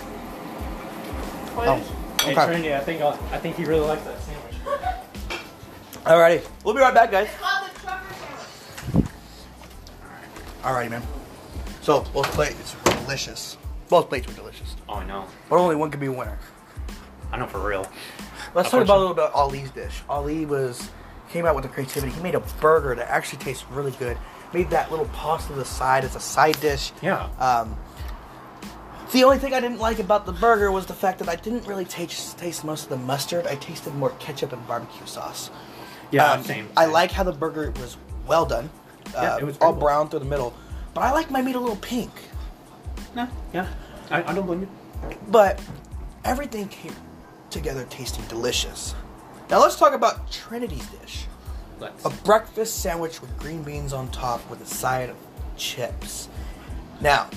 [1.55, 1.67] Please.
[1.67, 2.45] Oh, Hey okay.
[2.45, 4.55] Trinity, I think uh, I think he really likes that sandwich.
[6.05, 6.47] Alrighty.
[6.63, 7.27] We'll be right back, guys.
[7.27, 8.13] It's called the trucker
[8.91, 9.09] sandwich.
[10.63, 11.03] Alrighty, man.
[11.81, 13.57] So both plates were delicious.
[13.89, 14.75] Both plates were delicious.
[14.87, 15.25] Oh, I know.
[15.49, 16.39] But only one could be a winner.
[17.31, 17.85] I know for real.
[18.55, 20.01] Let's talk about a little bit about Ali's dish.
[20.07, 20.89] Ali was
[21.29, 22.13] came out with the creativity.
[22.13, 24.17] He made a burger that actually tastes really good.
[24.53, 26.91] Made that little pasta to the side as a side dish.
[27.01, 27.27] Yeah.
[27.39, 27.75] Um,
[29.13, 31.65] the only thing I didn't like about the burger was the fact that I didn't
[31.65, 33.47] really taste taste most of the mustard.
[33.47, 35.49] I tasted more ketchup and barbecue sauce.
[36.11, 36.67] Yeah, Um, same.
[36.77, 36.93] I same.
[36.93, 37.97] like how the burger was
[38.27, 38.69] well done.
[39.13, 39.79] Yeah, Uh, it was all very well.
[39.87, 40.53] brown through the middle.
[40.93, 42.11] But I like my meat a little pink.
[43.15, 43.67] Yeah, yeah.
[44.11, 44.69] I, I don't blame you.
[45.29, 45.59] But
[46.23, 46.95] everything came
[47.49, 48.93] together tasting delicious.
[49.49, 51.25] Now let's talk about Trinity's dish.
[51.79, 52.05] Let's.
[52.05, 55.15] A breakfast sandwich with green beans on top with a side of
[55.57, 56.29] chips.
[57.01, 57.27] Now,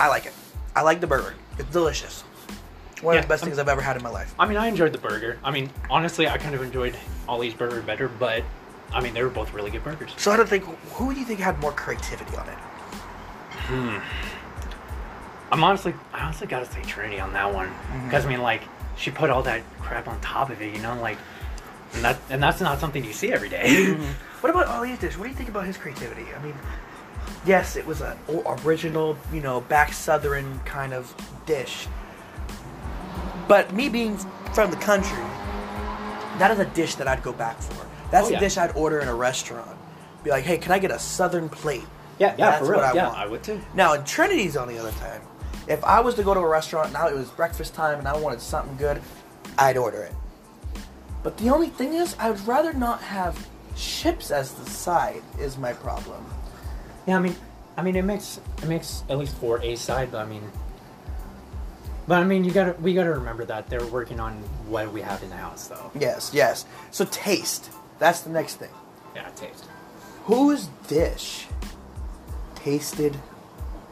[0.00, 0.32] I like it.
[0.76, 1.34] I like the burger.
[1.58, 2.22] It's delicious.
[3.02, 4.34] One of the best I'm- things I've ever had in my life.
[4.38, 5.38] I mean, I enjoyed the burger.
[5.44, 6.96] I mean, honestly, I kind of enjoyed
[7.28, 8.42] Ollie's burger better, but
[8.92, 10.10] I mean, they were both really good burgers.
[10.16, 12.58] So I don't think who do you think had more creativity on it?
[13.68, 13.98] Hmm.
[15.52, 17.70] I'm honestly, I honestly gotta say Trinity on that one,
[18.04, 18.62] because I mean, like,
[18.96, 21.18] she put all that crap on top of it, you know, like,
[21.94, 23.96] and that, and that's not something you see every day.
[24.40, 25.16] What about Ali's dish?
[25.18, 26.26] What do you think about his creativity?
[26.32, 26.54] I mean,
[27.48, 28.16] yes, it was an
[28.64, 31.12] original, you know, back southern kind of
[31.46, 31.86] dish.
[33.48, 34.18] But me being
[34.52, 35.24] from the country,
[36.38, 37.86] that is a dish that I'd go back for.
[38.10, 39.76] That's Oh, a dish I'd order in a restaurant.
[40.22, 41.84] Be like, hey, can I get a southern plate?
[42.18, 42.80] yeah, yeah, That's for real.
[42.80, 43.18] what I yeah, want.
[43.18, 43.60] I would too.
[43.74, 45.22] Now, in Trinity's on the other time,
[45.68, 48.16] if I was to go to a restaurant now it was breakfast time and I
[48.16, 49.00] wanted something good,
[49.56, 50.14] I'd order it.
[51.22, 55.22] But the only thing is, I would rather not have chips as the side.
[55.38, 56.24] Is my problem.
[57.08, 57.34] Yeah, I mean,
[57.78, 60.42] I mean, it makes it makes at least for a side, but I mean,
[62.06, 64.34] But I mean, you gotta we gotta remember that they're working on
[64.68, 65.90] what we have in the house, though.
[65.98, 66.66] Yes, yes.
[66.90, 67.70] So taste.
[67.98, 68.68] That's the next thing.
[69.16, 69.64] Yeah, taste.
[70.24, 71.46] Whose dish
[72.56, 73.16] tasted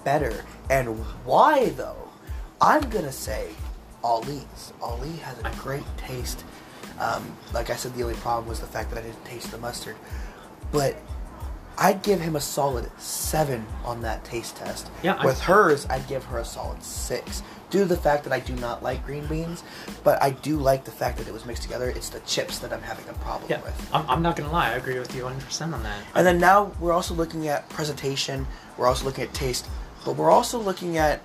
[0.05, 2.11] better and why though?
[2.61, 3.49] I'm gonna say
[4.05, 4.75] Ali's.
[4.83, 6.45] Ali has a great taste.
[6.99, 9.59] Um, like I said, the only problem was the fact that I didn't taste the
[9.59, 9.97] mustard.
[10.71, 10.97] But
[11.79, 14.91] I'd give him a solid seven on that taste test.
[15.03, 17.43] Yeah, I- With hers, I'd give her a solid six.
[17.69, 19.65] Due to the fact that I do not like green beans,
[20.05, 21.91] but I do like the fact that it was mixed together.
[21.91, 23.91] It's the chips that I'm having a problem Yeah, with.
[23.93, 24.69] I'm, I'm not gonna lie.
[24.71, 25.99] I agree with you 100 percent on that.
[26.15, 28.47] And then now we're also looking at presentation.
[28.79, 29.67] We're also looking at taste,
[30.05, 31.21] but we're also looking at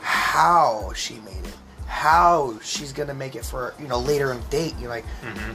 [0.00, 1.54] how she made it,
[1.86, 4.74] how she's gonna make it for you know later in date.
[4.80, 5.52] You're like, mm-hmm.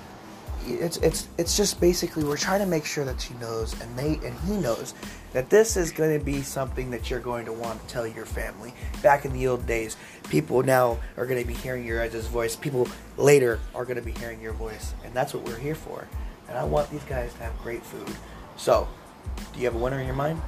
[0.66, 4.20] It's it's it's just basically we're trying to make sure that she knows and they
[4.26, 4.94] and he knows
[5.34, 8.26] that this is going to be something that you're going to want to tell your
[8.26, 8.74] family.
[9.02, 9.98] Back in the old days,
[10.30, 12.56] people now are going to be hearing your guys' voice.
[12.56, 12.88] People
[13.18, 16.08] later are going to be hearing your voice, and that's what we're here for.
[16.48, 18.08] And I want these guys to have great food.
[18.58, 18.88] So,
[19.54, 20.40] do you have a winner in your mind?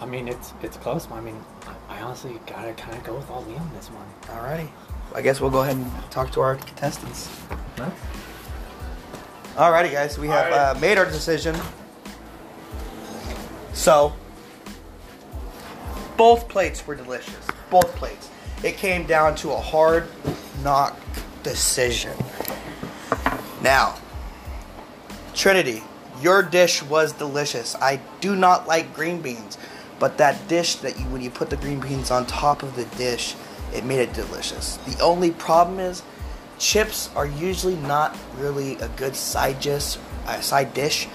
[0.00, 1.10] I mean, it's it's close.
[1.10, 1.42] I mean,
[1.88, 4.06] I, honestly gotta kind of go with all on this one.
[4.22, 4.68] Alrighty.
[5.14, 7.30] I guess we'll go ahead and talk to our contestants.
[9.56, 10.18] Alrighty, guys.
[10.18, 11.56] We have uh, made our decision.
[13.72, 14.12] So,
[16.18, 17.34] both plates were delicious.
[17.70, 18.28] Both plates.
[18.62, 20.08] It came down to a hard
[20.62, 20.94] knock
[21.42, 22.12] decision.
[23.62, 23.98] Now,
[25.34, 25.82] Trinity,
[26.20, 27.74] your dish was delicious.
[27.76, 29.56] I do not like green beans,
[29.98, 32.84] but that dish that you when you put the green beans on top of the
[32.98, 33.34] dish,
[33.72, 34.76] it made it delicious.
[34.76, 36.02] The only problem is
[36.58, 39.96] chips are usually not really a good side dish,
[40.26, 41.08] uh, side dish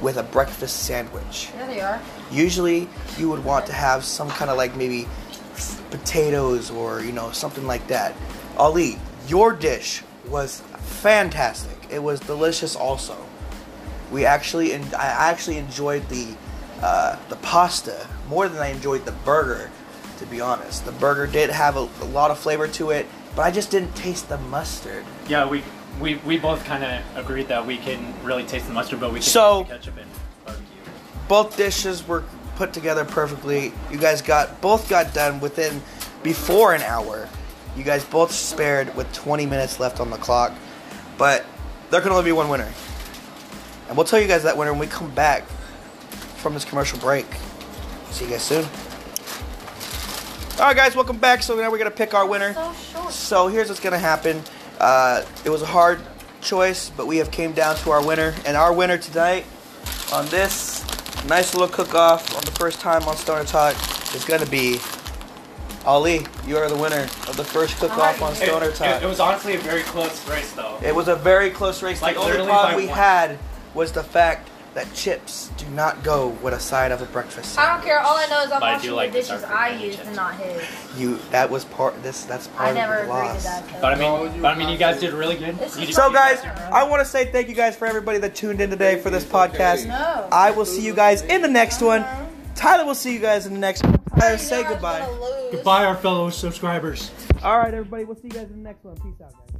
[0.00, 1.50] with a breakfast sandwich.
[1.54, 2.00] There they are.
[2.30, 5.08] Usually, you would want to have some kind of like maybe
[5.90, 8.14] potatoes or you know something like that.
[8.56, 11.76] Ali, your dish was fantastic.
[11.90, 13.16] It was delicious also.
[14.10, 16.34] We actually, and I actually enjoyed the
[16.82, 19.70] uh, the pasta more than I enjoyed the burger.
[20.18, 23.06] To be honest, the burger did have a, a lot of flavor to it,
[23.36, 25.04] but I just didn't taste the mustard.
[25.28, 25.62] Yeah, we
[26.00, 29.18] we, we both kind of agreed that we can really taste the mustard, but we
[29.18, 30.10] can So- taste the ketchup and
[30.44, 30.66] barbecue.
[31.28, 32.24] both dishes were
[32.56, 33.72] put together perfectly.
[33.90, 35.82] You guys got both got done within
[36.22, 37.28] before an hour.
[37.76, 40.52] You guys both spared with 20 minutes left on the clock,
[41.16, 41.44] but
[41.90, 42.72] there can only be one winner.
[43.88, 45.44] And we'll tell you guys that winner when we come back
[46.38, 47.26] from this commercial break.
[48.10, 48.64] See you guys soon.
[50.58, 51.42] All right, guys, welcome back.
[51.44, 52.52] So now we're gonna pick our winner.
[53.10, 54.42] So here's what's gonna happen.
[54.78, 56.00] Uh, it was a hard
[56.40, 59.44] choice, but we have came down to our winner, and our winner tonight
[60.12, 60.84] on this
[61.26, 63.74] nice little cook-off on the first time on Stoner Talk
[64.14, 64.78] is gonna be
[65.84, 66.26] Ali.
[66.46, 69.02] You are the winner of the first cook-off on Stoner It, Talk.
[69.02, 70.78] it, it was honestly a very close race, though.
[70.82, 72.02] It was a very close race.
[72.02, 73.38] Like, the only problem we had
[73.74, 74.48] was the fact
[74.78, 77.58] that chips do not go with a side of a breakfast.
[77.58, 77.98] I don't care.
[77.98, 79.80] All I know is I'm But I do washing like the the dishes I green
[79.86, 80.06] used chips.
[80.06, 80.62] and not his.
[80.96, 82.00] You that was part.
[82.04, 83.44] This that's part I never of the agreed to loss.
[83.44, 83.68] that.
[83.68, 83.80] Code.
[83.82, 85.58] But I mean, you but I mean, you guys did really good.
[85.58, 86.40] This You is- did- So guys,
[86.72, 89.24] I want to say thank you guys for everybody that tuned in today for this
[89.24, 89.86] podcast.
[89.88, 90.28] No.
[90.30, 92.04] I will see you guys in the next one.
[92.54, 93.98] Tyler will see you guys in the next one.
[94.18, 95.48] Tyler, say know I was goodbye.
[95.50, 97.10] Goodbye, our fellow subscribers.
[97.42, 98.04] All right, everybody.
[98.04, 98.94] We'll see you guys in the next one.
[98.96, 99.57] Peace out, guys.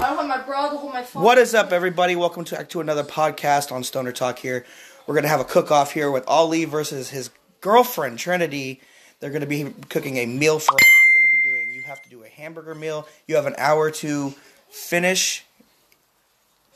[0.00, 1.24] I don't my bra to hold my phone.
[1.24, 2.14] What is up, everybody?
[2.14, 4.64] Welcome to, to another podcast on Stoner Talk here.
[5.06, 7.30] We're going to have a cook off here with Ali versus his
[7.60, 8.80] girlfriend, Trinity.
[9.18, 10.80] They're going to be cooking a meal for us.
[11.04, 13.08] We're going to be doing, you have to do a hamburger meal.
[13.26, 14.34] You have an hour to
[14.70, 15.44] finish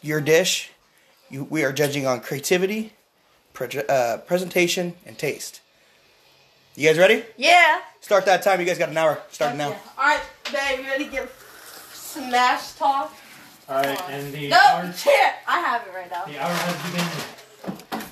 [0.00, 0.72] your dish.
[1.30, 2.92] You, we are judging on creativity,
[3.54, 5.60] proje- uh, presentation, and taste.
[6.74, 7.22] You guys ready?
[7.36, 7.82] Yeah.
[8.00, 8.58] Start that time.
[8.58, 9.22] You guys got an hour.
[9.30, 9.68] Starting now.
[9.68, 10.20] All right,
[10.50, 11.30] babe, you ready to get
[12.12, 13.14] smash talk?
[13.68, 15.12] All right, and the No, hour, shit.
[15.46, 16.24] I have it right now.
[16.26, 18.02] the hour has begun.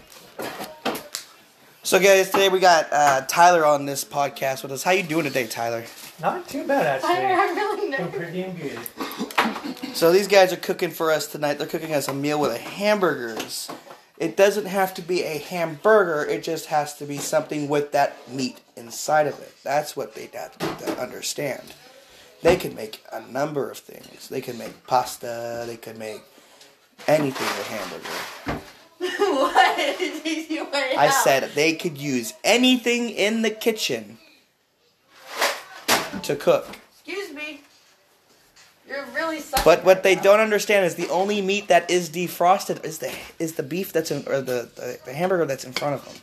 [1.83, 4.83] So, guys, today we got uh, Tyler on this podcast with us.
[4.85, 5.85] How you doing today, Tyler?
[6.21, 7.27] Not too bad I, actually.
[7.27, 9.97] I really Doing pretty damn good.
[9.97, 11.55] So these guys are cooking for us tonight.
[11.59, 13.71] They're cooking us a meal with a hamburgers.
[14.19, 16.25] It doesn't have to be a hamburger.
[16.25, 19.53] It just has to be something with that meat inside of it.
[19.65, 21.63] That's what they have to understand.
[22.43, 24.29] They can make a number of things.
[24.29, 25.65] They can make pasta.
[25.67, 26.23] They can make
[27.07, 28.61] anything with hamburger.
[29.01, 30.01] what
[30.51, 31.25] you I out?
[31.25, 34.19] said they could use anything in the kitchen
[36.23, 36.67] to cook.
[36.93, 37.63] Excuse me.
[38.89, 39.65] You're really sucking.
[39.65, 43.55] But what they don't understand is the only meat that is defrosted is the is
[43.55, 46.17] the beef that's in or the, the, the hamburger that's in front of them.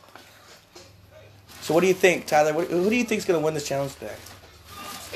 [1.62, 2.52] So what do you think, Tyler?
[2.52, 4.14] What, who do you think is gonna win this challenge today?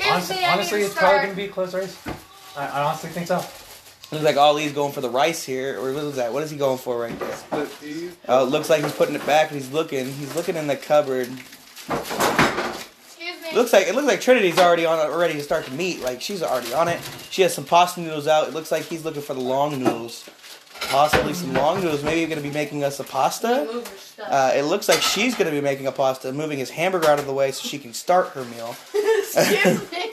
[0.05, 1.97] Honestly, Seriously, I honestly need to it's probably gonna be a close race.
[2.55, 3.43] I, I honestly think so.
[4.11, 6.31] Looks like Ali's going for the rice here, or what is that?
[6.31, 7.67] What is he going for right there?
[8.27, 10.05] Oh, it looks like he's putting it back and he's looking.
[10.05, 11.29] He's looking in the cupboard.
[11.89, 13.49] Excuse me.
[13.49, 16.01] It looks like it looks like Trinity's already on it, ready to start the meat.
[16.01, 16.99] Like she's already on it.
[17.31, 18.47] She has some pasta noodles out.
[18.47, 20.29] It looks like he's looking for the long noodles.
[20.89, 22.03] Possibly some long noodles.
[22.03, 23.65] Maybe you're gonna be making us a pasta.
[23.65, 24.27] Move your stuff.
[24.29, 27.25] Uh, it looks like she's gonna be making a pasta, moving his hamburger out of
[27.25, 28.75] the way so she can start her meal.
[28.93, 29.97] Excuse me.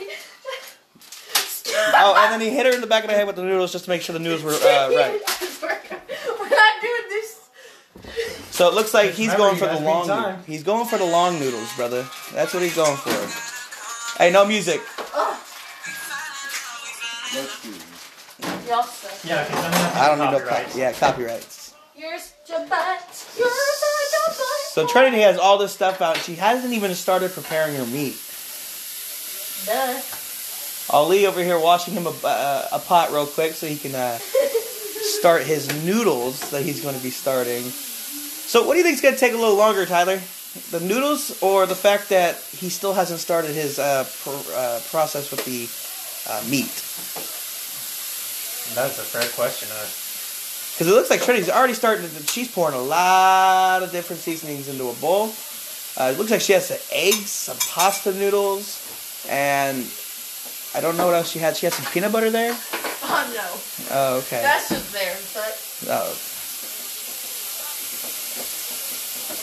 [2.03, 3.73] Oh, and then he hit her in the back of the head with the noodles
[3.73, 5.21] just to make sure the noodles were uh, right.
[5.63, 7.49] We're not doing this.
[8.51, 10.03] So it looks like he's Remember, going for the long.
[10.03, 10.43] need time.
[10.47, 12.07] He's going for the long noodles, brother.
[12.33, 14.19] That's what he's going for.
[14.23, 14.81] Hey, no music.
[17.35, 17.73] Let's do.
[18.71, 19.29] Y'all suck.
[19.29, 20.77] Yeah, because I'm not I don't need no copyright.
[20.77, 21.75] Yeah, copyrights.
[21.97, 23.27] Yours, your butt.
[23.37, 23.51] Yours,
[24.13, 24.61] your butt.
[24.71, 26.19] So Trinity has all this stuff out.
[26.19, 28.15] She hasn't even started preparing her meat.
[29.67, 30.01] Duh.
[30.89, 34.19] Ali over here washing him a, uh, a pot real quick so he can uh,
[35.19, 37.65] start his noodles that he's going to be starting.
[37.65, 40.21] So what do you think is going to take a little longer, Tyler?
[40.71, 45.33] The noodles or the fact that he still hasn't started his uh, pr- uh, process
[45.33, 45.67] with the
[46.33, 47.40] uh, meat?
[48.75, 49.69] That's a fair question.
[49.73, 49.87] Uh,
[50.75, 54.69] Because it looks like Trinity's already starting to, she's pouring a lot of different seasonings
[54.69, 55.33] into a bowl.
[55.97, 59.85] Uh, it looks like she has some eggs, some pasta noodles, and
[60.75, 61.57] I don't know what else she had.
[61.57, 62.57] She had some peanut butter there?
[63.03, 63.49] Oh no.
[63.97, 64.41] Oh, okay.
[64.41, 65.59] That's just there, but
[65.91, 66.11] Oh.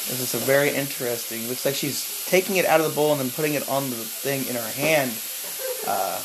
[0.08, 1.46] This is a very interesting.
[1.50, 3.96] Looks like she's taking it out of the bowl and then putting it on the
[3.98, 5.12] thing in her hand.
[5.86, 6.18] Uh,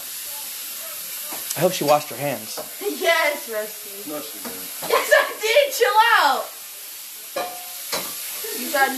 [1.57, 2.59] I hope she washed her hands.
[2.81, 4.11] yes, Rusty.
[4.11, 4.89] No, she didn't.
[4.89, 5.73] Yes, I did.
[5.75, 6.45] Chill out.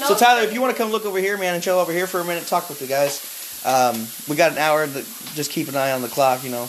[0.01, 0.07] No.
[0.07, 2.07] So Tyler, if you want to come look over here, man, and chill over here
[2.07, 3.63] for a minute, talk with the guys.
[3.65, 4.87] Um, we got an hour.
[4.87, 6.69] That, just keep an eye on the clock, you know.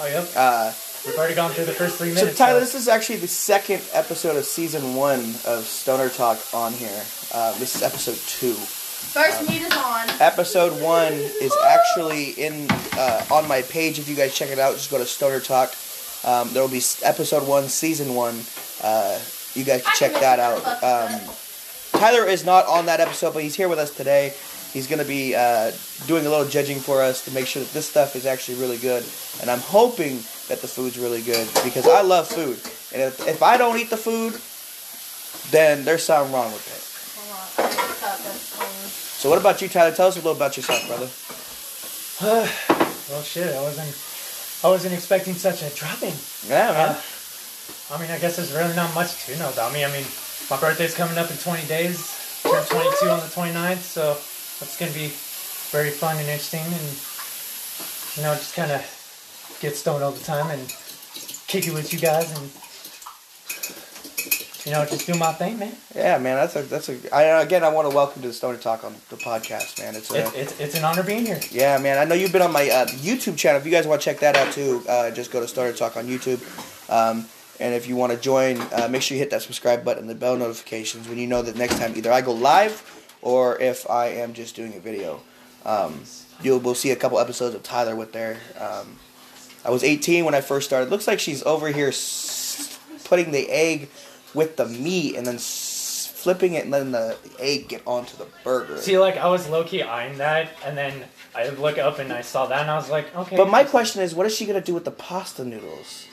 [0.00, 0.28] oh, yep.
[0.36, 0.72] Uh,
[1.04, 2.36] We've already gone through the first three minutes.
[2.36, 2.44] so.
[2.44, 6.72] Tyler, so- this is actually the second episode of season one of Stoner Talk on
[6.72, 7.02] here.
[7.34, 8.54] Uh, this is episode two.
[9.16, 10.10] First meat is on.
[10.20, 12.66] Episode one is actually in
[12.98, 13.98] uh, on my page.
[13.98, 15.74] If you guys check it out, just go to Stoner Talk.
[16.22, 18.38] Um, there will be episode one, season one.
[18.82, 19.18] Uh,
[19.54, 20.60] you guys can check that out.
[20.84, 21.18] Um,
[21.98, 24.34] Tyler is not on that episode, but he's here with us today.
[24.74, 25.72] He's going to be uh,
[26.06, 28.76] doing a little judging for us to make sure that this stuff is actually really
[28.76, 29.02] good.
[29.40, 30.16] And I'm hoping
[30.48, 32.60] that the food's really good because I love food.
[32.92, 34.34] And if, if I don't eat the food,
[35.52, 36.84] then there's something wrong with it.
[37.16, 37.64] Hold on.
[37.64, 39.06] I need to cut this thing.
[39.26, 39.90] So what about you, Tyler?
[39.90, 41.10] Tell us a little about yourself, brother.
[43.10, 43.52] well, shit.
[43.52, 43.90] I wasn't.
[44.62, 46.14] I wasn't expecting such a dropping.
[46.46, 46.94] Yeah, man.
[46.94, 47.00] Uh,
[47.90, 49.84] I mean, I guess there's really not much to know about me.
[49.84, 50.06] I mean,
[50.48, 52.06] my birthday's coming up in 20 days.
[52.44, 54.14] Turn 22 on the 29th, so
[54.62, 55.10] that's gonna be
[55.74, 56.86] very fun and interesting, and
[58.14, 58.78] you know, just kind of
[59.58, 60.72] get stoned all the time and
[61.50, 62.46] kick it with you guys, and
[64.66, 65.72] you know, just do my thing, man.
[65.94, 67.14] Yeah, man, that's a that's a.
[67.14, 69.94] I, again, I want to welcome to the Stoner Talk on the podcast, man.
[69.94, 71.40] It's a, It's it's it's an honor being here.
[71.50, 71.98] yeah, man.
[71.98, 73.60] I know you've been on my uh, YouTube channel.
[73.60, 75.96] If you guys want to check that out too, uh, just go to Stoner Talk
[75.96, 76.40] on YouTube.
[76.90, 77.26] Um,
[77.60, 80.10] and if you want to join, uh, make sure you hit that subscribe button and
[80.10, 82.82] the bell notifications when you know that next time either I go live
[83.22, 85.22] or if I am just doing a video.
[85.64, 86.02] Um,
[86.42, 88.38] you'll we'll see a couple episodes of Tyler with there.
[88.60, 88.96] Um,
[89.64, 90.90] I was 18 when I first started.
[90.90, 93.88] Looks like she's over here s- putting the egg
[94.36, 98.26] with the meat and then s- flipping it and letting the egg get onto the
[98.44, 98.76] burger.
[98.78, 102.20] See, like I was low key eyeing that, and then I look up and I
[102.22, 103.36] saw that, and I was like, okay.
[103.36, 106.06] But my question is, what is she gonna do with the pasta noodles?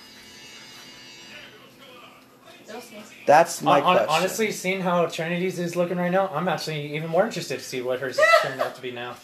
[3.25, 4.09] That's my hon- question.
[4.09, 7.81] honestly, seeing how Trinity's is looking right now, I'm actually even more interested to see
[7.81, 9.15] what hers is turning out to be now.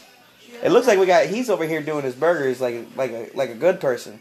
[0.62, 3.50] it looks like we got he's over here doing his burgers like like a like
[3.50, 4.20] a good person.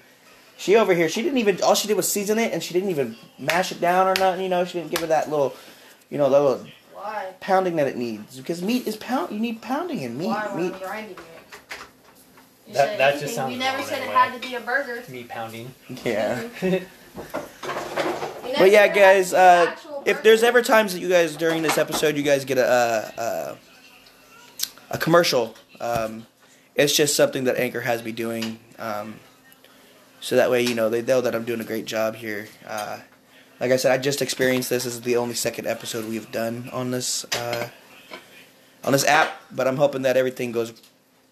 [0.60, 2.90] She over here, she didn't even all she did was season it, and she didn't
[2.90, 4.44] even mash it down or nothing.
[4.44, 5.56] You know, she didn't give it that little,
[6.10, 7.34] you know, that little Why?
[7.40, 9.32] pounding that it needs because meat is pound.
[9.32, 10.28] You need pounding in meat.
[10.28, 10.74] Why meat.
[10.82, 11.20] Grinding it?
[12.68, 13.22] You That- said that anything.
[13.22, 14.16] just sounds You never wrong said it anyway.
[14.16, 15.04] had to be a burger.
[15.10, 15.74] Me pounding.
[16.04, 16.44] Yeah.
[18.58, 21.00] But yeah, said it had guys, to be an uh, if there's ever times that
[21.00, 23.56] you guys during this episode you guys get a uh, uh,
[24.92, 26.26] a commercial, um,
[26.76, 29.16] it's just something that Anchor has me doing, um,
[30.22, 32.48] so that way you know they know that I'm doing a great job here.
[32.68, 33.00] Uh,
[33.60, 34.84] like I said, I just experienced this.
[34.86, 37.70] This is the only second episode we have done on this uh,
[38.84, 40.74] on this app, but I'm hoping that everything goes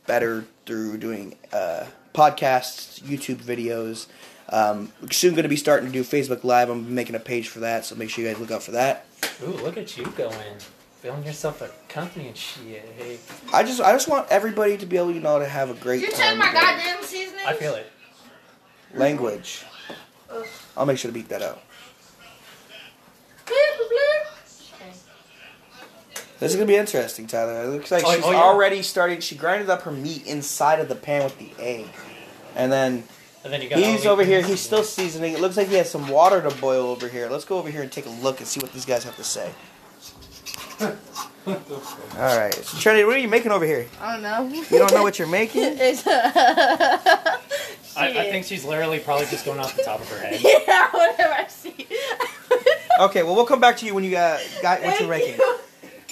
[0.06, 4.08] better through doing uh, podcasts, YouTube videos.
[4.50, 6.70] Um, we're soon going to be starting to do Facebook Live.
[6.70, 9.06] I'm making a page for that, so make sure you guys look out for that.
[9.44, 10.34] Ooh, look at you going.
[11.02, 12.84] building yourself a company and shit.
[12.98, 13.18] Hey,
[13.54, 16.02] I just I just want everybody to be able, you know, to have a great
[16.02, 16.18] You time.
[16.20, 16.66] check my together.
[16.66, 17.46] goddamn seasoning.
[17.46, 17.88] I feel it.
[18.94, 19.64] Language.
[20.76, 21.62] I'll make sure to beat that out.
[26.40, 27.64] This is gonna be interesting, Tyler.
[27.64, 28.38] It looks like Oh, she's oh, yeah.
[28.38, 29.24] already started.
[29.24, 31.88] She grinded up her meat inside of the pan with the egg,
[32.56, 33.04] and then
[33.44, 34.42] And then you he's over here.
[34.44, 35.34] He's still seasoning.
[35.34, 37.28] It looks like he has some water to boil over here.
[37.28, 39.24] Let's go over here and take a look and see what these guys have to
[39.24, 39.52] say.
[41.48, 43.88] All right, so Trinity, what are you making over here?
[44.00, 44.62] I don't know.
[44.70, 45.64] You don't know what you're making?
[45.80, 47.38] Uh,
[48.00, 50.39] It's I, I think she's literally probably just going off the top of her head.
[50.68, 51.88] yeah, whatever I see.
[53.00, 55.39] Okay, well we'll come back to you when you got, got what you're Thank making.
[55.39, 55.58] you.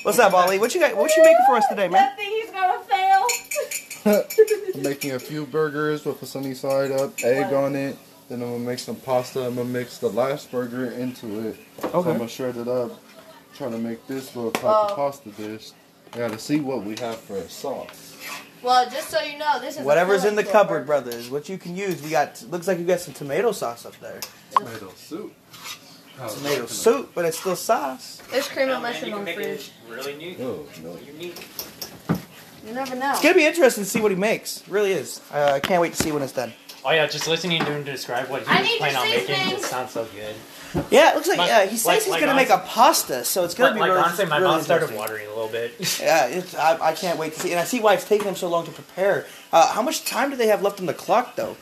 [0.03, 0.59] What's up, Ollie?
[0.59, 0.95] What you got?
[0.95, 1.93] What you making for us today, man?
[1.93, 4.45] That thing he's gonna fail.
[4.75, 7.97] I'm making a few burgers with a sunny side up, egg on it.
[8.29, 9.47] Then I'm gonna make some pasta.
[9.47, 11.55] I'm gonna mix the last burger into it.
[11.81, 12.91] So I'm gonna shred it up.
[13.55, 14.88] Trying to make this little type Oh.
[14.89, 15.71] of pasta dish.
[16.13, 18.14] I gotta see what we have for a sauce.
[18.66, 21.01] Well, just so you know, this is Whatever's in the filling cupboard, filter.
[21.03, 21.30] brothers.
[21.30, 22.01] What you can use.
[22.01, 22.43] We got.
[22.49, 24.20] Looks like you got some tomato sauce up there.
[24.51, 25.34] Tomato soup.
[26.18, 28.22] Tomato soup, but it's still sauce.
[28.32, 29.72] There's cream Oh, and mushroom you on the fridge.
[29.89, 30.36] really new.
[30.41, 30.97] Oh no.
[31.05, 31.45] Unique.
[32.66, 33.11] You never know.
[33.11, 34.61] It's gonna be interesting to see what he makes.
[34.61, 35.22] It really is.
[35.32, 36.53] Uh, I can't wait to see when it's done.
[36.84, 39.51] Oh yeah, just listening to him describe what he I was planning on making seasonings.
[39.59, 40.34] just sounds so good.
[40.91, 43.24] Yeah, it looks like Like- uh, he says like- he's like gonna make a pasta,
[43.24, 44.99] so it's gonna Like, be like really, honestly, my really mouth started interesting.
[44.99, 45.76] watering a little bit.
[46.01, 48.36] Yeah, it's, I, I can't wait to see, and I see why it's taking them
[48.36, 49.26] so long to prepare.
[49.53, 51.55] Uh, how much time do they have left on the clock, though?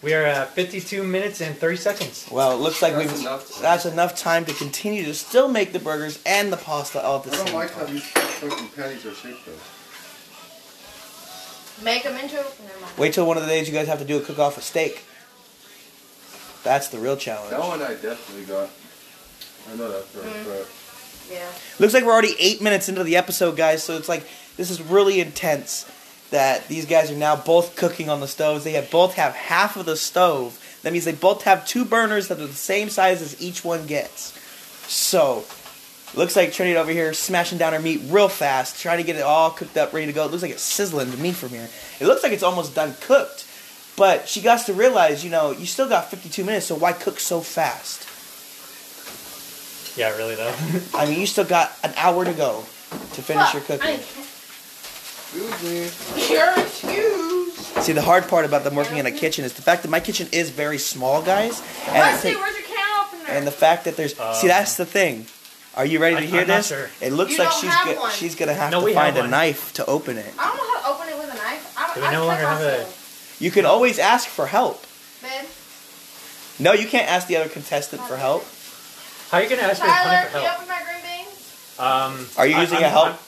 [0.00, 2.26] We are at 52 minutes and 30 seconds.
[2.30, 3.60] Well, it looks like That's we've enough.
[3.60, 7.24] that's enough time to continue to still make the burgers and the pasta all at
[7.24, 7.94] the I don't same like how time.
[7.94, 9.52] these fucking patties are shaped though.
[11.84, 12.36] Make them into.
[12.36, 12.44] Never
[12.80, 12.98] mind.
[12.98, 14.60] Wait till one of the days you guys have to do a cook off a
[14.60, 15.02] steak.
[16.64, 17.50] That's the real challenge.
[17.50, 18.68] That one I definitely got.
[19.72, 20.44] I know that for a Mm.
[20.44, 20.68] fact.
[21.30, 21.46] Yeah.
[21.78, 23.82] Looks like we're already eight minutes into the episode, guys.
[23.82, 25.84] So it's like this is really intense.
[26.30, 28.64] That these guys are now both cooking on the stoves.
[28.64, 30.58] They have both have half of the stove.
[30.82, 33.86] That means they both have two burners that are the same size as each one
[33.86, 34.32] gets.
[34.86, 35.44] So
[36.14, 39.22] looks like Trinity over here smashing down her meat real fast, trying to get it
[39.22, 40.24] all cooked up, ready to go.
[40.26, 41.68] It looks like it's sizzling to me from here.
[41.98, 43.46] It looks like it's almost done cooked.
[43.98, 47.18] But she got to realize, you know, you still got 52 minutes, so why cook
[47.20, 48.06] so fast?
[49.98, 50.54] Yeah, really though.
[50.94, 53.98] I mean, you still got an hour to go to finish your cooking.
[53.98, 56.32] Excuse me.
[56.34, 57.56] You're excused.
[57.82, 60.00] See, the hard part about them working in a kitchen is the fact that my
[60.00, 63.28] kitchen is very small, guys, and Let's see, where's your can opener?
[63.30, 65.26] and the fact that there's see, Um, that's the thing.
[65.76, 66.68] Are you ready to I- hear I'm not this?
[66.68, 66.90] sure.
[67.00, 69.28] It looks You like she's go- she's gonna have No, to we have find a
[69.28, 70.32] knife to open it.
[70.38, 71.74] I don't know how to open it with a knife.
[71.76, 72.97] I, Do we I no longer have a- myself.
[73.38, 74.84] You can always ask for help.
[75.22, 75.46] Babe,
[76.58, 78.44] No, you can't ask the other contestant for help.
[79.30, 80.56] How are you gonna ask me Tyler, for can you help?
[80.58, 81.78] open my green beans?
[81.78, 83.18] Um, Are you using I'm- a help?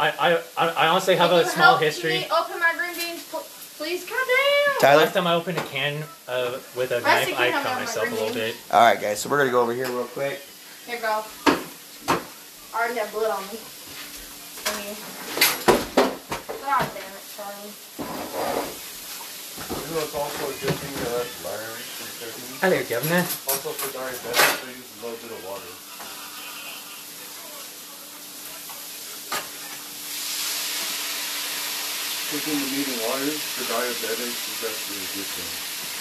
[0.00, 2.10] I, I, I, I honestly have Can a you small help history.
[2.20, 4.04] Me open my green beans, please please.
[4.04, 4.80] Goddamn.
[4.80, 5.02] Tyler.
[5.04, 7.74] Last time I opened a can uh, with a I knife, I you have cut
[7.74, 8.56] my myself a little bit.
[8.72, 9.20] All right, guys.
[9.20, 10.40] So we're gonna go over here real quick.
[10.86, 11.22] Here, go.
[11.46, 11.58] I
[12.74, 13.58] already have blood on me.
[14.66, 14.96] I mean,
[16.64, 18.56] God damn it, Charlie.
[19.90, 22.46] Know, it's also a good thing to have learn from cooking.
[22.62, 23.26] Hello, Governor.
[23.50, 25.66] Also for diabetics, they use a little bit of water.
[32.30, 35.99] Cooking the meat in water for diabetics is actually a good thing.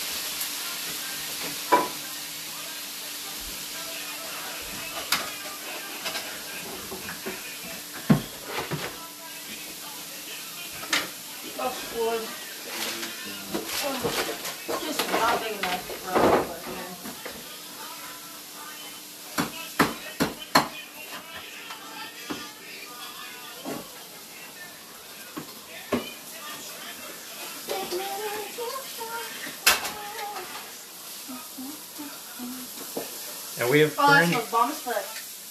[33.79, 34.51] We have Oh, burned, smells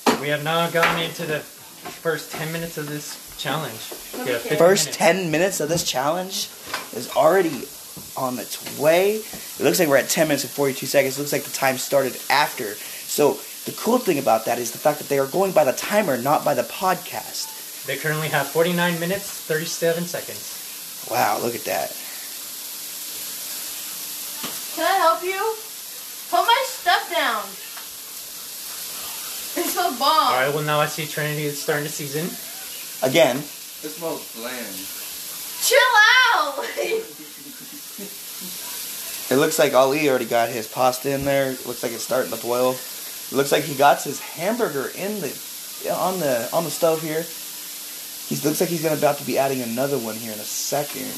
[0.04, 3.80] bomb we have now gotten into the first 10 minutes of this challenge.
[4.18, 4.48] Let Yeah, me see.
[4.50, 4.96] 50 First minutes.
[4.98, 6.48] 10 minutes of this challenge
[6.94, 7.64] is already
[8.16, 9.14] on its way.
[9.16, 11.16] It looks like we're at 10 minutes and 42 seconds.
[11.16, 12.74] It looks like the time started after.
[12.74, 15.72] So the cool thing about that is the fact that they are going by the
[15.72, 17.86] timer, not by the podcast.
[17.86, 21.08] They currently have 49 minutes, 37 seconds.
[21.10, 21.96] Wow, look at that.
[24.76, 25.54] Can I help you?
[26.30, 27.42] Put my stuff down.
[29.56, 29.74] It's
[30.39, 30.45] so.
[30.45, 32.26] Alright, well now I see Trinity is starting to season.
[33.09, 34.76] Again, It smells bland.
[35.62, 35.78] Chill
[36.34, 36.59] out.
[39.30, 41.51] it looks like Ali already got his pasta in there.
[41.53, 42.72] It looks like it's starting to boil.
[42.72, 45.30] It looks like he got his hamburger in the
[45.93, 47.24] on the on the stove here.
[48.28, 51.12] He looks like he's gonna about to be adding another one here in a second.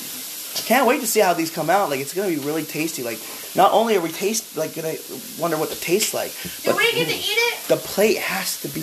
[0.57, 1.90] I can't wait to see how these come out.
[1.90, 3.03] Like it's gonna be really tasty.
[3.03, 3.18] Like
[3.55, 4.94] not only are we taste like gonna
[5.38, 6.32] wonder what the tastes like,
[6.62, 7.68] Do but we get to eat it?
[7.68, 8.80] the plate has to be.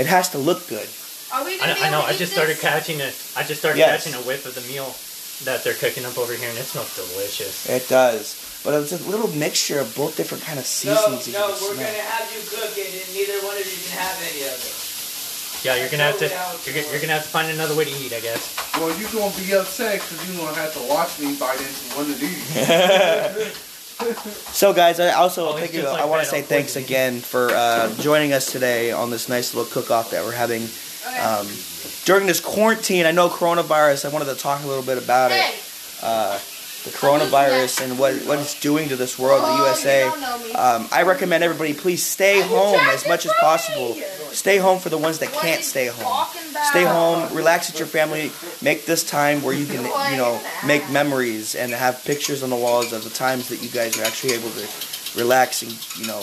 [0.00, 0.88] It has to look good.
[1.32, 1.74] Are we I gonna know.
[1.74, 2.38] be I, know, to I eat just this?
[2.38, 3.10] started catching a.
[3.36, 4.04] I just started Yes.
[4.04, 4.94] catching a whiff of the meal
[5.50, 7.68] that they're cooking up over here, and it smells delicious.
[7.68, 8.38] It does.
[8.62, 11.26] But it's a little mixture of both different kind of No, seasonings.
[11.26, 11.74] you no, we're smell.
[11.74, 14.74] gonna have you cook it, and neither one of you can have any of it.
[15.64, 16.28] Yeah, you're gonna have to.
[16.28, 18.20] Totally how it's You're, gonna- you're gonna have to find another way to eat, I
[18.20, 18.54] guess.
[18.76, 22.10] Well, you're gonna be upset because you're gonna have to watch me bite into one
[22.10, 23.60] of these.
[24.52, 25.84] So, guys, I also Oh, thank you.
[25.84, 29.54] like I want to say thanks again for uh, joining us today on this nice
[29.54, 30.66] little cook-off that we're having
[31.22, 31.46] um,
[32.04, 33.06] during this quarantine.
[33.06, 34.04] I know coronavirus.
[34.04, 35.54] I wanted to talk a little bit about it.
[36.02, 36.38] Uh,
[36.84, 40.02] the coronavirus and what what it's doing to this world, the Oh, USA.
[40.04, 40.52] don't know me.
[40.52, 43.94] Um, I recommend everybody please stay home as much as possible.
[44.32, 46.26] Stay home for the ones that can't stay home.
[46.70, 48.32] Stay home, relax with your family,
[48.62, 52.56] make this time where you can, you know, make memories and have pictures on the
[52.56, 54.66] walls of the times that you guys are actually able to
[55.18, 56.20] relax and, you know,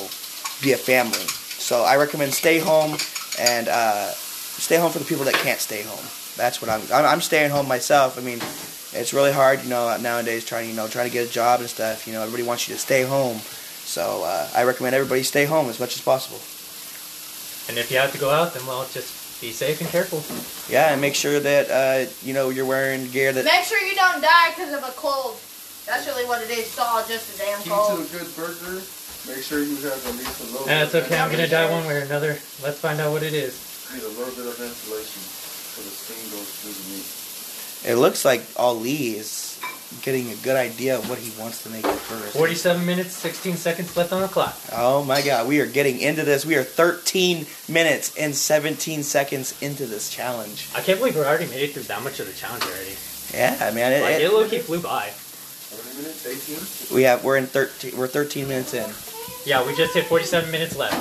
[0.62, 1.26] be a family.
[1.58, 2.98] So I recommend stay home
[3.40, 6.06] and uh, stay home for the people that can't stay home.
[6.36, 6.82] That's what I'm.
[6.94, 8.18] I'm, I'm staying home myself.
[8.18, 8.40] I mean,
[8.94, 11.70] it's really hard, you know, nowadays trying, you know, trying to get a job and
[11.70, 12.08] stuff.
[12.08, 13.38] You know, everybody wants you to stay home.
[13.38, 16.40] So uh, I recommend everybody stay home as much as possible.
[17.70, 20.22] And if you have to go out, then well, just be safe and careful.
[20.72, 23.46] Yeah, and make sure that uh, you know you're wearing gear that.
[23.46, 25.40] Make sure you don't die because of a cold.
[25.86, 26.60] That's really what it is.
[26.72, 28.00] It's all just a damn Key to cold.
[28.00, 28.82] a good burger,
[29.28, 31.20] make sure you have at least a little And it's bit of okay.
[31.20, 32.38] I'm gonna die one way or another.
[32.62, 33.58] Let's find out what it is.
[33.94, 37.21] Need a little bit of insulation so the steam goes through the meat.
[37.86, 39.60] It looks like Ali is
[40.04, 42.34] getting a good idea of what he wants to make it first.
[42.38, 44.56] 47 minutes, 16 seconds left on the clock.
[44.72, 46.46] Oh my God, we are getting into this.
[46.46, 50.70] We are 13 minutes and 17 seconds into this challenge.
[50.76, 52.96] I can't believe we already made it through that much of the challenge already.
[53.34, 53.92] Yeah, man.
[53.94, 55.10] It, Like it- it low key flew by.
[55.10, 56.96] 30 minutes, 18?
[56.96, 57.98] we have we're in 13.
[57.98, 58.90] We're 13 minutes in.
[59.46, 60.94] Yeah, we just hit 47 minutes left.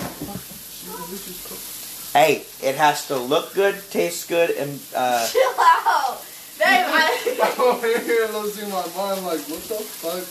[2.14, 6.24] Hey, it has to look good, taste good, and uh, Chill out.
[6.70, 10.22] Babe, I, I'm over here losing my mind like, what the fuck?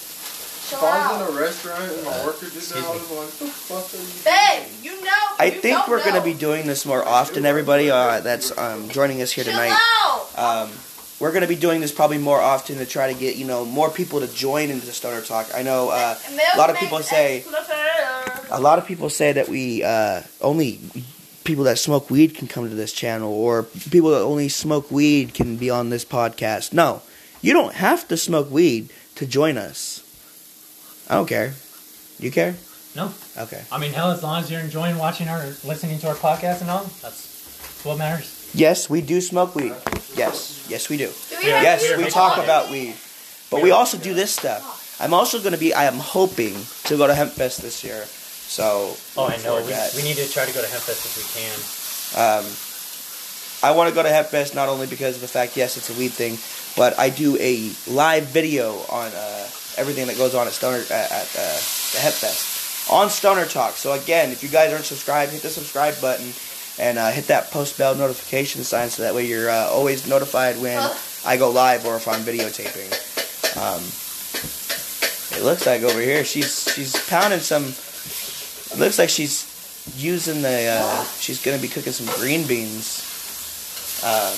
[0.70, 1.30] chill If I was out.
[1.30, 4.04] in a restaurant and my worker did Excuse that, I was like, the fuck are
[4.04, 5.36] you Babe, you know.
[5.40, 7.46] I you think don't we're gonna be doing this more often.
[7.46, 9.76] Everybody uh, that's um, joining us here Chill tonight.
[10.38, 10.70] Um,
[11.20, 13.66] we're going to be doing this probably more often to try to get you know
[13.66, 15.50] more people to join into the stoner talk.
[15.54, 16.16] I know uh,
[16.56, 17.44] a lot of people say
[18.52, 20.80] a lot of people say that we uh, only
[21.50, 25.34] people that smoke weed can come to this channel, or people that only smoke weed
[25.34, 26.74] can be on this podcast.
[26.74, 27.02] No,
[27.42, 30.06] you don't have to smoke weed to join us.
[31.10, 31.56] I don't care.
[32.20, 32.56] You care?
[32.96, 33.12] No.
[33.36, 33.64] Okay.
[33.72, 36.70] I mean, hell, as long as you're enjoying watching our, listening to our podcast and
[36.70, 38.52] all, that's what matters.
[38.54, 39.74] Yes, we do smoke weed.
[40.16, 41.08] Yes, yes, we do.
[41.08, 42.94] Do we Yeah, Yes, we talk about weed,
[43.50, 45.02] but we also do this stuff.
[45.02, 45.74] I'm also going to be.
[45.74, 46.54] I am hoping
[46.84, 48.06] to go to Hempfest this year.
[48.50, 49.58] So Oh, I know.
[49.62, 51.54] We, we need to try to go to Hempfest if we can.
[52.18, 52.46] um,
[53.62, 55.94] I want to go to Hempfest not only because of the fact, yes, it's a
[56.00, 56.38] weed thing,
[56.76, 59.48] but I do a live video on uh,
[59.78, 61.60] everything that goes on at Stoner at, at uh,
[61.94, 63.74] the Hempfest on Stoner Talk.
[63.74, 66.32] So again, if you guys aren't subscribed, hit the subscribe button
[66.80, 70.58] and uh, hit that post bell notification sign so that way you're uh, always notified
[70.62, 70.80] when
[71.26, 72.90] I go live or if I'm videotaping.
[73.60, 73.84] Um,
[75.38, 77.74] it looks like over here she's she's pounding some.
[78.72, 79.46] It looks like she's
[79.98, 80.68] using the.
[80.82, 83.06] Uh, she's gonna be cooking some green beans.
[84.06, 84.38] Um,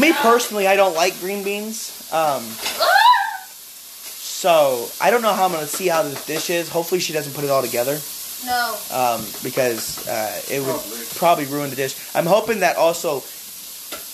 [0.00, 1.92] me personally, I don't like green beans.
[2.12, 2.42] Um,
[4.18, 6.68] so I don't know how I'm gonna see how this dish is.
[6.68, 7.98] Hopefully, she doesn't put it all together
[8.44, 8.76] No.
[8.92, 11.04] um, because uh, it would Probably.
[11.16, 11.94] probably ruin the dish.
[12.14, 13.22] I'm hoping that also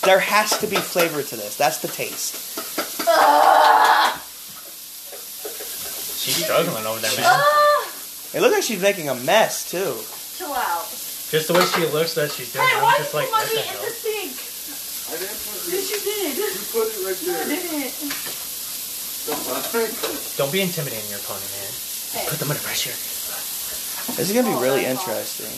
[0.05, 1.57] there has to be flavor to this.
[1.57, 2.37] That's the taste.
[6.19, 7.41] She's struggling over there, man.
[8.35, 9.97] It looks like she's making a mess too.
[10.39, 10.89] chill out.
[11.33, 13.21] Just the way she looks that she's doing Hey, it, why I'm did just you
[13.21, 14.33] like, put what me in the sink?
[15.09, 15.73] I didn't put it.
[15.73, 15.93] Yes, it.
[15.93, 16.33] you did.
[16.37, 17.41] You put it right there.
[17.41, 17.61] I there.
[17.61, 17.93] didn't.
[20.37, 21.71] Don't be intimidating your opponent, man.
[22.13, 22.27] Hey.
[22.29, 22.91] Put them under pressure.
[24.17, 25.53] This is gonna be oh, really interesting.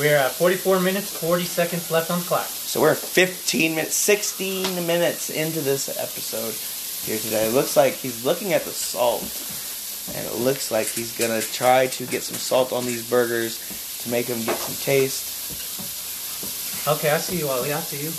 [0.00, 2.46] We're at 44 minutes, 40 seconds left on the clock.
[2.46, 6.54] So we're 15 minutes, 16 minutes into this episode
[7.08, 7.46] here today.
[7.48, 9.22] It looks like he's looking at the salt,
[10.14, 14.10] and it looks like he's gonna try to get some salt on these burgers to
[14.10, 15.32] make them get some taste.
[16.86, 17.72] Okay, I see you, Ollie.
[17.72, 18.12] I see you.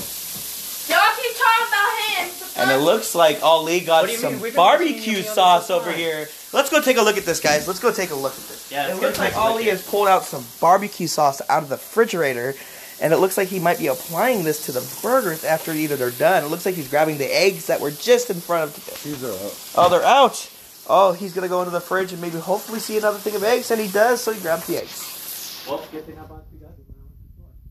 [0.90, 2.30] Y'all keep talking about him.
[2.58, 4.40] And it looks like Ali got do you mean?
[4.40, 6.28] some barbecue sauce over here.
[6.54, 7.68] Let's go take a look at this, guys.
[7.68, 8.72] Let's go take a look at this.
[8.72, 12.56] Yeah, It looks like Ali has pulled out some barbecue sauce out of the refrigerator,
[13.02, 16.12] and it looks like he might be applying this to the burgers after either they're
[16.12, 16.44] done.
[16.44, 19.04] It looks like he's grabbing the eggs that were just in front of.
[19.04, 19.54] These are up.
[19.76, 20.50] Oh, they're out.
[20.88, 23.72] Oh, he's gonna go into the fridge and maybe hopefully see another thing of eggs,
[23.72, 24.22] and he does.
[24.22, 25.64] So he grabs the eggs.
[25.68, 26.74] Well, good thing about you guys.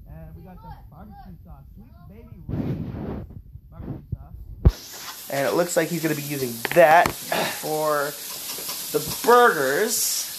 [0.09, 3.25] And we got the barbecue sauce, sweet baby Ray's
[3.71, 4.03] barbecue
[4.65, 5.31] sauce.
[5.31, 8.11] And it looks like he's gonna be using that for
[8.91, 10.31] the burgers.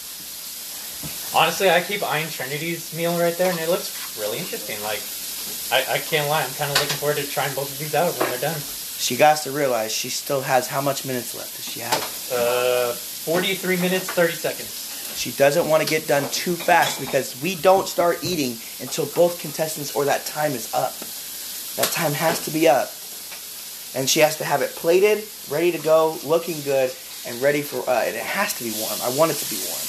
[1.34, 4.76] Honestly, I keep eyeing Trinity's meal right there, and it looks really interesting.
[4.82, 5.00] Like,
[5.72, 6.42] I, I can't lie.
[6.42, 8.60] I'm kind of looking forward to trying both of these out when they're done.
[8.98, 12.02] She got to realize she still has how much minutes left does she have?
[12.32, 14.86] Uh, 43 minutes, 30 seconds.
[15.16, 19.40] She doesn't want to get done too fast because we don't start eating until both
[19.40, 20.92] contestants or that time is up.
[21.76, 22.88] That time has to be up.
[23.94, 26.92] And she has to have it plated, ready to go, looking good,
[27.26, 28.98] and ready for, uh, and it has to be warm.
[29.02, 29.84] I want it to be warm.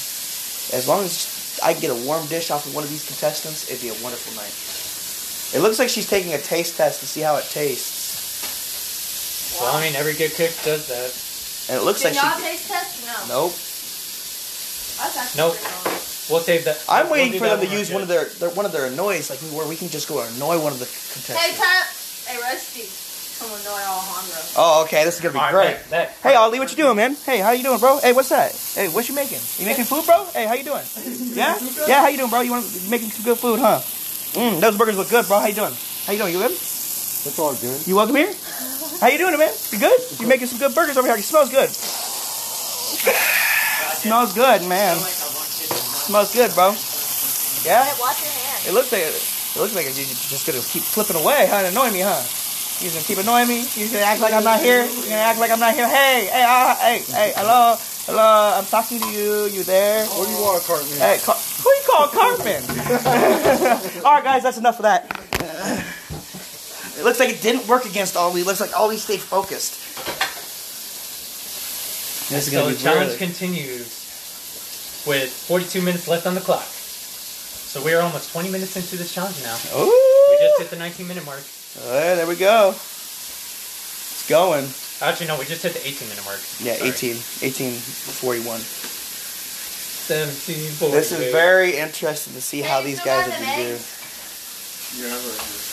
[0.76, 3.70] As long as I can get a warm dish off of one of these contestants,
[3.70, 4.56] it'd be a wonderful night.
[5.56, 7.97] It looks like she's taking a taste test to see how it tastes.
[9.60, 11.10] Well, I mean, every good cook does that.
[11.74, 12.44] And it looks Did like y'all she.
[12.48, 13.48] taste test no?
[13.50, 13.52] Nope.
[14.98, 15.54] That's actually Nope.
[15.58, 16.34] pretty awesome.
[16.34, 16.84] We'll save that.
[16.90, 18.28] I'm we'll waiting for that them to when use we're one of good.
[18.28, 20.80] their, their one of their annoys, like where we can just go annoy one of
[20.80, 21.28] the contestants.
[21.40, 22.28] Hey, contestants.
[22.28, 22.36] Pat.
[22.36, 22.86] Hey, Rusty.
[23.40, 24.42] Come annoy Alejandro.
[24.58, 25.78] Oh, okay, this is gonna be All great.
[25.78, 27.16] right, that- that- Hey, Ollie, what you doing, man?
[27.26, 28.00] Hey, how you doing, bro?
[28.00, 28.52] Hey, what's that?
[28.76, 29.40] Hey, what you making?
[29.60, 30.26] You making food, bro?
[30.34, 30.84] Hey, how you doing?
[31.36, 31.58] Yeah?
[31.88, 32.42] Yeah, how you doing, bro?
[32.42, 33.80] You want you making some good food, huh?
[34.34, 35.40] Mm, those burgers look good, bro.
[35.40, 35.74] How you doing?
[36.06, 36.34] How you doing?
[36.34, 36.52] You good?
[36.52, 37.86] That's all good.
[37.88, 38.34] You welcome here?
[39.00, 39.54] How you doing, man?
[39.72, 40.00] You good?
[40.20, 41.18] You making some good burgers over here?
[41.18, 41.70] It smells good.
[44.02, 44.98] smells good, man.
[44.98, 46.74] Smells good, bro.
[47.62, 47.86] Yeah?
[47.86, 48.66] Hey, watch your hand.
[48.68, 51.58] It looks like it looks like you're just gonna keep flipping away, huh?
[51.58, 52.26] And annoy me, huh?
[52.82, 53.66] You're gonna keep annoying me.
[53.76, 54.86] You're gonna act like I'm not here.
[54.86, 55.88] You're gonna act like I'm not here.
[55.88, 57.78] Hey, hey, uh, hey, hey, hello,
[58.10, 58.54] hello.
[58.58, 59.46] I'm talking to you.
[59.46, 60.06] You there?
[60.06, 60.98] What do you want, Cartman?
[60.98, 62.64] Hey, Car- who you call Cartman?
[64.06, 65.06] All right, guys, that's enough of that.
[66.98, 68.42] It looks like it didn't work against Ollie.
[68.42, 69.78] It looks like Ollie stayed focused.
[72.30, 73.86] This is So gonna the challenge really- continues
[75.06, 76.66] with 42 minutes left on the clock.
[76.66, 79.58] So we are almost 20 minutes into this challenge now.
[79.74, 81.44] Oh we just hit the 19 minute mark.
[81.84, 82.70] Hey, there we go.
[82.72, 84.68] It's going.
[85.00, 86.40] Actually, no, we just hit the 18 minute mark.
[86.60, 86.90] Yeah, Sorry.
[86.90, 88.60] 18, 1841.
[90.08, 93.64] 17, This is very interesting to see how these guys got are them going to
[93.64, 93.74] do.
[93.76, 93.86] eggs?
[94.98, 95.64] Yeah, right here.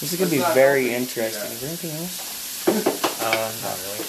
[0.00, 1.42] This is going to be very interesting.
[1.42, 1.54] Yeah.
[1.54, 3.04] Is there anything else?
[3.20, 4.04] Uh, not really.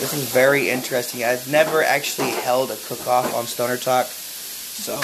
[0.00, 1.22] This is very interesting.
[1.22, 4.96] I've never actually held a cook-off on Stoner Talk, so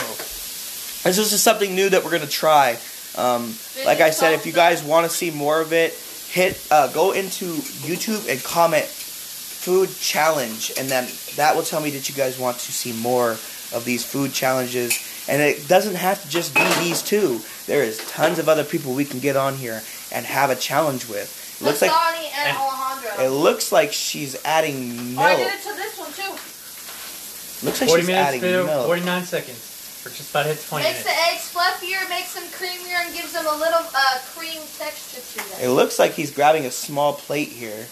[1.08, 2.78] this is just something new that we're gonna try.
[3.16, 3.54] Um,
[3.86, 5.92] like I said, if you guys want to see more of it,
[6.30, 7.54] hit uh, go into
[7.86, 12.58] YouTube and comment food challenge, and then that will tell me that you guys want
[12.58, 13.36] to see more
[13.74, 14.98] of these food challenges.
[15.28, 17.40] And it doesn't have to just be these two.
[17.66, 19.82] There is tons of other people we can get on here
[20.12, 21.58] and have a challenge with.
[21.60, 23.24] It looks like and and- Alejandro.
[23.24, 25.18] it looks like she's adding milk.
[25.20, 25.50] Oh, I milk.
[25.50, 27.66] did it to this one too.
[27.66, 28.86] Looks like 40 she's minutes adding to milk.
[28.86, 29.70] 49 seconds.
[30.04, 31.08] We're just about to hit 20 Makes minutes.
[31.08, 35.48] the eggs fluffier, makes them creamier, and gives them a little uh, cream texture to
[35.50, 35.60] them.
[35.62, 37.86] It looks like he's grabbing a small plate here.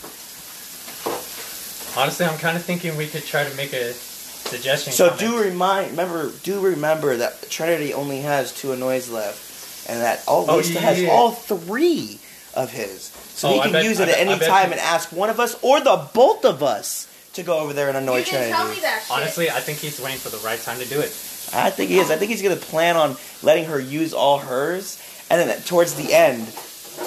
[1.96, 3.92] Honestly, I'm kind of thinking we could try to make a
[4.52, 4.92] suggestion.
[4.92, 5.20] So comment.
[5.20, 10.46] do remind, remember, do remember that Trinity only has two annoys left, and that all
[10.50, 11.10] Oh, Lisa has yeah.
[11.10, 12.18] all three
[12.54, 14.66] of his, so Oh, he can bet- use it at bet- I any bet time
[14.68, 17.88] you- and ask one of us or the both of us to go over there
[17.88, 18.52] and annoy You didn't Trinity.
[18.52, 19.10] tell me that shit.
[19.10, 21.10] Honestly, I think he's waiting for the right time to do it.
[21.54, 22.10] I think he is.
[22.10, 24.98] I think he's gonna plan on letting her use all hers,
[25.30, 26.46] and then towards the end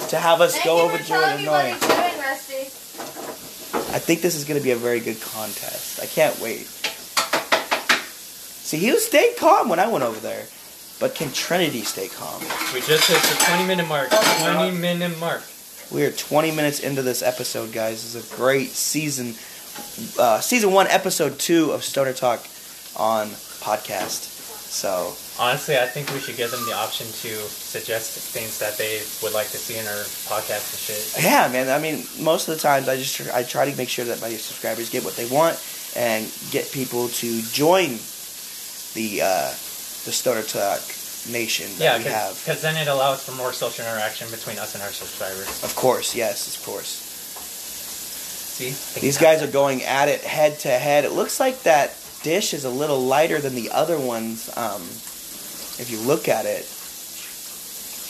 [0.09, 1.71] to have us Thank go over for to and me what annoy.
[1.77, 2.71] he's doing, Rusty.
[3.93, 5.99] I think this is going to be a very good contest.
[6.01, 6.67] I can't wait.
[8.65, 10.47] See, he was staying calm when I went over there.
[10.99, 12.41] But can Trinity stay calm?
[12.73, 14.09] We just hit the 20 minute mark.
[14.09, 15.43] 20 minute mark.
[15.91, 18.01] We are 20 minutes into this episode, guys.
[18.01, 19.35] This is a great season.
[20.17, 22.39] Uh, season one, episode two of Stoner Talk
[22.97, 23.27] on
[23.61, 24.33] podcast.
[24.71, 29.01] So, Honestly, I think we should give them the option to suggest things that they
[29.21, 31.23] would like to see in our podcast and shit.
[31.23, 31.69] yeah, man.
[31.69, 34.29] I mean, most of the times I just I try to make sure that my
[34.29, 35.61] subscribers get what they want
[35.95, 37.99] and get people to join
[38.95, 39.49] the uh,
[40.07, 40.81] the Stoner Talk
[41.31, 42.33] Nation that Yeah, we have.
[42.43, 45.63] because then it allows for more social interaction between us and our subscribers.
[45.63, 47.03] Of course, yes, of course.
[48.55, 48.71] See?
[49.01, 51.03] These guys are going at it head to head.
[51.03, 51.93] It looks like that
[52.23, 54.49] dish is a little lighter than the other ones.
[54.57, 54.81] Um,
[55.77, 56.63] if you look at it,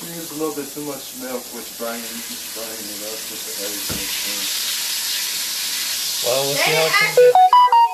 [0.05, 3.17] You use a little bit too much milk, which Brian, you can strain it up
[3.31, 4.45] with the eggs and everything.
[6.29, 7.84] Well, we'll see how it turns out.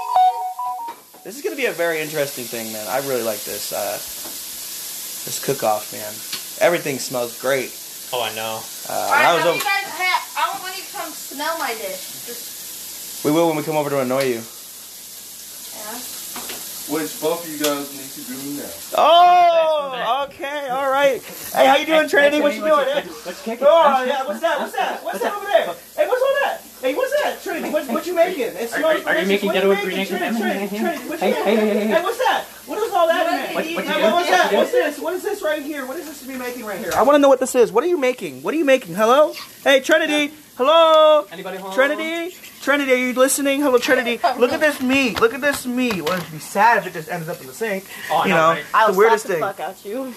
[1.24, 2.88] This is gonna be a very interesting thing, man.
[2.88, 3.72] I really like this.
[3.72, 6.10] Uh, this cook-off, man.
[6.66, 7.70] Everything smells great.
[8.12, 8.58] Oh, I know.
[8.90, 11.12] Uh, when Alright, I was how over, you guys, hey, I want when you come
[11.12, 12.26] smell my dish.
[12.26, 14.42] Just, we will when we come over to annoy you.
[14.42, 16.21] yeah.
[16.90, 18.70] Which both of you guys need to do now.
[18.98, 21.22] Oh, okay, all right.
[21.54, 22.42] Hey, how you doing, Trinity?
[22.42, 22.86] What you doing?
[22.86, 23.04] Hey?
[23.26, 23.68] Let's kick it.
[23.70, 24.26] Oh, yeah.
[24.26, 24.60] What's that?
[24.60, 25.04] What's that?
[25.04, 25.66] What's that over there?
[25.96, 26.62] Hey, what's all that?
[26.82, 27.70] Hey, what's that, Trinity?
[27.70, 28.42] What, what you making?
[28.58, 30.10] It Are, are, are you making What ghetto you green eggs?
[30.10, 30.38] Trinity?
[30.40, 31.46] Trinity, Trinity, what you Hey, hey, making?
[31.46, 31.88] hey, hey, hey.
[31.88, 32.44] Hey, what's that?
[32.66, 33.54] What is all that, What man?
[33.56, 33.88] What- you what eat?
[33.88, 34.54] you Hey, what's that?
[34.54, 35.00] What's this?
[35.00, 35.86] What is this right here?
[35.86, 36.92] What is this to be making right here?
[36.96, 37.72] I want to know what this is.
[37.72, 38.42] What are you making?
[38.42, 38.96] What are you making?
[38.96, 39.34] Hello?
[39.64, 40.34] Hey, Trinity.
[40.64, 41.26] Hello?
[41.32, 41.74] Anybody home?
[41.74, 42.36] Trinity?
[42.62, 43.62] Trinity, are you listening?
[43.62, 44.20] Hello, Trinity.
[44.38, 45.20] Look at this meat.
[45.20, 46.04] Look at this meat.
[46.04, 47.84] Well, it'd be sad if it just ends up in the sink.
[48.12, 48.64] Oh, you know, know, right?
[48.72, 49.42] I'll the weirdest slap thing.
[49.42, 50.14] the fuck out you.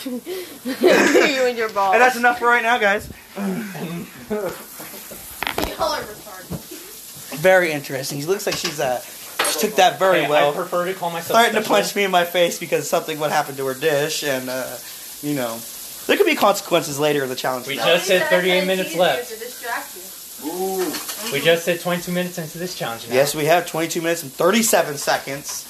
[1.35, 1.95] you and your ball.
[1.95, 3.11] And that's enough for right now, guys.
[3.39, 3.47] Y'all
[5.95, 7.39] are retarded.
[7.39, 8.21] Very interesting.
[8.21, 10.53] She looks like she's uh, she took that very Hey, I well.
[10.53, 13.57] prefer to call myself Starting to punch me in my face because something would happen
[13.57, 14.77] to her dish, and uh,
[15.23, 15.59] you know,
[16.07, 17.67] there could be consequences later in the challenge.
[17.67, 17.97] We for that.
[17.97, 19.31] just hit 38 minutes left.
[20.45, 21.31] To distract you.
[21.31, 21.33] Ooh.
[21.33, 23.15] We just hit 22 minutes into this challenge now.
[23.15, 25.67] Yes, we have 22 minutes and 37 seconds.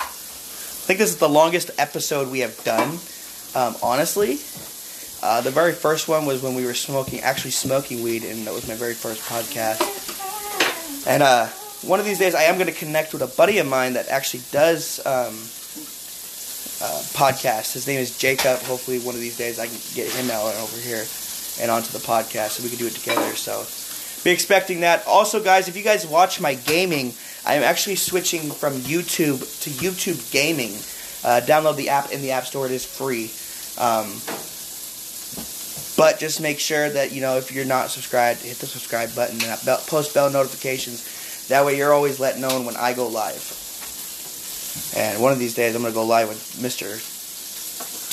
[0.00, 2.98] I think this is the longest episode we have done.
[3.54, 4.38] Um, honestly,
[5.22, 8.52] uh, the very first one was when we were smoking, actually smoking weed, and that
[8.52, 9.80] was my very first podcast.
[11.06, 11.46] And uh,
[11.86, 14.08] one of these days, I am going to connect with a buddy of mine that
[14.08, 15.34] actually does um,
[16.82, 17.72] uh, podcasts.
[17.74, 18.58] His name is Jacob.
[18.62, 21.04] Hopefully, one of these days, I can get him out over here
[21.60, 23.34] and onto the podcast, so we can do it together.
[23.36, 23.62] So,
[24.24, 25.06] be expecting that.
[25.06, 27.12] Also, guys, if you guys watch my gaming,
[27.44, 30.74] I am actually switching from YouTube to YouTube Gaming.
[31.24, 33.30] Uh, download the app in the App Store; it is free.
[33.78, 34.06] Um,
[35.96, 39.38] but just make sure that you know if you're not subscribed, hit the subscribe button
[39.42, 41.48] and bell, post bell notifications.
[41.48, 43.58] That way, you're always let known when I go live.
[44.96, 46.98] And one of these days, I'm gonna go live with Mister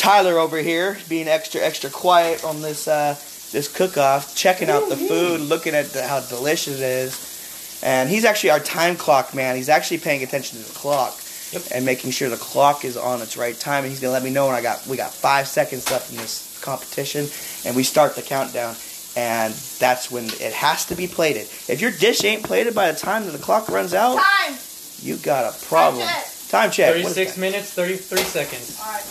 [0.02, 3.16] Tyler over here, being extra extra quiet on this uh,
[3.52, 7.80] this cook off, checking out the food, looking at the, how delicious it is.
[7.84, 9.56] And he's actually our time clock man.
[9.56, 11.16] He's actually paying attention to the clock
[11.52, 11.64] Yep.
[11.74, 13.84] and making sure the clock is on its right time.
[13.84, 16.18] And he's gonna let me know when I got we got five seconds left in
[16.18, 17.26] this competition,
[17.66, 18.76] and we start the countdown.
[19.18, 21.44] And that's when it has to be plated.
[21.68, 24.56] If your dish ain't plated by the time that the clock runs out, Time.
[25.02, 26.06] you got a problem.
[26.08, 26.26] check.
[26.50, 26.90] Time check.
[26.92, 28.80] What is 36 minutes, 33 seconds.
[28.80, 29.04] Alright.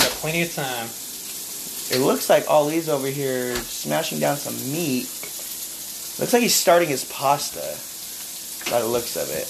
[0.00, 0.88] Got plenty of time.
[1.90, 5.04] It looks like Ollie's over here smashing down some meat.
[6.18, 7.62] Looks like he's starting his pasta.
[8.70, 9.46] By the looks of it.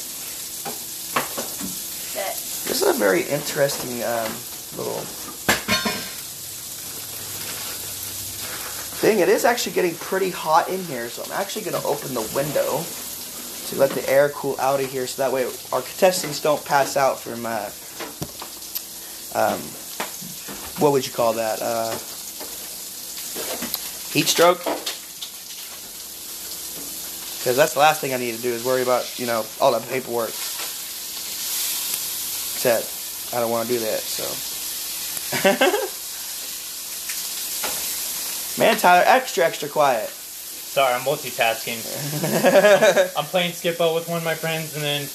[2.69, 4.31] This is a very interesting um,
[4.77, 5.01] little
[9.01, 9.21] thing.
[9.21, 12.29] It is actually getting pretty hot in here, so I'm actually going to open the
[12.35, 12.85] window
[13.69, 16.97] to let the air cool out of here, so that way our contestants don't pass
[16.97, 17.71] out from uh,
[19.35, 19.61] um,
[20.83, 21.63] what would you call that?
[21.63, 21.97] Uh,
[24.13, 24.59] heat stroke.
[27.39, 29.73] Because that's the last thing I need to do is worry about you know all
[29.73, 30.31] that paperwork.
[32.57, 34.25] Except I don't want to do that, so.
[38.59, 40.09] Man, Tyler, extra, extra quiet.
[40.09, 41.83] Sorry, I'm multitasking.
[43.17, 45.09] I'm playing Skip-Bo with one of my friends and then,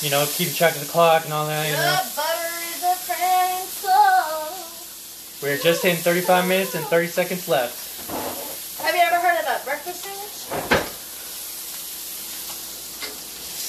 [0.00, 1.96] you know, keeping track of the clock and all that, you know.
[2.02, 4.67] The butter is a friend, so.
[5.40, 7.78] We're just hitting 35 minutes and 30 seconds left.
[8.82, 10.34] Have you ever heard of a breakfast sandwich?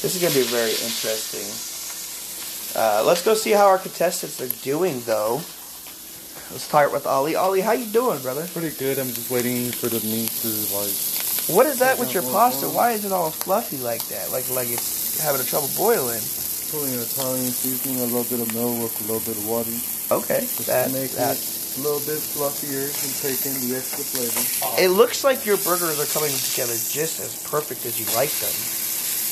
[0.01, 1.45] This is gonna be very interesting.
[2.73, 5.35] Uh, let's go see how our contestants are doing, though.
[6.49, 7.35] Let's start with Ollie.
[7.35, 8.47] Ollie, how you doing, brother?
[8.47, 8.97] Pretty good.
[8.97, 10.97] I'm just waiting for the meat to like.
[11.53, 12.65] What is that with your pasta?
[12.65, 14.31] Why is it all fluffy like that?
[14.31, 16.21] Like like it's having a trouble boiling.
[16.73, 19.69] Putting an Italian seasoning, a little bit of milk with a little bit of water.
[20.11, 21.37] Okay, Just that to make that.
[21.79, 24.81] It a little bit fluffier and take in the extra flavor.
[24.81, 28.53] It looks like your burgers are coming together just as perfect as you like them.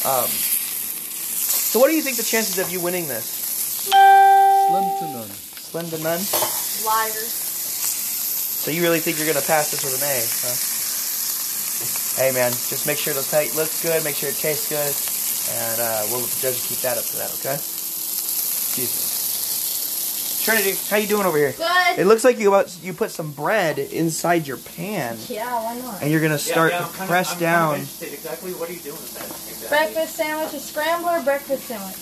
[0.07, 3.25] Um, so, what do you think the chances of you winning this?
[3.87, 5.29] Slim to none.
[5.29, 6.21] Slim to none.
[6.85, 7.45] Liars.
[8.67, 10.55] So you really think you're gonna pass this with an A, huh?
[12.19, 14.91] Hey man, just make sure the plate looks good, make sure it tastes good,
[15.55, 17.55] and uh, we'll let the judges keep that up to that, okay?
[17.55, 19.06] Excuse me.
[20.47, 21.51] Trinity, how you doing over here?
[21.51, 21.99] Good.
[21.99, 26.01] It looks like you about, you put some bread inside your pan, Yeah, why not?
[26.01, 27.81] and you're gonna start to press down.
[27.81, 29.67] Exactly what are you doing with that?
[29.67, 31.97] Breakfast sandwich, a scrambler breakfast sandwich.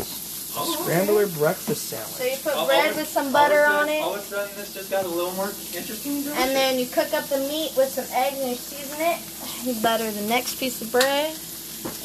[0.57, 2.13] Oh, scrambler breakfast sandwich.
[2.13, 4.03] So you put oh, All- bread all with some butter of on it.
[4.03, 6.21] All of a sudden, this just got a little more interesting.
[6.21, 6.37] Josh.
[6.37, 9.17] And then you cook up the meat with some eggs and you season it.
[9.65, 11.33] You butter the next piece of bread.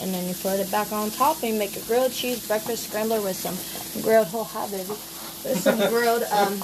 [0.01, 2.89] And then you put it back on top and you make a grilled cheese breakfast
[2.89, 3.57] scrambler with some
[4.03, 4.97] grilled whole hot baby.
[5.45, 6.63] With some grilled um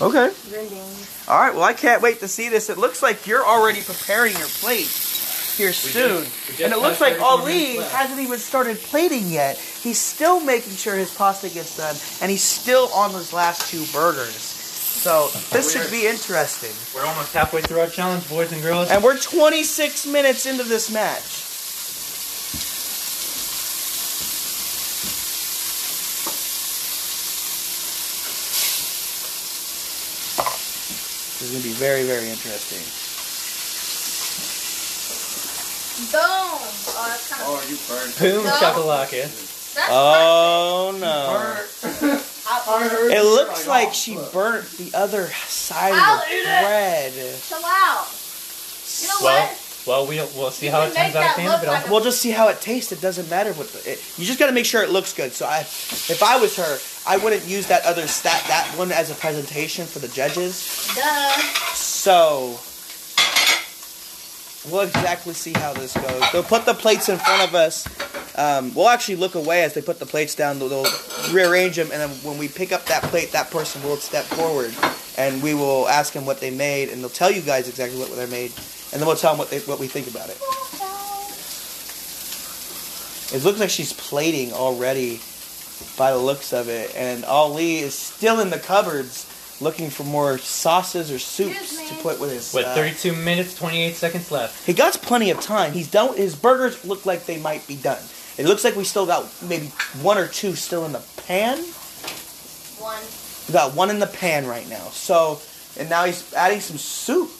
[0.00, 0.32] Okay.
[0.48, 1.24] green beans.
[1.28, 1.54] All right.
[1.54, 2.70] Well, I can't wait to see this.
[2.70, 4.88] It looks like you're already preparing your plate
[5.56, 9.56] here soon, we just and it looks like Ali hasn't even started plating yet.
[9.56, 13.84] He's still making sure his pasta gets done, and he's still on those last two
[13.92, 14.34] burgers.
[14.34, 16.72] So this should be interesting.
[16.94, 18.90] We're almost halfway through our challenge, boys and girls.
[18.90, 21.45] And we're 26 minutes into this match.
[31.46, 32.82] Is going to be very, very interesting.
[36.10, 36.20] Boom.
[36.20, 37.48] Oh, kind of.
[37.48, 38.14] Oh, you burned.
[38.18, 38.50] Boom No.
[38.50, 39.30] shakalaka.
[39.74, 41.36] That's Oh no.
[41.38, 42.22] Burnt.
[42.48, 47.12] I heard It looks like she burnt the other side I'll of the bread.
[47.48, 48.06] Chill out.
[49.00, 49.65] You know Well, what?
[49.86, 51.68] Well, we'll we'll see You how it turns out that at the end of look
[51.68, 51.72] it.
[51.72, 52.92] like We'll just see how it tastes.
[52.92, 55.32] It doesn't matter what the, it, you just got to make sure it looks good.
[55.32, 59.10] So I, if I was her, I wouldn't use that other stat that one as
[59.10, 60.92] a presentation for the judges.
[60.96, 61.32] Duh.
[61.74, 62.58] So
[64.70, 66.32] we'll exactly see how this goes.
[66.32, 67.86] They'll put the plates in front of us.
[68.38, 70.58] Um, we'll actually look away as they put the plates down.
[70.58, 70.86] They'll, they'll
[71.32, 74.74] rearrange them, and then when we pick up that plate, that person will step forward,
[75.16, 78.10] and we will ask them what they made, and they'll tell you guys exactly what
[78.14, 78.52] they made,
[78.96, 80.38] and then we'll tell them what they what we think about it.
[83.36, 85.20] It looks like she's plating already,
[85.98, 90.38] by the looks of it, and Ali is still in the cupboards looking for more
[90.38, 92.54] sauces or soups to put with his.
[92.54, 94.64] What, uh, 32 minutes, 28 seconds left.
[94.64, 95.72] he got plenty of time.
[95.72, 96.16] He's done.
[96.16, 98.02] His burgers look like they might be done.
[98.38, 99.66] It looks like we still got maybe
[100.00, 101.58] one or two still in the pan.
[102.78, 103.02] One.
[103.46, 104.88] We got one in the pan right now.
[104.88, 105.42] So,
[105.78, 107.30] and now he's adding some soup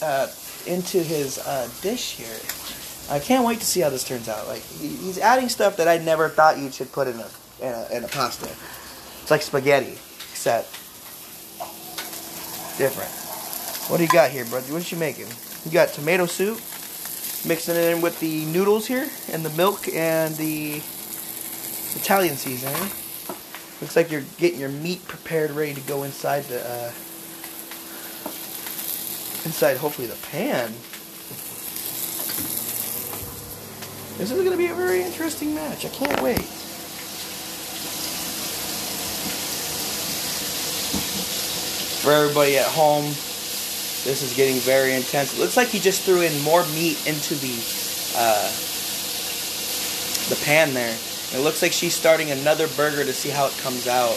[0.00, 0.28] uh,
[0.66, 2.36] into his uh, dish here.
[3.14, 4.46] I can't wait to see how this turns out.
[4.48, 7.28] Like he- he's adding stuff that I never thought you should put in a
[7.60, 8.48] in a, in a pasta.
[9.22, 9.92] It's like spaghetti,
[10.32, 10.70] except
[12.78, 13.10] different.
[13.90, 14.72] What do you got here, brother?
[14.72, 15.26] What you making?
[15.64, 16.58] You got tomato soup,
[17.48, 20.82] mixing it in with the noodles here, and the milk and the
[21.96, 22.90] Italian seasoning.
[23.80, 26.90] Looks like you're getting your meat prepared, ready to go inside the uh,
[29.46, 30.72] inside, hopefully the pan.
[34.18, 35.86] This is going to be a very interesting match.
[35.86, 36.42] I can't wait.
[42.02, 45.34] For everybody at home, this is getting very intense.
[45.34, 47.54] It looks like he just threw in more meat into the
[48.16, 48.50] uh,
[50.28, 50.96] the pan there.
[51.34, 54.16] It looks like she's starting another burger to see how it comes out.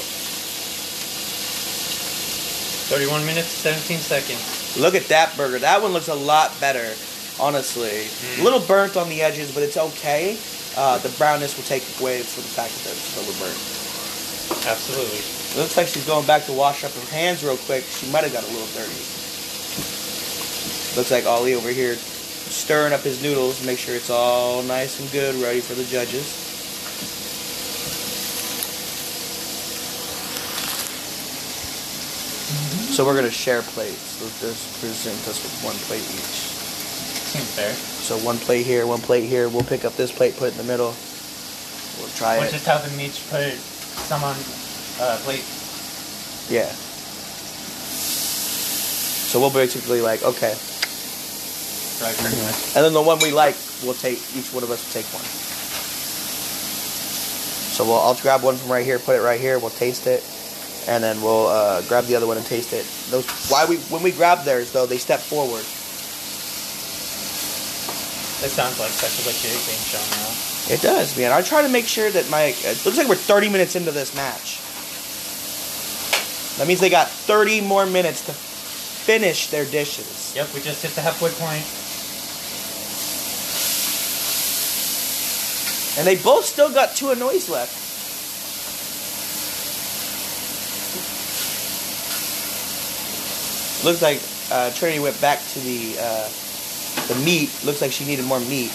[2.90, 4.59] 31 minutes, 17 seconds.
[4.80, 5.60] Look at that burger.
[5.60, 6.96] That one looks a lot better,
[7.40, 8.08] honestly.
[8.40, 10.38] A little burnt on the edges, but it's okay.
[10.78, 13.60] Uh, the brownness will take away for the fact that it's a little burnt.
[14.66, 15.20] Absolutely.
[15.20, 17.84] It looks like she's going back to wash up her hands real quick.
[17.84, 19.04] She might have got a little dirty.
[20.96, 25.12] Looks like Ollie over here stirring up his noodles, make sure it's all nice and
[25.12, 26.49] good, ready for the judges.
[33.00, 34.22] So we're gonna share plates.
[34.22, 36.52] Let's just present us with one plate each.
[37.32, 37.72] Seems fair.
[37.72, 39.48] So one plate here, one plate here.
[39.48, 40.94] We'll pick up this plate, put it in the middle.
[41.96, 42.52] We'll try We'll it.
[42.52, 43.54] just have them each put
[44.04, 44.36] some on
[45.00, 45.48] uh, plate.
[46.52, 46.68] Yeah.
[49.32, 50.52] So we'll basically like okay,
[52.04, 52.76] Right, pretty much.
[52.76, 55.24] and then the one we like, we'll take each one of us will take one.
[57.72, 59.58] So we'll I'll grab one from right here, put it right here.
[59.58, 60.20] We'll taste it,
[60.88, 62.86] and then we'll uh, grab the other one and taste it.
[63.12, 65.66] Those why we when we grab theirs though they step forward.
[68.42, 70.74] This sounds like such a legit game show now.
[70.74, 71.34] It does, man.
[71.34, 72.56] I try to make sure that my.
[72.56, 74.62] It looks like we're 30 minutes into this match.
[76.58, 80.34] That means they got 30 more minutes to finish their dishes.
[80.36, 81.64] Yep, we just hit the halfway point.
[85.98, 87.79] And they both still got two annoys left.
[93.84, 96.30] Looks like uh, Trinity went back to the uh,
[97.08, 97.50] the meat.
[97.64, 98.72] Looks like she needed more meat.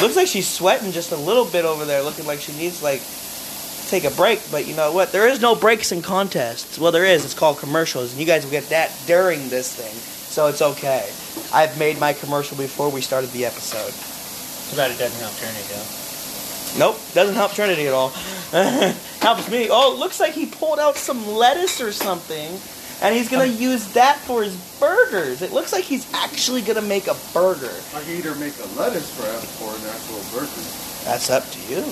[0.00, 3.02] Looks like she's sweating just a little bit over there, looking like she needs like
[3.90, 4.40] take a break.
[4.50, 5.12] But you know what?
[5.12, 6.78] There is no breaks in contests.
[6.78, 7.24] Well, there is.
[7.26, 9.94] It's called commercials, and you guys will get that during this thing.
[9.94, 11.10] so it's okay.
[11.52, 13.92] I've made my commercial before we started the episode.
[14.70, 15.99] Too bad it doesn't help Trinity though.
[16.78, 18.08] Nope, doesn't help Trinity at all.
[19.20, 19.68] Helps me.
[19.70, 22.58] Oh, it looks like he pulled out some lettuce or something,
[23.02, 25.42] and he's gonna um, use that for his burgers.
[25.42, 27.70] It looks like he's actually gonna make a burger.
[27.94, 30.62] I can either make a lettuce wrap or an actual burger.
[31.04, 31.82] That's up to you.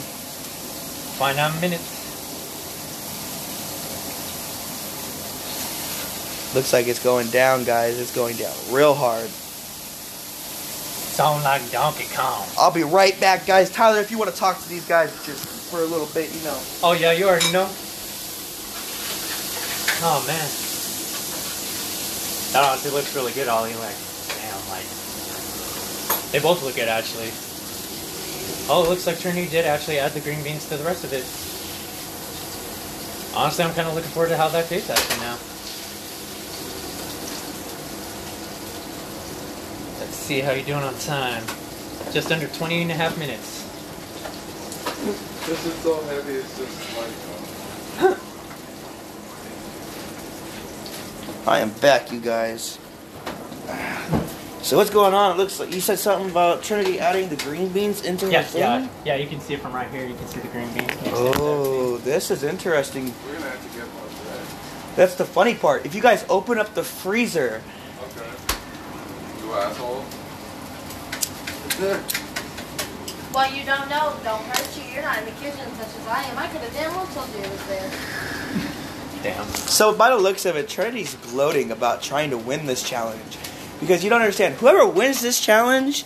[1.18, 1.80] Find out in a minute.
[6.54, 8.00] Looks like it's going down, guys.
[8.00, 9.30] It's going down real hard.
[11.18, 12.46] Sound like Donkey Kong.
[12.56, 13.70] I'll be right back, guys.
[13.70, 16.40] Tyler, if you want to talk to these guys just for a little bit, you
[16.44, 16.56] know.
[16.80, 17.66] Oh yeah, you already know.
[19.98, 20.46] Oh man.
[22.54, 23.74] That honestly looks really good, Ollie.
[23.74, 23.98] Like,
[24.38, 24.86] damn, like
[26.30, 27.32] they both look good actually.
[28.70, 31.12] Oh, it looks like Trinity did actually add the green beans to the rest of
[31.12, 31.26] it.
[33.36, 35.36] Honestly, I'm kind of looking forward to how that tastes actually now.
[40.08, 41.44] Let's see how you're doing on time.
[42.14, 43.64] Just under 20 and a half minutes.
[45.46, 48.10] This is so heavy, it's just like.
[48.10, 48.16] Uh,
[51.50, 52.78] I am back, you guys.
[54.62, 55.32] So what's going on?
[55.32, 58.42] It looks like you said something about Trinity adding the green beans into her Yeah,
[58.44, 58.60] thing.
[58.62, 59.16] yeah, yeah.
[59.16, 60.06] You can see it from right here.
[60.06, 60.90] You can see the green beans.
[61.08, 63.12] Oh, this is interesting.
[63.26, 64.46] we're gonna have to get more bread.
[64.96, 65.84] That's the funny part.
[65.84, 67.77] If you guys open up the freezer, Okay.
[69.48, 70.04] You asshole.
[71.80, 71.98] There.
[73.32, 74.92] What you don't know, don't hurt you.
[74.92, 76.36] You're not in the kitchen such as I am.
[76.38, 77.90] I could have damn well told you it was there.
[79.22, 79.46] Damn.
[79.46, 83.38] so by the looks of it, Trinity's gloating about trying to win this challenge.
[83.80, 86.04] Because you don't understand, whoever wins this challenge,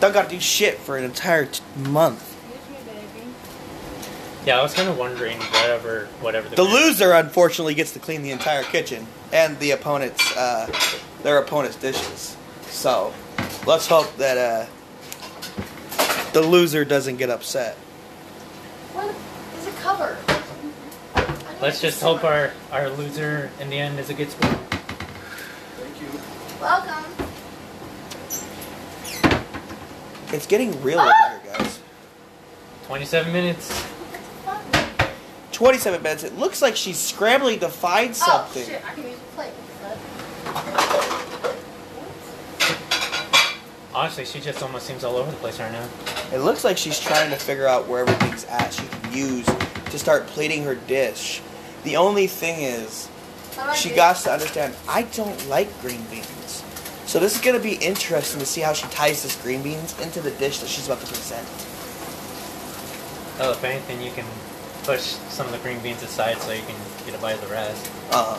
[0.00, 2.36] don't gotta do shit for an entire t- month.
[2.54, 3.28] Excuse me, baby.
[4.46, 8.30] Yeah, I was kind of wondering whatever, whatever The loser, unfortunately, gets to clean the
[8.30, 10.68] entire kitchen and the opponent's, uh,
[11.24, 12.36] their opponent's dishes.
[12.66, 13.12] So,
[13.66, 14.66] let's hope that uh,
[16.32, 17.76] the loser doesn't get upset.
[18.92, 19.12] What
[19.58, 20.18] is it covered?
[21.16, 24.52] I know Let's just hope our our loser in the end is a good sport.
[24.52, 26.08] Thank you.
[26.60, 27.10] Welcome.
[30.32, 31.80] It's getting real over here, guys.
[32.86, 33.86] 27 minutes.
[35.52, 36.24] 27 minutes.
[36.24, 38.34] It looks like she's scrambling to find something.
[38.34, 38.66] Oh something.
[38.66, 38.84] shit!
[38.84, 39.52] I can use a plate
[43.94, 45.88] Honestly, she just almost seems all over the place right now.
[46.32, 49.98] It looks like she's trying to figure out where everything's at she can use to
[49.98, 51.40] start plating her dish.
[51.84, 53.08] The only thing is,
[53.56, 56.64] How she do- got to understand I don't like green beans.
[57.06, 59.98] So this is going to be interesting to see how she ties this green beans
[60.00, 61.46] into the dish that she's about to present.
[63.40, 64.24] Oh, if anything, you can
[64.84, 66.74] push some of the green beans aside so you can
[67.06, 67.90] get a bite of the rest.
[68.10, 68.38] Uh-huh.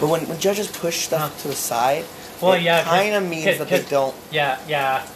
[0.00, 1.42] but when, when judges push stuff Huh.
[1.42, 2.04] to the side,
[2.40, 2.58] Well, yeah.
[2.58, 4.14] it yeah, kind of means that they don't.
[4.30, 5.06] Yeah, yeah.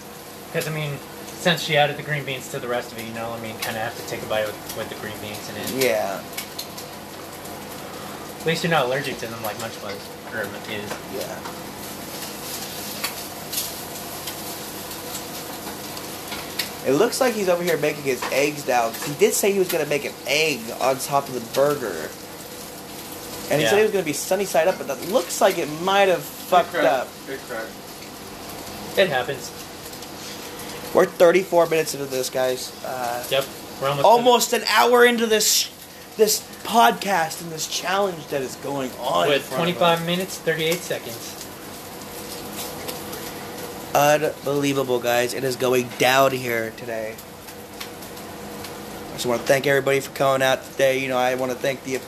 [0.46, 3.14] Because I mean, since she added the green beans to the rest of it, you
[3.14, 5.48] know, I mean, kind of have to take a bite with, with the green beans
[5.50, 5.84] in it.
[5.84, 6.22] Yeah,
[8.40, 9.94] At least you're not allergic to them like Munch was
[10.34, 10.90] or is.
[11.14, 11.38] yeah.
[16.86, 18.90] It looks like he's over here making his eggs now.
[18.90, 22.08] He did say he was going to make an egg on top of the burger.
[23.50, 25.56] And he said it was going to be sunny side up, but that looks like
[25.58, 27.08] it might have fucked it up.
[27.28, 27.70] It cracked.
[28.98, 29.50] It happens.
[30.94, 32.72] We're 34 minutes into this, guys.
[32.84, 33.44] Uh, Yep.
[33.80, 34.02] We're almost.
[34.02, 35.70] to- almost an hour into this
[36.16, 39.28] this podcast and this challenge that is going on.
[39.28, 41.46] with 25 minutes, 38 seconds.
[43.94, 45.32] Unbelievable, guys.
[45.32, 47.14] It is going down here today.
[49.10, 50.98] I just want to thank everybody for coming out today.
[50.98, 52.02] You know, I want to thank the, the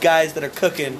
[0.00, 0.96] guys that are cooking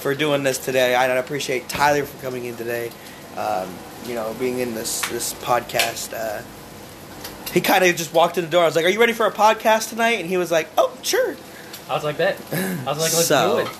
[0.00, 0.94] for doing this today.
[0.94, 2.90] I appreciate Tyler for coming in today.
[3.36, 3.68] Um,
[4.06, 6.12] you know, being in this this podcast.
[6.14, 6.42] Uh,
[7.52, 8.62] he kind of just walked in the door.
[8.62, 10.96] I was like, "Are you ready for a podcast tonight?" And he was like, "Oh,
[11.02, 11.36] sure."
[11.88, 12.36] I was like that.
[12.52, 13.76] I was like, let's So- do it.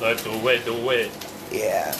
[0.00, 1.10] Let's do it, do it.
[1.50, 1.92] Yeah.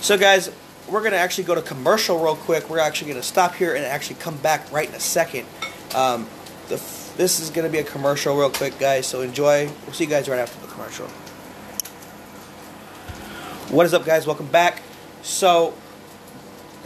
[0.00, 0.50] So, guys,
[0.88, 2.68] we're going to actually go to commercial real quick.
[2.68, 5.46] We're actually going to stop here and actually come back right in a second.
[5.94, 6.26] Um,
[6.68, 9.06] the, f- this is going to be a commercial real quick, guys.
[9.06, 9.66] So, enjoy.
[9.84, 11.06] We'll see you guys right after the commercial.
[13.68, 14.26] What is up, guys?
[14.26, 14.80] Welcome back.
[15.22, 15.74] So,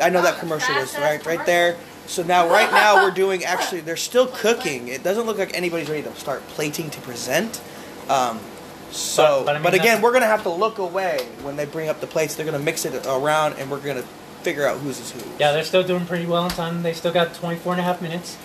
[0.01, 1.77] I know that commercial was right, right there.
[2.07, 3.81] So now, right now, we're doing actually.
[3.83, 4.89] They're still cooking.
[4.89, 7.61] It doesn't look like anybody's ready to start plating to present.
[8.09, 8.41] Um,
[8.91, 11.65] so, But- but, but I mean, again, we're gonna have to look away when they
[11.65, 12.35] bring up the plates.
[12.35, 14.03] They're gonna mix it around, and we're gonna
[14.43, 15.21] figure out who's is who.
[15.39, 16.83] Yeah, they're still doing pretty well on time.
[16.83, 18.37] They still got 24 and a half minutes.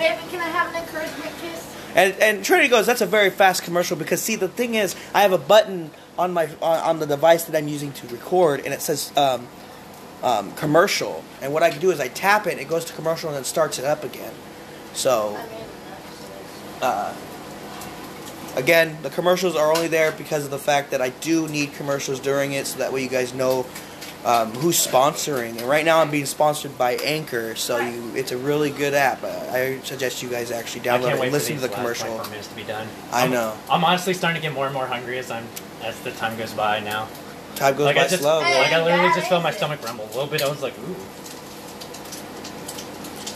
[0.00, 1.76] Baby, can I have an encouragement kiss?
[1.94, 5.20] And and Trinity goes, that's a very fast commercial because see the thing is, I
[5.20, 8.72] have a button on my on, on the device that I'm using to record, and
[8.72, 9.46] it says um,
[10.22, 11.22] um, commercial.
[11.42, 13.44] And what I can do is I tap it, it goes to commercial, and then
[13.44, 14.32] starts it up again.
[14.94, 15.38] So
[16.80, 17.14] uh,
[18.56, 22.20] again, the commercials are only there because of the fact that I do need commercials
[22.20, 23.66] during it, so that way you guys know
[24.24, 25.58] um, who's sponsoring.
[25.58, 29.22] And right now, I'm being sponsored by Anchor, so you, it's a really good app.
[29.22, 31.68] Uh, I suggest you guys actually I download can't it wait and listen for to
[31.68, 32.06] the last commercial.
[32.06, 32.88] 24 minutes to be done.
[33.12, 33.56] I I'm- know.
[33.70, 35.46] I'm honestly starting to get more and more hungry as I'm
[35.82, 37.08] as the time goes by now.
[37.56, 38.40] Time goes like by I just, slow.
[38.40, 40.42] Like I literally just felt my stomach rumble a little bit.
[40.42, 40.96] I was like, ooh.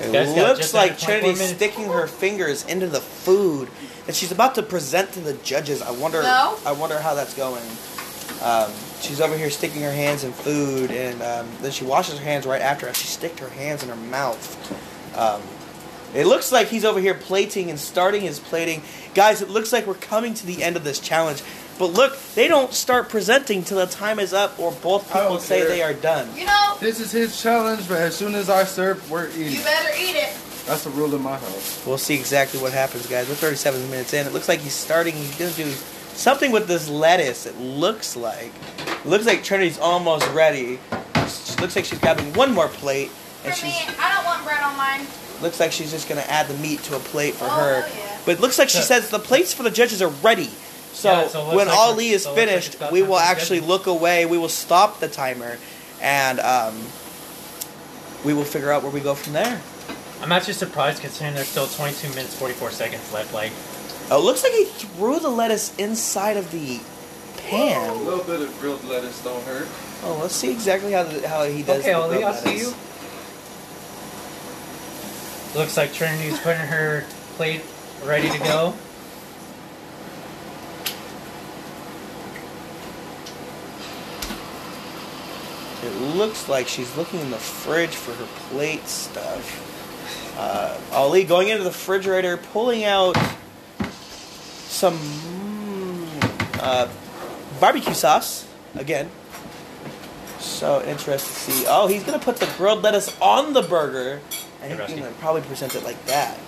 [0.00, 3.68] It Guys looks like under 24 Trinity's sticking her fingers into the food
[4.06, 5.80] and she's about to present to the judges.
[5.80, 6.22] I wonder.
[6.22, 6.58] No.
[6.66, 7.62] I wonder how that's going.
[8.44, 12.24] Um, she's over here sticking her hands in food, and um, then she washes her
[12.24, 12.92] hands right after.
[12.92, 15.16] She sticked her hands in her mouth.
[15.18, 15.40] Um,
[16.14, 18.82] it looks like he's over here plating and starting his plating.
[19.14, 21.42] Guys, it looks like we're coming to the end of this challenge.
[21.78, 25.60] But look, they don't start presenting till the time is up, or both people say
[25.60, 25.68] care.
[25.68, 26.28] they are done.
[26.36, 29.54] you know, This is his challenge, but as soon as I serve, we're eating.
[29.54, 30.36] you better eat it.
[30.66, 31.82] That's the rule in my house.
[31.84, 33.28] We'll see exactly what happens, guys.
[33.28, 34.26] We're 37 minutes in.
[34.26, 35.14] It looks like he's starting.
[35.14, 35.72] He's gonna do
[36.14, 37.46] something with this lettuce.
[37.46, 38.52] It looks like.
[39.04, 40.78] Looks like Trinity's almost ready.
[41.28, 43.10] She looks like she's grabbing one more plate,
[43.44, 45.06] and For me, she's I don't want bread on mine.
[45.42, 47.80] looks like she's just gonna add the meat to a plate for Oh, her.
[47.82, 48.18] hell yeah.
[48.24, 50.50] But it looks like she says the plates for the judges are ready.
[50.92, 53.58] So, Yeah, so when like Ali is so it looks like finished, we will actually
[53.58, 53.68] judges.
[53.68, 54.24] look away.
[54.26, 55.58] We will stop the timer,
[56.00, 56.74] and um,
[58.24, 59.60] we will figure out where we go from there.
[60.22, 63.34] I'm actually surprised considering there's still 22 minutes 44 seconds left.
[63.34, 63.52] Like,
[64.10, 66.80] Oh, it looks like he threw the lettuce inside of the
[67.38, 67.90] pan.
[67.90, 69.68] A little bit of grilled lettuce don't hurt.
[70.02, 71.84] Oh, let's see exactly how the, how he does.
[71.84, 71.88] It.
[71.88, 72.74] Okay, the Ali, I'll see you.
[75.54, 77.04] Looks like Trinity's putting her
[77.36, 77.62] plate
[78.04, 78.74] ready to go.
[85.82, 90.36] It looks like she's looking in the fridge for her plate stuff.
[90.36, 93.16] Uh, Ali going into the refrigerator, pulling out
[94.74, 94.98] some
[96.60, 96.88] uh,
[97.60, 99.08] barbecue sauce again.
[100.40, 101.64] So interested to see.
[101.68, 104.20] Oh, he's gonna put the grilled lettuce on the burger,
[104.60, 106.38] and he's gonna probably present it like that.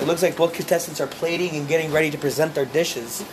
[0.00, 3.24] It looks like both contestants are plating and getting ready to present their dishes.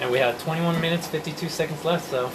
[0.00, 2.30] And we have 21 minutes 52 seconds left, so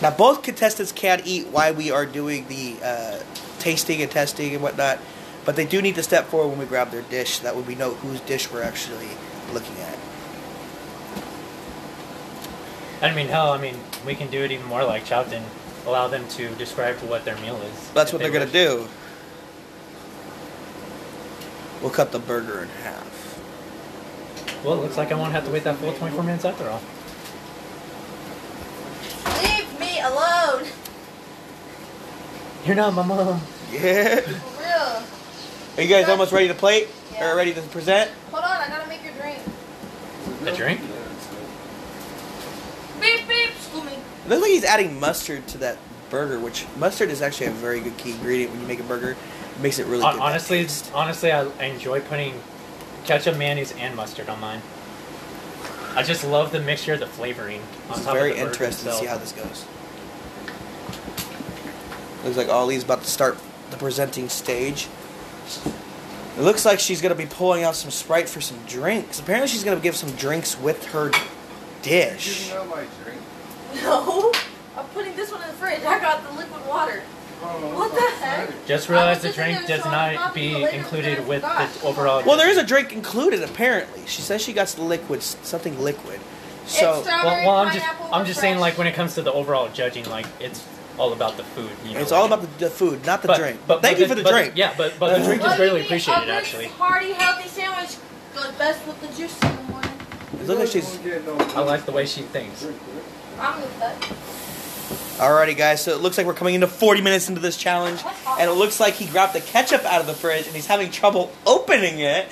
[0.00, 3.18] Now, both contestants can't eat while we are doing the uh,
[3.58, 4.98] tasting and testing and whatnot,
[5.46, 7.38] but they do need to step forward when we grab their dish.
[7.38, 9.08] That way, we know whose dish we're actually
[9.52, 9.96] looking at.
[13.00, 15.46] I mean, hell, I mean, we can do it even more like chopped and
[15.86, 17.90] allow them to describe what their meal is.
[17.90, 18.88] That's what they they're gonna do.
[21.80, 23.04] We'll cut the burger in half.
[24.64, 26.82] Well, it looks like I won't have to wait that full 24 minutes after all.
[29.42, 30.66] Leave me alone.
[32.64, 33.40] You're not my mom.
[33.70, 34.20] Yeah.
[34.20, 35.15] For real.
[35.76, 37.30] Are you guys almost ready to plate Yeah.
[37.32, 38.10] or ready to present?
[38.30, 39.38] Hold on, I gotta make your drink.
[40.46, 40.80] A drink?
[43.00, 43.50] Beep beep.
[43.60, 43.92] School me.
[43.92, 45.76] It looks like he's adding mustard to that
[46.08, 49.10] burger, which mustard is actually a very good key ingredient when you make a burger.
[49.10, 50.22] It makes it really Hon- good.
[50.22, 52.40] honestly, honestly, I, I enjoy putting
[53.04, 54.62] ketchup, mayonnaise, and mustard on mine.
[55.94, 57.62] I just love the mixture of the flavoring.
[57.90, 59.64] It's very of the interesting to see how this goes.
[62.24, 63.38] Looks like Ollie's about to start
[63.70, 64.88] the presenting stage.
[66.36, 69.18] It looks like she's going to be pulling out some Sprite for some drinks.
[69.20, 71.10] Apparently, she's going to give some drinks with her
[71.82, 72.48] dish.
[72.48, 73.20] Giving out my drink.
[73.82, 74.32] No.
[74.76, 75.82] I'm putting this one in the fridge.
[75.82, 77.02] I got the liquid water.
[77.42, 78.66] Oh, What the heck?
[78.66, 82.22] Just realized the drink does not be included with the overall.
[82.24, 84.02] Well, there is a drink included, apparently.
[84.06, 86.20] She says she got some liquid, something liquid.
[86.66, 89.22] So, It's Well, well, I'm just, I'm or just saying, like when it comes to
[89.22, 90.66] the overall judging, like it's
[90.98, 91.70] all about the food.
[91.84, 93.60] You know, it's like- all about the, the food, not the but, drink.
[93.66, 94.52] But, Thank but you for the but drink.
[94.56, 96.66] Yeah, but but the drink is greatly appreciated, a good, actually.
[96.68, 97.96] Hearty, healthy sandwich
[98.34, 99.90] goes best with the juice in the morning.
[100.40, 102.66] It looks like she's I like the way she thinks.
[103.38, 104.00] I'm with that.
[105.18, 105.82] Alrighty, guys.
[105.82, 108.00] So it looks like we're coming into 40 minutes into this challenge,
[108.38, 110.90] and it looks like he grabbed the ketchup out of the fridge, and he's having
[110.90, 112.28] trouble opening it.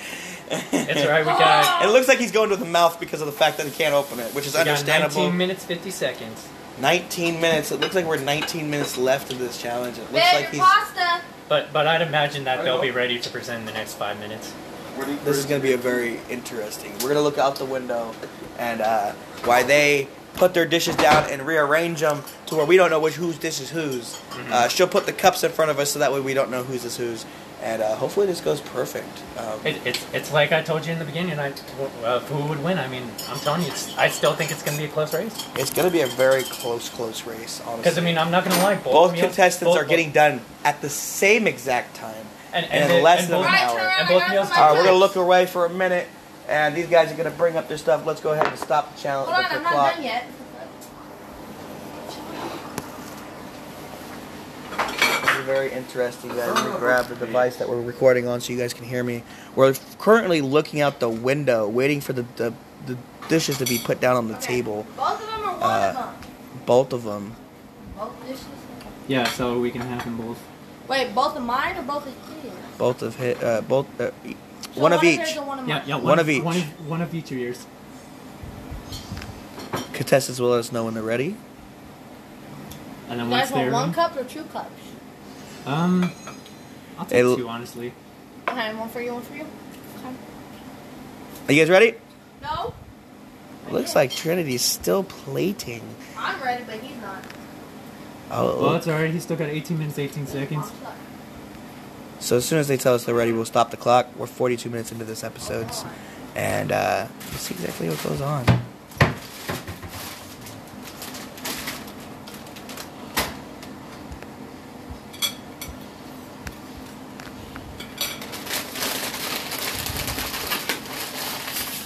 [0.49, 1.25] It's alright.
[1.25, 3.57] We got, And it looks like he's going to the mouth because of the fact
[3.57, 5.23] that he can't open it, which is we got understandable.
[5.23, 6.47] 19 minutes 50 seconds.
[6.79, 7.71] 19 minutes.
[7.71, 9.97] It looks like we're 19 minutes left of this challenge.
[9.97, 10.59] It looks Babe, like your he's.
[10.61, 11.21] pasta.
[11.47, 12.81] But but I'd imagine that they'll know.
[12.81, 14.53] be ready to present in the next five minutes.
[15.25, 16.91] This is going to be a very interesting.
[16.93, 18.13] We're going to look out the window,
[18.57, 19.11] and uh,
[19.43, 23.13] while they put their dishes down and rearrange them to where we don't know which
[23.15, 24.51] whose dish is whose, Mm-hmm.
[24.53, 26.63] uh, she'll put the cups in front of us so that way we don't know
[26.63, 27.25] whose is whose.
[27.65, 29.09] And uh, hopefully this goes perfect.
[29.39, 31.39] Um, It, it's it's like I told you in the beginning.
[31.39, 31.51] I
[32.03, 32.77] uh, who would win?
[32.77, 35.11] I mean, I'm telling you, it's, I still think it's going to be a close
[35.15, 35.33] race.
[35.55, 37.59] it's going to be a very close, close race.
[37.61, 38.75] Honestly, Because I mean, I'm not going to lie.
[38.75, 42.25] Both, both contestants both- are getting done at the same exact time.
[42.53, 43.79] and, and and, in they- less and than both, an hour.
[43.79, 46.07] And both meals- All right, we're gonna look away for a minute,
[46.47, 48.05] and these guys are gonna bring up their stuff.
[48.05, 49.31] Let's go ahead and stop the challenge.
[49.33, 50.25] Hold on, the I'm not done yet.
[55.21, 56.53] This is very interesting, guys.
[56.55, 59.23] Let me grab the device that we're recording on so you guys can hear me.
[59.55, 62.53] We're currently looking out the window, waiting for the, the,
[62.85, 62.97] the
[63.29, 64.47] dishes to be put down on the Okay.
[64.47, 64.85] table.
[64.95, 66.15] Both of them or one Uh, of them?
[66.65, 67.35] Both of them.
[67.97, 68.45] Both dishes?
[69.07, 70.39] Yeah, so we can have them both.
[70.87, 72.51] Wait, both of mine or both of his?
[72.77, 73.43] Both of hit.
[73.43, 73.87] Uh, both.
[73.99, 74.35] Uh, e-
[74.75, 75.35] So one of each.
[75.37, 75.95] one of Yeah, yeah.
[75.95, 76.43] One of each.
[76.43, 77.65] One of, one of each of yours.
[79.93, 81.35] Contestants will let us know when they're ready.
[83.09, 84.69] And then You guys want they're one cup or two cups?
[85.65, 86.11] Um,
[86.97, 87.93] I'll take It'll- two honestly.
[88.47, 89.41] Okay, one for you, one for you.
[89.97, 90.15] Okay.
[91.47, 91.95] Are you guys ready?
[92.41, 92.73] No,
[93.71, 95.81] Looks like Trinity's still plating.
[96.17, 97.23] I'm ready, but he's not.
[98.29, 98.61] Oh.
[98.61, 99.09] Well, it's alright.
[99.11, 100.71] He's still got 18 minutes, 18 seconds.
[102.19, 104.07] So as soon as they tell us they're ready, we'll stop the clock.
[104.15, 105.67] We're 42 minutes into this episode,
[106.35, 108.45] and uh, we'll see exactly what goes on.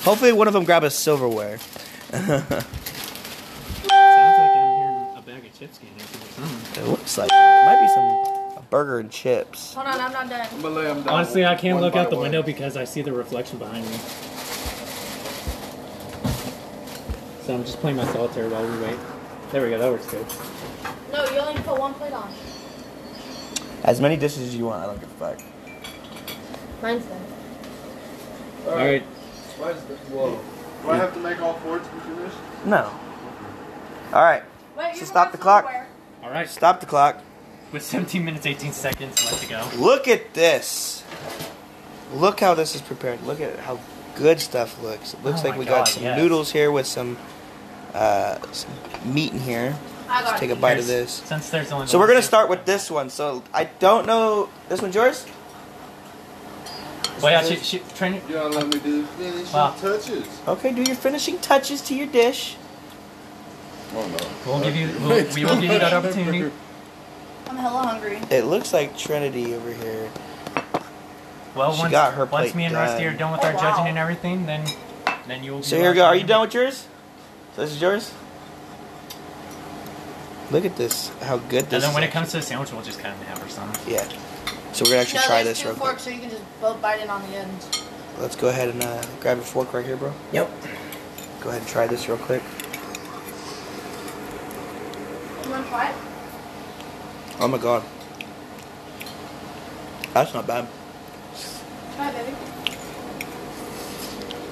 [0.03, 1.57] Hopefully, one of them grab a silverware.
[1.59, 2.51] Sounds like
[3.89, 6.83] I'm hearing a bag of chips getting empty or something.
[6.83, 9.73] It looks like it might be some a burger and chips.
[9.73, 10.47] Hold on, I'm not done.
[10.51, 12.23] I'm gonna down Honestly, I can't one look by out the one.
[12.23, 13.97] window because I see the reflection behind me.
[17.43, 18.97] So I'm just playing my solitaire while we wait.
[19.51, 19.77] There we go.
[19.79, 20.25] That works good.
[21.11, 22.31] No, you only put one plate on.
[23.83, 24.83] As many dishes as you want.
[24.83, 25.39] I don't give a fuck.
[26.81, 27.21] Mine's done.
[28.67, 29.03] All right.
[29.59, 30.39] Why is the, whoa.
[30.83, 32.37] Do I have to make all four to be finished?
[32.65, 32.91] No.
[34.13, 34.43] All right.
[34.77, 35.65] Wait, So stop the clock.
[35.65, 35.87] silverware.
[36.23, 36.47] All right.
[36.49, 37.21] Stop the clock.
[37.71, 39.69] With 17 minutes, 18 seconds left to go.
[39.77, 41.03] Look at this.
[42.13, 43.21] Look how this is prepared.
[43.23, 43.79] Look at how
[44.15, 45.13] good stuff looks.
[45.13, 46.17] It looks Oh like we God, got some yes.
[46.17, 47.17] noodles here with some,
[47.93, 48.71] uh, some
[49.05, 49.75] meat in here.
[50.07, 50.61] I got Let's take a it.
[50.61, 51.11] bite of this.
[51.25, 53.09] Since there's only So we're gonna start with this one.
[53.11, 54.49] So I don't know.
[54.69, 55.27] This one's yours.
[57.21, 59.75] Well, yeah, she, she, train, You gotta let me do the finishing Wow.
[59.79, 60.25] touches.
[60.47, 62.55] Okay, do your finishing touches to your dish.
[63.95, 64.51] Oh no.
[64.51, 64.87] We'll give you.
[64.99, 66.51] We'll, we will give you that opportunity.
[67.47, 68.19] I'm hella hungry.
[68.29, 70.09] It looks like Trinity over here.
[71.55, 73.17] Well, She once, got her once me and Rusty are done.
[73.17, 74.65] done with Oh, our judging and everything, then
[75.27, 75.63] then you will.
[75.63, 76.05] So here we go.
[76.05, 76.87] Are you done with yours?
[77.55, 78.13] So this is yours.
[80.51, 81.09] Look at this.
[81.21, 81.73] How good this.
[81.73, 82.13] And then is when it actually.
[82.19, 83.71] comes to the sandwich, we'll just kind of have her some.
[83.87, 84.07] Yeah.
[84.73, 85.87] So we're gonna actually no, try this two real quick.
[85.89, 87.85] forks, so you can just both bite it on the ends.
[88.19, 90.13] Let's go ahead and uh, grab a fork right here, bro.
[90.31, 90.49] Yep.
[91.41, 92.43] Go ahead and try this real quick.
[95.43, 95.95] You want to try it?
[97.39, 97.83] Oh my god.
[100.13, 100.67] That's not bad.
[101.95, 102.35] Try it, baby.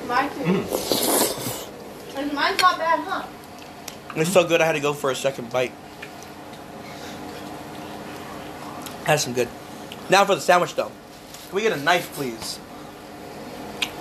[0.07, 0.43] Mine too.
[0.43, 2.17] Mm.
[2.17, 3.25] And mine's not bad, huh?
[4.15, 5.73] It's so good I had to go for a second bite.
[9.05, 9.49] That's some good.
[10.09, 10.91] Now for the sandwich though.
[11.47, 12.59] Can we get a knife, please?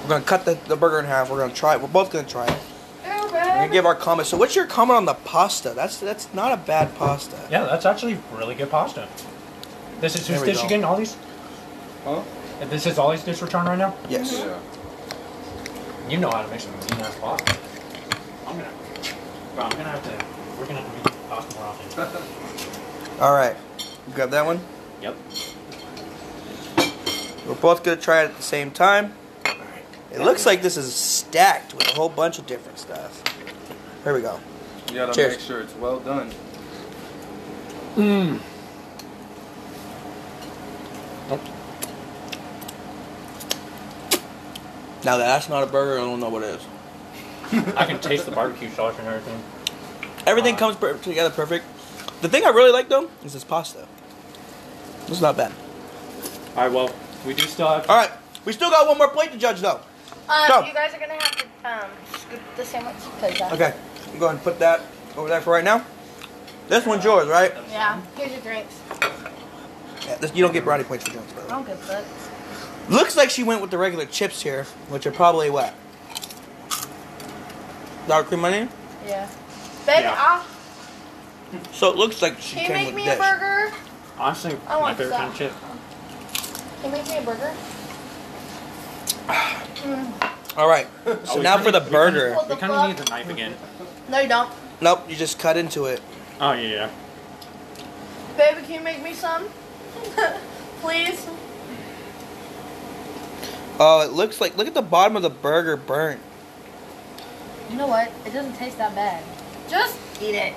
[0.03, 1.31] We're gonna cut the, the burger in half.
[1.31, 1.81] We're gonna try it.
[1.81, 2.59] We're both gonna try it.
[3.05, 4.31] We're gonna give our comments.
[4.31, 5.71] So, what's your comment on the pasta?
[5.75, 7.37] That's that's not a bad pasta.
[7.51, 9.09] Yeah, that's actually really good pasta.
[10.01, 10.67] This is There whose we dish go.
[10.67, 10.85] again?
[10.85, 11.17] Ollie's?
[12.05, 12.23] Huh?
[12.61, 13.95] And This is Ollie's dish return right now?
[14.09, 14.33] Yes.
[14.33, 14.59] Yeah.
[16.09, 17.57] You know how to make some mean ass pasta.
[18.47, 18.71] I'm gonna.
[19.55, 20.25] Bro, I'm gonna have to.
[20.59, 22.23] We're gonna have to make pasta more often.
[23.21, 23.57] All right.
[24.15, 24.61] Grab that one.
[25.03, 25.17] Yep.
[27.47, 29.13] We're both gonna try it at the same time.
[30.13, 33.23] It looks like this is stacked with a whole bunch of different stuff.
[34.05, 34.41] Here we go.
[34.89, 35.33] You gotta Cheers.
[35.33, 36.31] make sure it's well done.
[37.97, 38.41] Mmm.
[45.05, 46.01] Now that's not a burger.
[46.01, 46.67] I don't know what it is.
[47.77, 49.41] I can taste the barbecue sauce and everything.
[50.27, 51.65] Everything Uh, comes per- together perfect.
[52.23, 53.87] The thing I really like though is this pasta.
[55.07, 55.53] It's not bad.
[56.57, 56.91] Alright, well,
[57.27, 57.89] we do still have.
[57.91, 58.11] All right,
[58.45, 59.81] we still got one more plate to judge though.
[60.29, 60.67] Uh, Go.
[60.67, 63.75] you guys are gonna have to um scoop the sandwich because uh, Okay,
[64.13, 64.81] I'm going to put that
[65.17, 65.85] over there for right now.
[66.69, 67.53] This one's yours, right?
[67.71, 68.01] yeah.
[68.17, 68.75] Here's your drinks.
[70.05, 71.79] Yeah, this, you don't get brownie points for drinks, by the I don't get a
[71.79, 72.91] fuck.
[72.91, 75.75] Looks like she went with the regular chips here, which are probably what?
[78.09, 78.69] Dark cream onion.
[79.07, 79.29] Yeah.
[79.85, 80.15] Baby, Yeah.
[81.53, 83.17] I'll, So it looks like she can you came make with me this.
[83.17, 83.73] a burger?
[84.19, 85.53] Honestly, I my favorite kind of chip.
[86.83, 87.53] Can you make me a burger?
[90.57, 90.87] All right.
[91.25, 92.35] So Oh, now for the we burger.
[92.35, 93.55] What We kind of need the knife again.
[94.09, 94.51] No, you don't.
[94.81, 96.01] Nope, you just cut into it.
[96.41, 96.91] Oh yeah, yeah.
[98.37, 99.49] Baby, can you make me some?
[100.81, 101.27] Please?
[103.79, 106.21] Oh, it looks like look at the bottom of the burger burnt.
[107.71, 108.11] You know what?
[108.25, 109.23] It doesn't taste that bad.
[109.69, 110.55] Just eat it.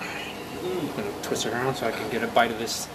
[0.00, 2.88] I'm gonna twist it around so I can get a bite of this.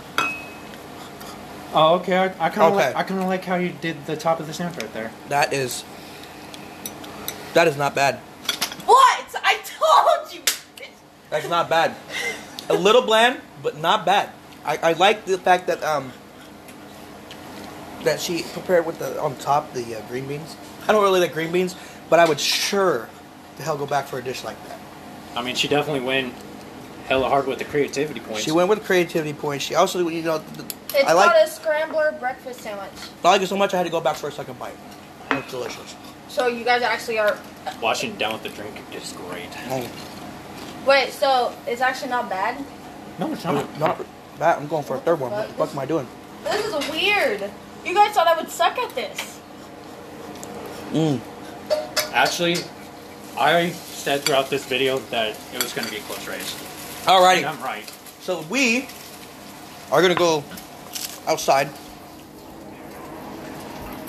[1.73, 2.17] Oh, okay.
[2.17, 2.87] I, I kind of Okay.
[2.87, 5.11] like, I kind of like how you did the top of the sandwich right there.
[5.29, 5.83] That is
[7.53, 8.15] that is not bad.
[8.85, 9.25] What?
[9.43, 10.41] I told you.
[11.29, 11.95] That's not bad.
[12.69, 14.29] A little bland, but not bad.
[14.65, 16.11] I, I like the fact that um
[18.03, 20.55] that she prepared with the on top the uh, green beans.
[20.87, 21.75] I don't really like green beans,
[22.09, 23.07] but I would sure
[23.57, 24.79] the hell go back for a dish like that.
[25.35, 26.33] I mean, she definitely went
[27.07, 28.41] hella hard with the creativity points.
[28.43, 29.63] She went with creativity points.
[29.63, 32.89] She also, you know, the, It's I like called a scrambler breakfast sandwich.
[33.23, 34.75] I like it so much I had to go back for a second bite.
[35.31, 35.95] It's delicious.
[36.27, 37.37] So you guys actually are.
[37.81, 39.49] Washing it down with the drink is great.
[40.85, 42.63] Wait, so it's actually not bad?
[43.19, 43.79] No, it's I'm not.
[43.79, 44.05] not
[44.39, 44.57] bad.
[44.57, 45.31] I'm going for a third one.
[45.31, 46.07] What the fuck am I doing?
[46.43, 47.49] This is weird.
[47.85, 49.39] You guys thought I would suck at this.
[50.91, 51.21] Mm.
[52.13, 52.57] Actually,
[53.37, 56.55] I said throughout this video that it was going to be a close race.
[57.05, 57.37] Alrighty.
[57.37, 57.89] And I'm right.
[58.21, 58.87] So we
[59.91, 60.43] are gonna go
[61.27, 61.69] outside.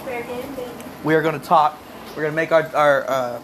[0.04, 0.70] Fair game, baby.
[1.04, 1.78] We are gonna talk.
[2.16, 3.40] We're gonna make our our uh,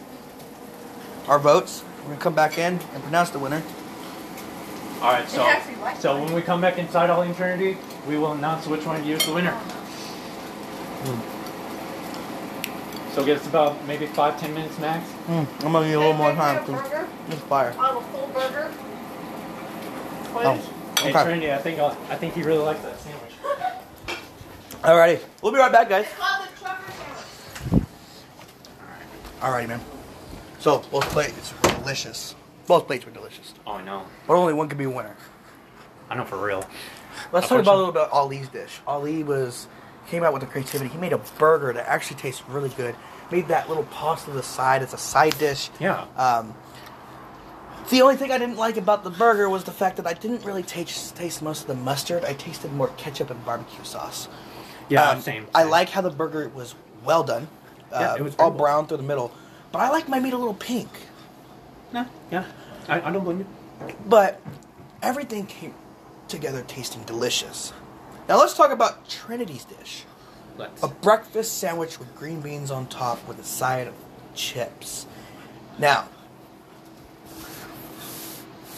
[1.28, 1.82] our votes.
[2.02, 3.62] We're gonna come back in and pronounce the winner.
[5.02, 5.46] All right, so
[6.00, 7.76] so when we come back inside Ali, Trinity,
[8.08, 9.56] we will announce which one of you is the winner.
[13.12, 15.08] So give us about maybe five, ten minutes max.
[15.26, 16.64] Mm, I'm gonna need a little more time.
[16.66, 17.06] get a 'cause?
[17.30, 17.74] It's fire.
[17.78, 18.70] I'll have a full burger.
[20.32, 20.44] Please.
[20.46, 21.12] Oh, Hey.
[21.12, 23.27] Trinity, I think uh, I think you really like that sandwich.
[24.82, 25.20] Alrighty.
[25.42, 26.06] We'll be right back, guys.
[26.06, 26.92] It's called the trucker
[27.68, 27.86] sandwich.
[29.40, 29.80] Alrighty, man.
[30.60, 32.34] So both plates were delicious.
[32.66, 33.54] Both plates were delicious.
[33.66, 34.04] Oh, I know.
[34.26, 35.16] But only one could be a winner.
[36.10, 36.64] I know for real.
[37.32, 38.80] Let's talk about a little bit about Ali's dish.
[38.86, 39.66] Ali was
[40.08, 40.90] came out with the creativity.
[40.90, 42.94] He made a burger that actually tastes really good.
[43.30, 44.82] Made that little pasta to the side.
[44.82, 45.70] It's a side dish.
[45.78, 46.06] Yeah.
[46.16, 46.54] Um,
[47.90, 50.44] the only thing I didn't like about the burger was the fact that I didn't
[50.44, 52.24] really taste taste most of the mustard.
[52.24, 54.28] I tasted more ketchup and barbecue sauce.
[54.88, 56.74] Yeah, Um, same, I like how the burger was
[57.04, 57.48] well done.
[57.90, 58.58] Yeah, Uh, it was all well.
[58.58, 59.30] brown through the middle.
[59.72, 60.88] But I like my meat a little pink.
[61.92, 62.44] Yeah, yeah.
[62.88, 63.46] I, I don't blame you.
[64.06, 64.40] But
[65.02, 65.74] everything came
[66.26, 67.72] together tasting delicious.
[68.28, 70.04] Now let's talk about Trinity's dish.
[70.58, 70.82] Let's.
[70.82, 73.94] A breakfast sandwich with green beans on top with a side of
[74.34, 75.06] chips.
[75.78, 76.08] Now,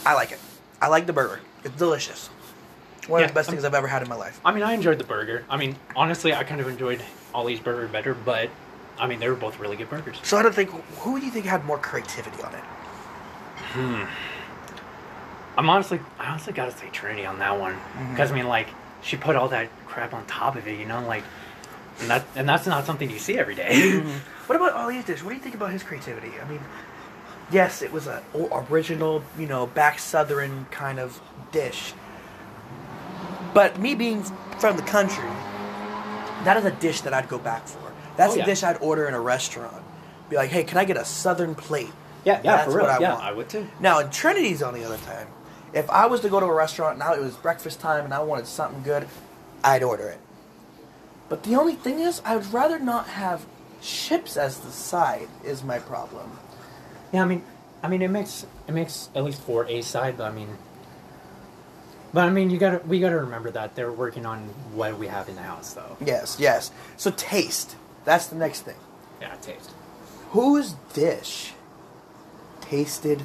[0.05, 0.39] I like it.
[0.81, 1.39] I like the burger.
[1.63, 2.27] It's delicious.
[3.07, 4.39] One Yeah, of the best I'm- things I've ever had in my life.
[4.45, 5.43] I mean, I enjoyed the burger.
[5.49, 7.01] I mean, honestly, I kind of enjoyed
[7.33, 8.49] Ollie's burger better, but
[8.99, 10.17] I mean, they were both really good burgers.
[10.23, 10.69] So I don't think
[10.99, 12.63] who do you think had more creativity on it?
[13.73, 14.03] Hmm.
[15.57, 17.77] I'm honestly, I honestly gotta say Trinity on that one
[18.11, 18.67] because I mean, like,
[19.01, 21.23] she put all that crap on top of it, you know, like,
[21.99, 24.03] and that and that's not something you see every day.
[24.47, 25.23] What about Ali's dish?
[25.23, 26.31] What do you think about his creativity?
[26.43, 26.59] I mean,
[27.51, 31.21] yes, it was a o- original, you know, back southern kind of
[31.51, 31.93] dish.
[33.53, 34.23] But me being
[34.59, 35.27] from the country,
[36.43, 37.79] that is a dish that I'd go back for.
[38.17, 39.81] That's Oh, a dish I'd order in a restaurant.
[40.29, 41.91] Be like, hey, can I get a southern plate?
[42.23, 42.85] yeah, yeah, That's for real.
[42.85, 43.23] what I yeah, want.
[43.25, 43.67] I would too.
[43.79, 45.27] Now, in Trinity's, on the other time,
[45.73, 48.19] if I was to go to a restaurant now it was breakfast time and I
[48.21, 49.07] wanted something good,
[49.63, 50.19] I'd order it.
[51.29, 53.45] But the only thing is, I would rather not have
[53.81, 55.27] chips as the side.
[55.43, 56.29] Is my problem.
[57.11, 57.43] Yeah, I mean,
[57.83, 60.57] I mean, it makes it makes at least for a side, but I mean,
[62.13, 64.39] but I mean, you gotta we gotta remember that they're working on
[64.73, 65.97] what we have in the house, though.
[66.05, 66.71] Yes, yes.
[66.97, 67.75] So taste.
[68.05, 68.75] That's the next thing.
[69.19, 69.71] Yeah, taste.
[70.31, 71.53] Whose dish
[72.61, 73.23] tasted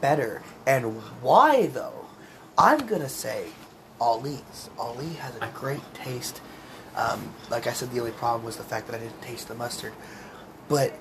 [0.00, 2.06] better and why though?
[2.56, 3.46] I'm gonna say
[4.00, 4.70] Ali's.
[4.78, 6.40] Ali has a great taste.
[6.96, 9.54] Um, like I said, the only problem was the fact that I didn't taste the
[9.54, 9.92] mustard.
[10.68, 10.92] But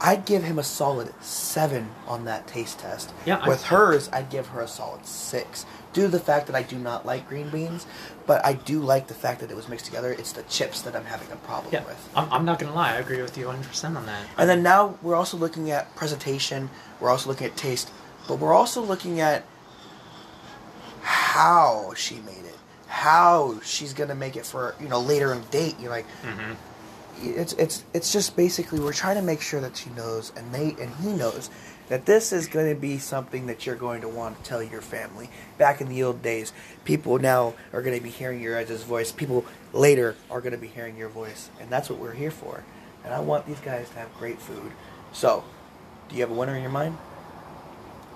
[0.00, 3.12] I'd give him a solid seven on that taste test.
[3.24, 5.64] Yeah, I- With hers, I'd give her a solid six.
[5.92, 7.86] Due to the fact that I do not like green beans,
[8.26, 10.12] but I do like the fact that it was mixed together.
[10.12, 12.10] It's the chips that I'm having a problem Yeah, with.
[12.14, 14.22] I'm, I'm not gonna lie, I agree with you 100 percent on that.
[14.36, 16.68] And then now we're also looking at presentation,
[17.00, 17.90] we're also looking at taste,
[18.28, 19.44] but we're also looking at
[21.00, 22.58] how she made it,
[22.88, 25.76] how she's gonna make it for you know later in the date.
[25.80, 26.52] You're like, mm-hmm.
[27.22, 30.76] It's it's it's just basically we're trying to make sure that she knows and they
[30.80, 31.50] and he knows
[31.88, 34.80] that this is going to be something that you're going to want to tell your
[34.80, 35.30] family.
[35.56, 36.52] Back in the old days,
[36.84, 39.12] people now are going to be hearing your guys' voice.
[39.12, 42.64] People later are going to be hearing your voice, and that's what we're here for.
[43.04, 44.72] And I want these guys to have great food.
[45.12, 45.44] So,
[46.08, 46.98] do you have a winner in your mind?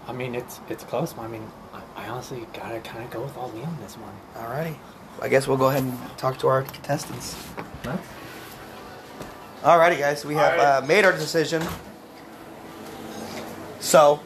[0.07, 1.17] I mean, it's it's close.
[1.17, 4.15] I mean, I, I honestly gotta kind of go with Ali on this one.
[4.35, 4.75] Alrighty.
[5.23, 7.37] I guess we'll go ahead and talk to our contestants.
[7.85, 7.99] Huh?
[9.63, 10.25] Alrighty, guys.
[10.25, 11.63] We have uh, made our decision.
[13.79, 14.21] So,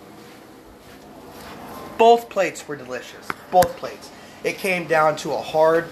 [1.99, 3.27] both plates were delicious.
[3.51, 4.13] Both plates.
[4.45, 5.87] It came down to a hard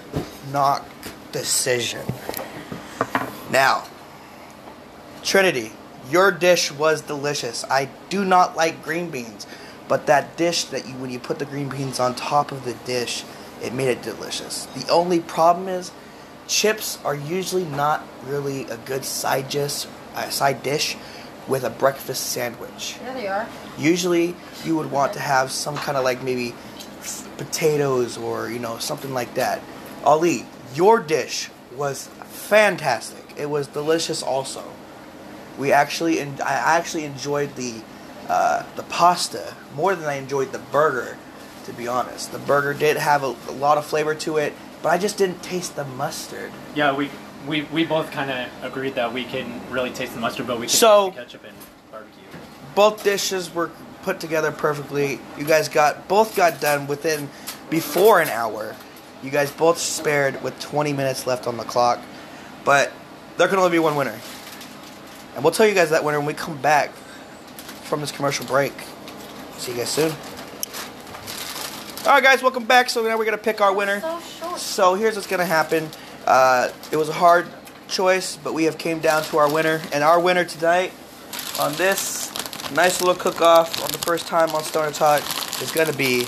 [0.53, 0.87] knock
[1.33, 2.07] decision.
[3.51, 3.89] Now,
[5.25, 5.73] Trinity,
[6.09, 7.65] your dish was delicious.
[7.65, 9.49] I do not like green beans,
[9.89, 12.75] but that dish that you when you put the green beans on top of the
[12.85, 13.25] dish,
[13.61, 14.67] it made it delicious.
[14.67, 15.91] The only problem is
[16.53, 20.97] chips are usually not really a good side dish, uh, side dish
[21.49, 22.99] with a breakfast sandwich.
[23.03, 23.49] Yeah, they are.
[23.79, 26.55] Usually, you would want to have some kind of like maybe
[27.39, 29.63] potatoes or you know something like that.
[30.05, 33.25] Ali, your dish was fantastic.
[33.37, 34.63] It was delicious also.
[35.59, 37.81] We actually, en- I actually enjoyed the
[38.29, 41.17] uh, the pasta more than I enjoyed the burger.
[41.65, 44.53] To be honest, the burger did have a, a lot of flavor to it,
[44.83, 46.51] but I just didn't taste the mustard.
[46.75, 47.11] Yeah, we
[47.47, 50.67] we, we both kind of agreed that we can really taste the mustard, but we
[50.67, 51.57] can So- taste the ketchup and
[51.91, 52.23] barbecue.
[52.75, 53.71] both dishes were
[54.03, 55.19] put together perfectly.
[55.39, 57.29] You guys got both got done within
[57.71, 58.77] before an hour.
[59.23, 62.01] You guys both spared with 20 minutes left on the clock,
[62.65, 62.93] but
[63.39, 64.19] there can only be one winner.
[65.35, 66.91] And we'll tell you guys that winner when we come back
[67.85, 68.73] from this commercial break.
[69.59, 70.13] See you guys soon.
[72.05, 72.91] All right, guys, welcome back.
[72.91, 74.01] So now we're gonna pick our winner.
[74.57, 75.89] So here's what's gonna happen.
[76.27, 77.47] Uh, it was a hard
[77.89, 80.93] choice, but we have came down to our winner, and our winner tonight
[81.61, 82.31] on this
[82.73, 85.23] nice little cook-off on the first time on Stoner Talk
[85.61, 86.27] is gonna be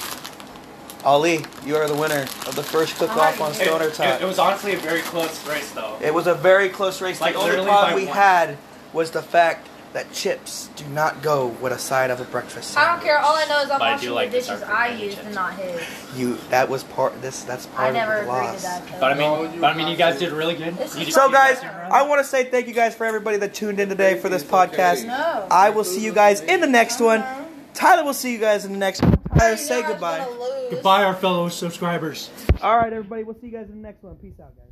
[1.04, 1.44] Ali.
[1.64, 4.20] You are the winner of the first cook-off on Stoner Talk.
[4.20, 5.96] it, it was honestly a very close race, though.
[6.00, 7.20] It was a very close race.
[7.20, 8.16] Like, the only problem we one.
[8.16, 8.58] had
[8.92, 12.76] was the fact that chips do not go with a side of a breakfast.
[12.76, 13.18] I don't care.
[13.18, 15.14] All I know is I'm But I washing like the the dishes I green used
[15.16, 15.26] chips.
[15.26, 15.80] and not his.
[16.16, 17.22] You that was part.
[17.22, 18.56] This that's part I never of the agreed loss.
[18.56, 19.00] to that.
[19.00, 20.76] But I mean, No, you but I mean, you guys did really good.
[20.76, 23.54] This You is- So guys, I want to say thank you guys for everybody that
[23.54, 24.76] tuned in today for this It's okay.
[24.76, 25.06] podcast.
[25.06, 25.46] No.
[25.50, 27.24] I will see you guys in the next one.
[27.72, 29.16] Tyler will see you guys in the next one.
[29.36, 30.26] Tyler, say goodbye.
[30.70, 32.30] Goodbye, our fellow subscribers.
[32.62, 33.22] All right, everybody.
[33.24, 34.14] We'll see you guys in the next one.
[34.16, 34.63] Peace out, guys.